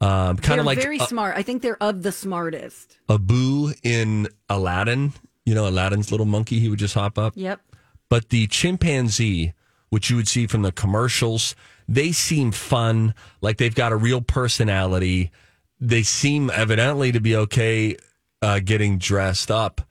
Um, 0.00 0.36
kind 0.36 0.60
of 0.60 0.66
like 0.66 0.80
very 0.80 0.98
a, 0.98 1.06
smart. 1.06 1.36
I 1.36 1.42
think 1.42 1.62
they're 1.62 1.82
of 1.82 2.02
the 2.02 2.12
smartest. 2.12 2.98
Abu 3.08 3.72
in 3.82 4.28
Aladdin. 4.48 5.12
You 5.46 5.54
know, 5.54 5.68
Aladdin's 5.68 6.10
little 6.10 6.26
monkey, 6.26 6.58
he 6.58 6.68
would 6.68 6.78
just 6.78 6.94
hop 6.94 7.18
up. 7.18 7.34
Yep. 7.36 7.60
But 8.08 8.30
the 8.30 8.46
chimpanzee, 8.46 9.52
which 9.90 10.10
you 10.10 10.16
would 10.16 10.28
see 10.28 10.46
from 10.46 10.62
the 10.62 10.72
commercials, 10.72 11.54
they 11.88 12.12
seem 12.12 12.50
fun, 12.52 13.14
like 13.40 13.58
they've 13.58 13.74
got 13.74 13.92
a 13.92 13.96
real 13.96 14.20
personality. 14.20 15.30
They 15.80 16.02
seem 16.02 16.50
evidently 16.50 17.12
to 17.12 17.20
be 17.20 17.36
okay 17.36 17.96
uh, 18.40 18.60
getting 18.60 18.98
dressed 18.98 19.50
up. 19.50 19.82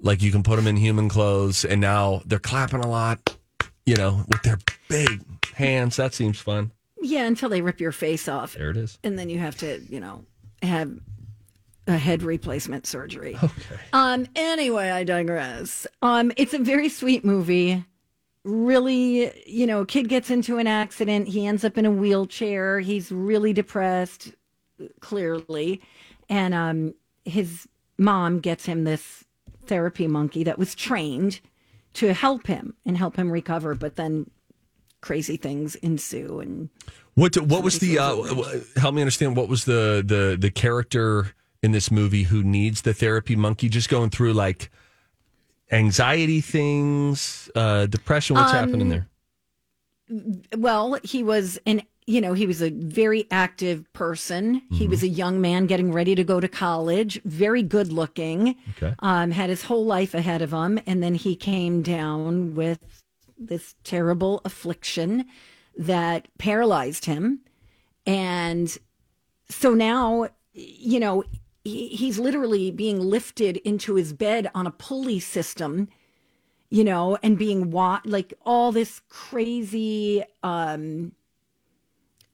Like 0.00 0.22
you 0.22 0.32
can 0.32 0.42
put 0.42 0.56
them 0.56 0.66
in 0.66 0.76
human 0.76 1.08
clothes, 1.08 1.64
and 1.64 1.80
now 1.80 2.22
they're 2.24 2.38
clapping 2.38 2.80
a 2.80 2.88
lot, 2.88 3.36
you 3.86 3.96
know, 3.96 4.24
with 4.28 4.42
their 4.42 4.58
big 4.88 5.46
hands. 5.54 5.96
That 5.96 6.14
seems 6.14 6.40
fun. 6.40 6.72
Yeah, 7.02 7.26
until 7.26 7.48
they 7.48 7.60
rip 7.60 7.80
your 7.80 7.92
face 7.92 8.28
off. 8.28 8.54
There 8.54 8.70
it 8.70 8.76
is. 8.76 8.98
And 9.02 9.18
then 9.18 9.28
you 9.28 9.38
have 9.38 9.56
to, 9.58 9.80
you 9.88 10.00
know, 10.00 10.24
have 10.62 10.92
a 11.86 11.98
head 11.98 12.22
replacement 12.22 12.86
surgery. 12.86 13.36
Okay. 13.42 13.80
Um 13.92 14.26
anyway, 14.36 14.90
I 14.90 15.04
digress. 15.04 15.86
Um 16.00 16.32
it's 16.36 16.54
a 16.54 16.58
very 16.58 16.88
sweet 16.88 17.24
movie. 17.24 17.84
Really, 18.44 19.32
you 19.46 19.66
know, 19.66 19.84
kid 19.84 20.08
gets 20.08 20.30
into 20.30 20.58
an 20.58 20.66
accident, 20.66 21.28
he 21.28 21.46
ends 21.46 21.64
up 21.64 21.76
in 21.76 21.86
a 21.86 21.90
wheelchair, 21.90 22.80
he's 22.80 23.10
really 23.12 23.52
depressed 23.52 24.32
clearly. 25.00 25.80
And 26.28 26.54
um 26.54 26.94
his 27.24 27.68
mom 27.98 28.40
gets 28.40 28.66
him 28.66 28.84
this 28.84 29.24
therapy 29.66 30.06
monkey 30.06 30.44
that 30.44 30.58
was 30.58 30.74
trained 30.74 31.40
to 31.94 32.12
help 32.14 32.46
him 32.46 32.74
and 32.86 32.96
help 32.96 33.16
him 33.16 33.30
recover, 33.30 33.74
but 33.74 33.96
then 33.96 34.30
crazy 35.02 35.36
things 35.36 35.74
ensue 35.76 36.40
and 36.40 36.70
What 37.14 37.36
what 37.36 37.62
was 37.62 37.78
the 37.78 37.98
uh, 37.98 38.80
help 38.80 38.94
me 38.94 39.02
understand 39.02 39.36
what 39.36 39.48
was 39.48 39.66
the 39.66 40.02
the 40.04 40.36
the 40.40 40.50
character 40.50 41.34
in 41.62 41.72
this 41.72 41.90
movie 41.90 42.22
who 42.24 42.42
needs 42.42 42.82
the 42.82 42.94
therapy 42.94 43.36
monkey 43.36 43.68
just 43.68 43.88
going 43.90 44.08
through 44.10 44.32
like 44.32 44.70
anxiety 45.70 46.40
things, 46.40 47.50
uh, 47.54 47.86
depression. 47.86 48.36
What's 48.36 48.52
Um, 48.52 48.58
happening 48.58 48.88
there? 48.88 49.08
Well, 50.56 50.98
he 51.02 51.22
was 51.22 51.58
an 51.66 51.82
you 52.04 52.20
know, 52.20 52.32
he 52.32 52.48
was 52.48 52.60
a 52.60 52.70
very 52.70 53.28
active 53.30 53.90
person. 53.92 54.62
He 54.72 54.88
was 54.88 55.04
a 55.04 55.08
young 55.08 55.40
man 55.40 55.66
getting 55.66 55.92
ready 55.92 56.16
to 56.16 56.24
go 56.24 56.40
to 56.40 56.48
college, 56.48 57.20
very 57.24 57.62
good 57.62 57.92
looking. 57.92 58.56
Okay. 58.70 58.96
Um, 58.98 59.30
had 59.30 59.50
his 59.50 59.62
whole 59.62 59.84
life 59.84 60.12
ahead 60.12 60.42
of 60.42 60.52
him, 60.52 60.80
and 60.84 61.00
then 61.00 61.14
he 61.14 61.36
came 61.36 61.80
down 61.80 62.56
with 62.56 63.01
this 63.46 63.74
terrible 63.84 64.40
affliction 64.44 65.26
that 65.76 66.28
paralyzed 66.38 67.04
him. 67.06 67.40
And 68.06 68.76
so 69.48 69.74
now, 69.74 70.28
you 70.52 71.00
know, 71.00 71.24
he, 71.64 71.88
he's 71.88 72.18
literally 72.18 72.70
being 72.70 73.00
lifted 73.00 73.58
into 73.58 73.94
his 73.94 74.12
bed 74.12 74.50
on 74.54 74.66
a 74.66 74.70
pulley 74.70 75.20
system 75.20 75.88
you 76.72 76.84
know, 76.84 77.18
and 77.22 77.36
being 77.36 77.70
like 77.70 78.32
all 78.46 78.72
this 78.72 79.02
crazy, 79.10 80.24
um, 80.42 81.12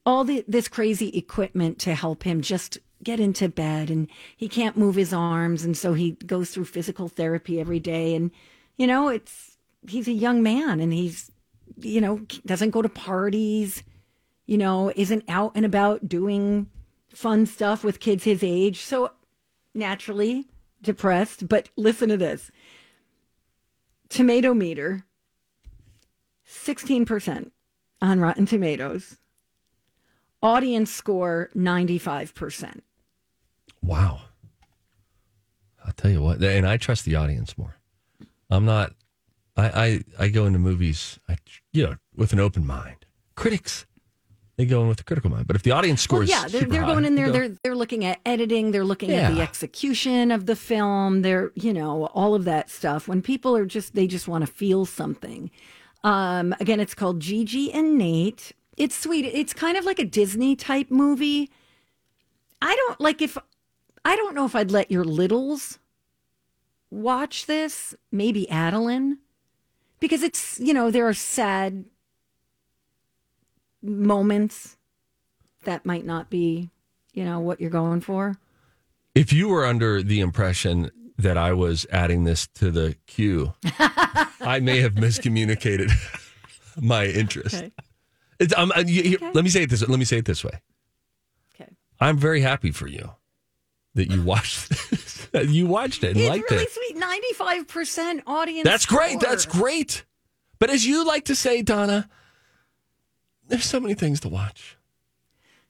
all 0.05 0.23
the, 0.23 0.45
this 0.47 0.69
crazy 0.69 1.09
equipment 1.09 1.77
to 1.79 1.93
help 1.93 2.23
him 2.23 2.39
just 2.39 2.77
get 3.03 3.19
into 3.19 3.49
bed 3.49 3.89
and 3.89 4.07
he 4.37 4.47
can't 4.47 4.77
move 4.77 4.95
his 4.95 5.11
arms. 5.11 5.65
And 5.65 5.75
so 5.75 5.91
he 5.93 6.11
goes 6.11 6.51
through 6.51 6.65
physical 6.65 7.09
therapy 7.09 7.59
every 7.59 7.81
day. 7.81 8.15
And, 8.15 8.31
you 8.77 8.87
know, 8.87 9.09
it's, 9.09 9.48
he's 9.87 10.07
a 10.07 10.13
young 10.13 10.43
man 10.43 10.79
and 10.79 10.91
he's, 10.93 11.31
you 11.77 12.01
know, 12.01 12.19
doesn't 12.45 12.71
go 12.71 12.81
to 12.81 12.89
parties, 12.89 13.83
you 14.45 14.57
know, 14.57 14.91
isn't 14.95 15.23
out 15.27 15.51
and 15.55 15.65
about 15.65 16.07
doing 16.07 16.69
fun 17.09 17.45
stuff 17.45 17.83
with 17.83 17.99
kids 17.99 18.23
his 18.23 18.43
age. 18.43 18.81
So 18.81 19.11
naturally 19.73 20.47
depressed. 20.81 21.47
But 21.47 21.69
listen 21.75 22.09
to 22.09 22.17
this 22.17 22.51
tomato 24.09 24.53
meter 24.53 25.05
16% 26.47 27.51
on 28.01 28.19
Rotten 28.19 28.45
Tomatoes. 28.45 29.17
Audience 30.41 30.89
score 30.89 31.49
95%. 31.55 32.79
Wow. 33.83 34.21
I'll 35.85 35.93
tell 35.93 36.11
you 36.11 36.21
what, 36.21 36.41
and 36.41 36.67
I 36.67 36.77
trust 36.77 37.05
the 37.05 37.15
audience 37.15 37.57
more. 37.57 37.75
I'm 38.49 38.65
not. 38.65 38.93
I 39.59 39.85
I, 39.85 40.03
I 40.25 40.27
go 40.29 40.45
into 40.45 40.59
movies, 40.59 41.19
I, 41.27 41.37
you 41.71 41.83
know, 41.83 41.95
with 42.15 42.33
an 42.33 42.39
open 42.39 42.65
mind. 42.65 43.05
Critics, 43.35 43.85
they 44.57 44.65
go 44.65 44.81
in 44.81 44.87
with 44.89 44.99
a 44.99 45.03
critical 45.03 45.29
mind. 45.31 45.47
But 45.47 45.55
if 45.55 45.63
the 45.63 45.71
audience 45.71 46.01
Well, 46.09 46.21
scores, 46.25 46.29
yeah, 46.29 46.47
they're, 46.47 46.67
they're 46.67 46.81
high, 46.81 46.93
going 46.93 47.05
in 47.05 47.15
there. 47.15 47.27
go, 47.27 47.31
They're 47.33 47.49
they're 47.63 47.75
looking 47.75 48.03
at 48.05 48.19
editing. 48.25 48.71
They're 48.71 48.83
looking 48.85 49.11
at 49.11 49.33
the 49.33 49.41
execution 49.41 50.31
of 50.31 50.45
the 50.45 50.55
film. 50.55 51.21
They're 51.21 51.51
you 51.55 51.73
know 51.73 52.07
all 52.07 52.35
of 52.35 52.45
that 52.45 52.69
stuff. 52.69 53.07
When 53.07 53.21
people 53.21 53.55
are 53.55 53.65
just 53.65 53.95
they 53.95 54.07
just 54.07 54.27
want 54.27 54.45
to 54.45 54.51
feel 54.51 54.85
something. 54.85 55.51
Um, 56.03 56.55
again, 56.59 56.79
it's 56.79 56.93
called 56.95 57.19
Gigi 57.19 57.71
and 57.73 57.97
Nate. 57.97 58.53
It's 58.77 58.95
sweet. 58.97 59.25
It's 59.25 59.53
kind 59.53 59.77
of 59.77 59.83
like 59.83 59.99
a 59.99 60.05
Disney 60.05 60.55
type 60.55 60.89
movie. 60.89 61.49
I 62.61 62.75
don't 62.75 62.99
like 63.01 63.21
if 63.21 63.37
I 64.05 64.15
don't 64.15 64.35
know 64.35 64.45
if 64.45 64.55
I'd 64.55 64.71
let 64.71 64.91
your 64.91 65.03
littles 65.03 65.79
watch 66.89 67.45
this. 67.45 67.95
Maybe 68.11 68.49
Adeline, 68.49 69.19
because 69.99 70.23
it's 70.23 70.59
you 70.59 70.73
know 70.73 70.91
there 70.91 71.07
are 71.07 71.13
sad 71.13 71.85
moments 73.81 74.77
that 75.63 75.85
might 75.85 76.05
not 76.05 76.29
be 76.29 76.69
you 77.13 77.23
know 77.25 77.39
what 77.39 77.59
you're 77.59 77.69
going 77.69 78.01
for. 78.01 78.37
If 79.15 79.33
you 79.33 79.49
were 79.49 79.65
under 79.65 80.01
the 80.03 80.19
impression 80.19 80.91
that 81.17 81.37
I 81.37 81.51
was 81.53 81.85
adding 81.91 82.23
this 82.23 82.47
to 82.55 82.71
the 82.71 82.95
queue, 83.07 83.53
I 84.39 84.59
may 84.61 84.79
have 84.81 84.93
miscommunicated 84.93 85.91
my 86.81 87.05
interest. 87.05 87.55
Okay. 87.55 87.71
It's, 88.39 88.53
um, 88.55 88.71
uh, 88.73 88.83
you- 88.87 89.03
you- 89.03 89.31
Let 89.33 89.43
me 89.43 89.49
say 89.49 89.63
it 89.63 89.69
this. 89.69 89.85
Let 89.85 89.99
me 89.99 90.05
say 90.05 90.19
it 90.19 90.25
this 90.25 90.45
way. 90.45 90.61
Okay. 91.55 91.69
I'm 91.99 92.17
very 92.17 92.39
happy 92.39 92.71
for 92.71 92.87
you 92.87 93.11
that 93.95 94.09
you 94.09 94.21
watched. 94.21 94.69
this. 94.91 95.17
you 95.47 95.67
watched 95.67 96.03
it 96.03 96.11
and 96.11 96.17
It's 96.19 96.29
liked 96.29 96.49
really 96.51 96.63
it. 96.63 96.71
sweet. 96.71 96.97
Ninety 96.97 97.33
five 97.33 97.67
percent 97.67 98.23
audience. 98.27 98.63
That's 98.67 98.85
great. 98.85 99.19
score. 99.19 99.29
That's 99.29 99.45
great. 99.45 100.03
But 100.59 100.69
as 100.69 100.85
you 100.85 101.05
like 101.05 101.25
to 101.25 101.35
say, 101.35 101.61
Donna, 101.61 102.09
there's 103.47 103.65
so 103.65 103.79
many 103.79 103.93
things 103.93 104.19
to 104.21 104.29
watch. 104.29 104.77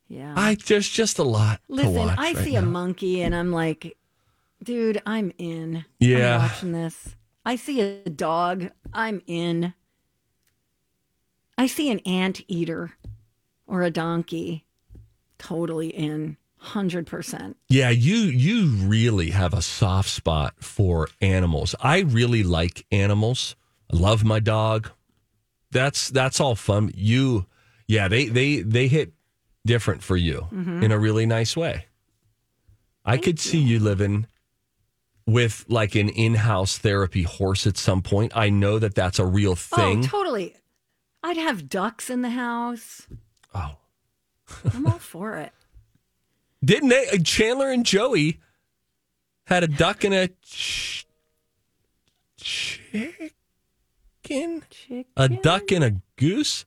Yeah. 0.08 0.34
I 0.36 0.56
there's 0.56 0.90
just 0.90 1.20
a 1.20 1.24
lot 1.24 1.62
Listen, 1.68 1.94
to 1.94 2.00
watch. 2.00 2.18
I 2.18 2.34
right 2.34 2.38
see 2.38 2.56
a 2.56 2.62
now. 2.62 2.68
monkey 2.70 3.22
and 3.22 3.36
I'm 3.36 3.52
like, 3.52 3.96
dude, 4.64 5.02
I'm 5.06 5.32
in. 5.38 5.86
Yeah. 6.00 6.36
I'm 6.38 6.42
watching 6.42 6.72
this. 6.72 7.16
I 7.46 7.56
see 7.56 7.82
a 7.82 8.10
dog. 8.10 8.70
I'm 8.92 9.22
in. 9.28 9.74
I 11.58 11.68
see 11.68 11.92
an 11.92 12.00
ant 12.00 12.42
eater 12.48 12.94
or 13.68 13.84
a 13.84 13.92
donkey. 13.92 14.66
Totally 15.38 15.90
in. 15.90 16.38
100%. 16.64 17.56
Yeah, 17.70 17.90
you 17.90 18.16
you 18.16 18.66
really 18.88 19.30
have 19.32 19.54
a 19.54 19.62
soft 19.62 20.10
spot 20.10 20.56
for 20.60 21.08
animals. 21.22 21.76
I 21.80 22.00
really 22.00 22.44
like 22.44 22.86
animals. 22.92 23.56
I 23.92 23.96
love 23.98 24.24
my 24.24 24.40
dog. 24.40 24.90
That's 25.72 26.10
that's 26.10 26.40
all 26.40 26.56
fun. 26.56 26.92
You 26.96 27.46
yeah, 27.88 28.08
they 28.08 28.26
they 28.26 28.62
they 28.62 28.88
hit 28.88 29.14
different 29.66 30.04
for 30.04 30.18
you 30.18 30.48
Mhm. 30.52 30.84
in 30.84 30.92
a 30.92 31.00
really 31.00 31.26
nice 31.26 31.56
way. 31.56 31.86
I 33.06 33.18
could 33.18 33.40
see 33.40 33.60
you 33.60 33.80
living 33.80 34.28
with 35.26 35.66
like 35.70 35.96
an 35.96 36.10
in-house 36.10 36.78
therapy 36.78 37.24
horse 37.24 37.66
at 37.68 37.78
some 37.78 38.02
point. 38.02 38.32
I 38.36 38.50
know 38.50 38.80
that 38.80 38.96
that's 38.96 39.20
a 39.20 39.26
real 39.26 39.56
thing. 39.56 40.00
Oh, 40.04 40.08
totally. 40.08 40.56
I'd 41.24 41.38
have 41.38 41.70
ducks 41.70 42.10
in 42.10 42.22
the 42.22 42.30
house. 42.32 43.08
Oh. 43.54 43.78
I'm 44.74 44.88
all 44.88 44.98
for 45.00 45.36
it. 45.38 45.54
Didn't 46.64 46.90
they? 46.90 47.08
uh, 47.10 47.18
Chandler 47.24 47.72
and 47.72 47.86
Joey 47.86 48.40
had 49.46 49.64
a 49.64 49.68
duck 49.68 50.04
and 50.04 50.14
a 50.14 50.30
ch- 50.44 51.08
chicken, 52.38 53.32
a 55.18 55.30
duck 55.30 55.72
and 55.72 55.84
a 55.84 55.96
goose. 56.18 56.66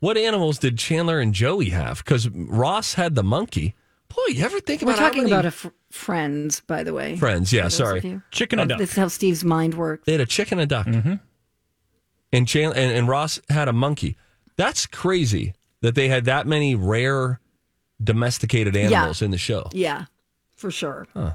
What 0.00 0.16
animals 0.16 0.58
did 0.58 0.78
Chandler 0.78 1.18
and 1.20 1.34
Joey 1.34 1.70
have? 1.70 1.98
Because 1.98 2.28
Ross 2.28 2.94
had 2.94 3.14
the 3.14 3.24
monkey. 3.24 3.74
Boy, 4.08 4.32
you 4.34 4.44
ever 4.44 4.60
think 4.60 4.82
We're 4.82 4.90
about 4.92 4.98
how 5.00 5.08
talking 5.08 5.22
many 5.24 5.32
about 5.32 5.46
a 5.46 5.50
fr- 5.50 5.68
friends, 5.90 6.60
by 6.60 6.82
the 6.82 6.92
way. 6.92 7.16
Friends, 7.16 7.52
yeah, 7.52 7.68
sorry. 7.68 7.98
of 7.98 8.04
you. 8.04 8.22
Chicken 8.30 8.58
and 8.60 8.68
duck. 8.68 8.78
This 8.78 8.90
is 8.92 8.96
how 8.96 9.08
Steve's 9.08 9.44
mind 9.44 9.74
works. 9.74 10.04
They 10.06 10.12
had 10.12 10.20
a 10.20 10.26
chicken 10.26 10.58
and 10.58 10.70
a 10.70 10.74
duck, 10.74 10.86
and, 12.32 12.46
Chandler, 12.48 12.76
and 12.76 12.92
and 12.92 13.08
Ross 13.08 13.40
had 13.50 13.68
a 13.68 13.72
monkey. 13.72 14.16
That's 14.56 14.86
crazy 14.86 15.54
that 15.82 15.94
they 15.94 16.08
had 16.08 16.24
that 16.26 16.46
many 16.46 16.74
rare 16.74 17.40
domesticated 18.02 18.74
Yeah. 18.74 18.82
animals 18.82 19.22
in 19.22 19.30
the 19.30 19.38
show. 19.38 19.68
Yeah, 19.72 20.04
for 20.56 20.70
sure. 20.70 21.06
Huh. 21.14 21.34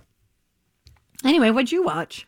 Anyway, 1.23 1.49
what'd 1.51 1.71
you 1.71 1.83
watch? 1.83 2.27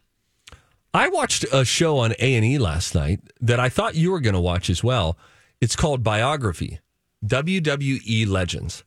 I 0.93 1.09
watched 1.09 1.45
a 1.51 1.65
show 1.65 1.97
on 1.97 2.13
A 2.19 2.36
and 2.36 2.45
E 2.45 2.57
last 2.57 2.95
night 2.95 3.19
that 3.41 3.59
I 3.59 3.67
thought 3.69 3.95
you 3.95 4.11
were 4.11 4.21
going 4.21 4.33
to 4.36 4.39
watch 4.39 4.69
as 4.69 4.83
well. 4.83 5.17
It's 5.59 5.75
called 5.75 6.03
Biography, 6.03 6.79
WWE 7.25 8.25
Legends. 8.27 8.83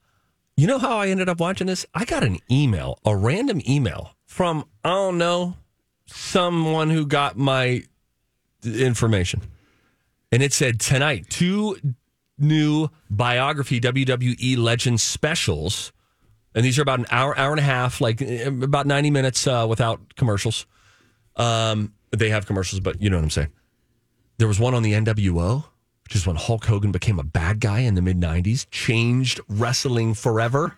You 0.56 0.66
know 0.66 0.78
how 0.78 0.96
I 0.98 1.08
ended 1.08 1.28
up 1.28 1.38
watching 1.38 1.66
this? 1.66 1.84
I 1.94 2.04
got 2.04 2.24
an 2.24 2.38
email, 2.50 2.98
a 3.04 3.14
random 3.14 3.60
email 3.68 4.14
from 4.26 4.64
I 4.84 4.88
don't 4.88 5.18
know 5.18 5.56
someone 6.06 6.88
who 6.90 7.06
got 7.06 7.36
my 7.36 7.82
information, 8.64 9.42
and 10.32 10.42
it 10.42 10.52
said 10.52 10.80
tonight 10.80 11.26
two 11.28 11.76
new 12.38 12.88
biography 13.10 13.80
WWE 13.80 14.56
Legends 14.56 15.02
specials, 15.02 15.92
and 16.54 16.64
these 16.64 16.78
are 16.78 16.82
about 16.82 16.98
an 17.00 17.06
hour, 17.10 17.36
hour 17.38 17.50
and 17.50 17.60
a 17.60 17.64
half, 17.64 18.00
like 18.00 18.22
eh, 18.22 18.46
about 18.46 18.86
ninety 18.86 19.10
minutes 19.10 19.46
uh, 19.46 19.66
without 19.68 20.14
commercials. 20.16 20.66
Um, 21.36 21.92
they 22.10 22.30
have 22.30 22.46
commercials, 22.46 22.80
but 22.80 23.00
you 23.00 23.10
know 23.10 23.16
what 23.16 23.24
I'm 23.24 23.30
saying. 23.30 23.52
There 24.38 24.48
was 24.48 24.60
one 24.60 24.74
on 24.74 24.82
the 24.82 24.92
NWO, 24.92 25.64
which 26.04 26.16
is 26.16 26.26
when 26.26 26.36
Hulk 26.36 26.64
Hogan 26.64 26.92
became 26.92 27.18
a 27.18 27.24
bad 27.24 27.60
guy 27.60 27.80
in 27.80 27.94
the 27.94 28.02
mid 28.02 28.18
'90s, 28.18 28.66
changed 28.70 29.40
wrestling 29.48 30.14
forever 30.14 30.76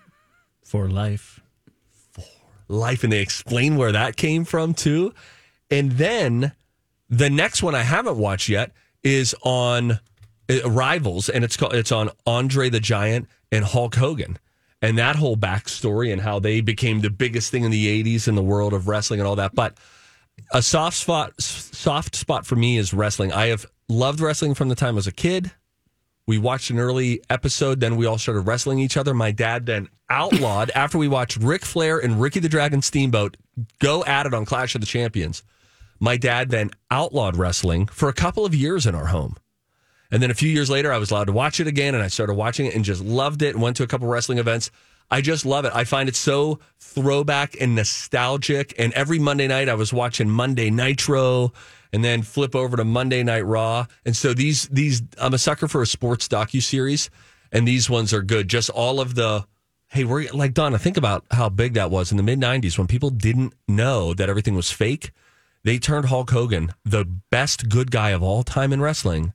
for 0.65 0.89
life, 0.89 1.41
for 2.13 2.25
life, 2.69 3.05
and 3.05 3.13
they 3.13 3.21
explain 3.21 3.77
where 3.77 3.93
that 3.93 4.17
came 4.17 4.45
from 4.45 4.75
too. 4.75 5.15
And 5.71 5.93
then 5.93 6.53
the 7.09 7.31
next 7.31 7.63
one 7.63 7.75
I 7.75 7.83
haven't 7.83 8.17
watched 8.17 8.49
yet 8.49 8.73
is 9.03 9.35
on 9.43 10.01
Rivals, 10.65 11.29
and 11.29 11.45
it's 11.45 11.57
called 11.57 11.75
it's 11.75 11.93
on 11.93 12.11
Andre 12.27 12.69
the 12.69 12.81
Giant 12.81 13.29
and 13.53 13.65
Hulk 13.65 13.95
Hogan. 13.95 14.39
And 14.83 14.97
that 14.99 15.17
whole 15.17 15.37
backstory 15.37 16.11
and 16.11 16.23
how 16.23 16.39
they 16.39 16.63
became 16.63 17.01
the 17.01 17.11
biggest 17.11 17.51
thing 17.51 17.65
in 17.65 17.71
the 17.71 18.03
80s 18.03 18.29
in 18.29 18.35
the 18.35 18.43
world 18.43 18.73
of 18.73 18.89
wrestling 18.89 19.21
and 19.21 19.27
all 19.27 19.37
that. 19.37 19.55
But 19.55 19.77
a 20.53 20.63
soft 20.63 20.97
spot 20.97 21.41
soft 21.41 22.15
spot 22.17 22.47
for 22.47 22.57
me 22.57 22.79
is 22.79 22.95
wrestling. 22.95 23.33
I 23.33 23.47
have 23.47 23.67
loved 23.89 24.21
wrestling 24.21 24.55
from 24.55 24.69
the 24.69 24.75
time 24.75 24.95
I 24.95 24.97
was 24.97 25.07
a 25.07 25.13
kid. 25.13 25.51
We 26.27 26.39
watched 26.39 26.71
an 26.71 26.79
early 26.79 27.23
episode, 27.29 27.81
then 27.81 27.97
we 27.97 28.07
all 28.07 28.17
started 28.17 28.43
wrestling 28.43 28.79
each 28.79 28.97
other. 28.97 29.13
My 29.15 29.33
dad 29.33 29.67
then 29.67 29.89
outlawed 30.09 30.71
after 30.75 30.97
we 30.97 31.09
watched 31.09 31.37
Ric 31.39 31.65
Flair 31.65 31.99
and 31.99 32.21
Ricky 32.21 32.41
the 32.41 32.49
Dragon 32.49 32.83
Steamboat 32.83 33.37
go 33.81 34.05
at 34.05 34.27
it 34.27 34.35
on 34.35 34.45
Clash 34.45 34.75
of 34.75 34.81
the 34.81 34.87
Champions. 34.87 35.43
My 35.99 36.17
dad 36.17 36.51
then 36.51 36.71
outlawed 36.91 37.37
wrestling 37.37 37.87
for 37.87 38.09
a 38.09 38.15
couple 38.15 38.47
of 38.47 38.55
years 38.55 38.87
in 38.87 38.95
our 38.95 39.07
home. 39.07 39.37
And 40.11 40.23
then 40.23 40.31
a 40.31 40.35
few 40.35 40.49
years 40.49 40.69
later, 40.69 40.93
I 40.93 40.99
was 40.99 41.11
allowed 41.11 41.25
to 41.25 41.33
watch 41.33 41.61
it 41.61 41.67
again, 41.67 41.95
and 41.95 42.03
I 42.03 42.09
started 42.09 42.35
watching 42.35 42.67
it 42.67 42.75
and 42.75 42.85
just 42.85 43.03
loved 43.03 43.43
it 43.43 43.55
and 43.55 43.63
went 43.63 43.77
to 43.77 43.83
a 43.83 43.87
couple 43.87 44.09
wrestling 44.09 44.39
events. 44.39 44.71
I 45.11 45.21
just 45.21 45.45
love 45.45 45.65
it. 45.65 45.73
I 45.75 45.85
find 45.85 46.09
it 46.09 46.17
so 46.17 46.61
throwback 46.79 47.57
and 47.61 47.75
nostalgic. 47.75 48.75
And 48.79 48.93
every 48.93 49.19
Monday 49.19 49.49
night, 49.49 49.69
I 49.69 49.75
was 49.75 49.93
watching 49.93 50.31
Monday 50.31 50.71
Nitro, 50.71 51.53
and 51.93 52.05
then 52.05 52.23
flip 52.23 52.55
over 52.55 52.77
to 52.77 52.85
Monday 52.85 53.23
Night 53.23 53.45
Raw. 53.45 53.87
And 54.05 54.17
so 54.17 54.35
these 54.35 54.69
these 54.69 55.03
I'm 55.19 55.35
a 55.35 55.39
sucker 55.39 55.69
for 55.69 55.83
a 55.83 55.87
sports 55.87 56.29
docu 56.29 56.63
series, 56.63 57.11
and 57.53 57.67
these 57.67 57.91
ones 57.91 58.13
are 58.13 58.23
good. 58.23 58.49
Just 58.49 58.71
all 58.71 59.01
of 59.01 59.15
the 59.15 59.47
hey, 59.89 60.05
we're 60.05 60.31
like 60.33 60.55
Donna. 60.55 60.79
Think 60.79 60.97
about 60.97 61.25
how 61.31 61.49
big 61.49 61.75
that 61.75 61.91
was 61.91 62.11
in 62.11 62.17
the 62.17 62.23
mid 62.23 62.41
'90s 62.41 62.79
when 62.79 62.87
people 62.87 63.11
didn't 63.11 63.55
know 63.67 64.15
that 64.15 64.29
everything 64.29 64.55
was 64.55 64.71
fake. 64.71 65.13
They 65.63 65.79
turned 65.79 66.07
Hulk 66.07 66.31
Hogan, 66.31 66.73
the 66.85 67.05
best 67.05 67.69
good 67.69 67.91
guy 67.91 68.11
of 68.11 68.23
all 68.23 68.43
time 68.43 68.73
in 68.73 68.81
wrestling, 68.81 69.35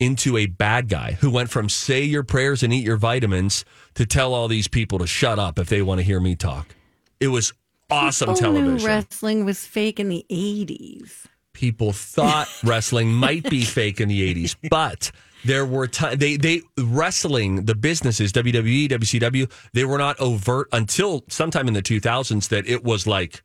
into 0.00 0.36
a 0.36 0.46
bad 0.46 0.88
guy 0.88 1.12
who 1.20 1.30
went 1.30 1.50
from 1.50 1.68
say 1.68 2.02
your 2.02 2.22
prayers 2.24 2.62
and 2.62 2.72
eat 2.72 2.84
your 2.84 2.96
vitamins 2.96 3.64
to 3.94 4.06
tell 4.06 4.34
all 4.34 4.48
these 4.48 4.66
people 4.66 4.98
to 4.98 5.06
shut 5.06 5.38
up 5.38 5.58
if 5.58 5.68
they 5.68 5.82
want 5.82 5.98
to 5.98 6.02
hear 6.02 6.18
me 6.20 6.34
talk. 6.34 6.74
It 7.20 7.28
was 7.28 7.52
awesome 7.90 8.28
People 8.34 8.40
television. 8.40 8.86
wrestling 8.86 9.44
was 9.44 9.64
fake 9.66 10.00
in 10.00 10.08
the 10.08 10.24
80s. 10.30 11.26
people 11.52 11.92
thought 11.92 12.48
wrestling 12.64 13.12
might 13.12 13.48
be 13.50 13.62
fake 13.64 14.00
in 14.00 14.08
the 14.08 14.34
80s, 14.34 14.56
but 14.70 15.10
there 15.44 15.66
were 15.66 15.86
times 15.86 16.18
they 16.18 16.36
they 16.36 16.62
wrestling 16.78 17.64
the 17.64 17.74
businesses 17.74 18.32
WWE, 18.32 18.88
WCW, 18.88 19.50
they 19.72 19.84
were 19.84 19.98
not 19.98 20.18
overt 20.20 20.68
until 20.72 21.24
sometime 21.28 21.66
in 21.68 21.74
the 21.74 21.82
2000s 21.82 22.48
that 22.48 22.66
it 22.68 22.84
was 22.84 23.06
like 23.06 23.42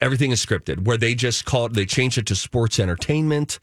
everything 0.00 0.30
is 0.30 0.44
scripted 0.44 0.84
where 0.84 0.96
they 0.96 1.14
just 1.14 1.44
called 1.44 1.74
they 1.74 1.84
changed 1.86 2.16
it 2.18 2.26
to 2.26 2.34
sports 2.34 2.78
entertainment. 2.78 3.58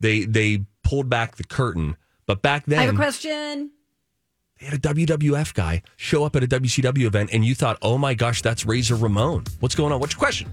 They 0.00 0.24
they 0.24 0.64
pulled 0.82 1.08
back 1.08 1.36
the 1.36 1.44
curtain. 1.44 1.96
But 2.26 2.42
back 2.42 2.64
then 2.66 2.78
I 2.78 2.82
have 2.84 2.94
a 2.94 2.96
question. 2.96 3.70
they 4.60 4.66
had 4.66 4.74
a 4.74 4.78
WWF 4.78 5.54
guy 5.54 5.82
show 5.96 6.24
up 6.24 6.36
at 6.36 6.44
a 6.44 6.46
WCW 6.46 7.04
event 7.04 7.30
and 7.32 7.44
you 7.44 7.54
thought, 7.54 7.78
"Oh 7.82 7.98
my 7.98 8.14
gosh, 8.14 8.42
that's 8.42 8.64
Razor 8.66 8.96
Ramon." 8.96 9.44
What's 9.60 9.74
going 9.74 9.92
on? 9.92 10.00
What's 10.00 10.14
your 10.14 10.18
question? 10.20 10.50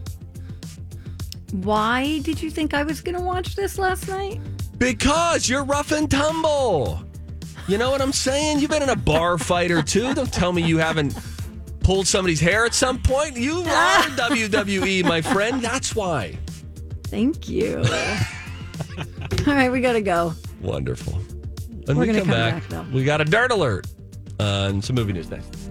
Why 1.52 2.20
did 2.20 2.42
you 2.42 2.52
think 2.52 2.74
I 2.74 2.84
was 2.84 3.02
going 3.02 3.16
to 3.18 3.24
watch 3.24 3.56
this 3.56 3.78
last 3.80 4.08
night? 4.08 4.40
Because 4.78 5.50
you're 5.50 5.64
rough 5.64 5.92
and 5.92 6.10
tumble. 6.10 7.04
You 7.68 7.78
know 7.78 7.92
what 7.92 8.02
I'm 8.02 8.14
saying? 8.14 8.60
You've 8.60 8.70
been 8.72 8.84
in 8.84 8.90
a 8.90 8.96
bar 8.96 9.38
fight 9.50 9.72
or 9.72 9.82
two. 9.82 10.14
Don't 10.14 10.32
tell 10.32 10.54
me 10.54 10.62
you 10.64 10.78
haven't 10.78 11.16
pulled 11.82 12.08
somebody's 12.08 12.40
hair 12.40 12.66
at 12.66 12.74
some 12.74 13.02
point. 13.02 13.36
You 13.36 13.62
are 13.62 14.04
WWE, 14.04 15.04
my 15.06 15.22
friend. 15.22 15.62
That's 15.62 15.96
why. 15.96 16.38
Thank 17.06 17.50
you. 17.50 17.84
All 19.47 19.54
right, 19.54 19.72
we 19.72 19.82
got 19.82 19.93
to 19.93 20.02
go. 20.02 20.34
Wonderful. 20.62 21.14
When 21.86 21.97
We're 21.97 22.08
we 22.08 22.14
come, 22.14 22.22
come 22.22 22.30
back, 22.30 22.70
back, 22.70 22.86
we 22.93 23.04
got 23.04 23.22
a 23.22 23.26
dirt 23.26 23.52
alert 23.52 23.88
uh, 24.39 24.68
and 24.70 24.84
some 24.84 24.95
movie 24.95 25.14
news 25.14 25.30
next. 25.30 25.70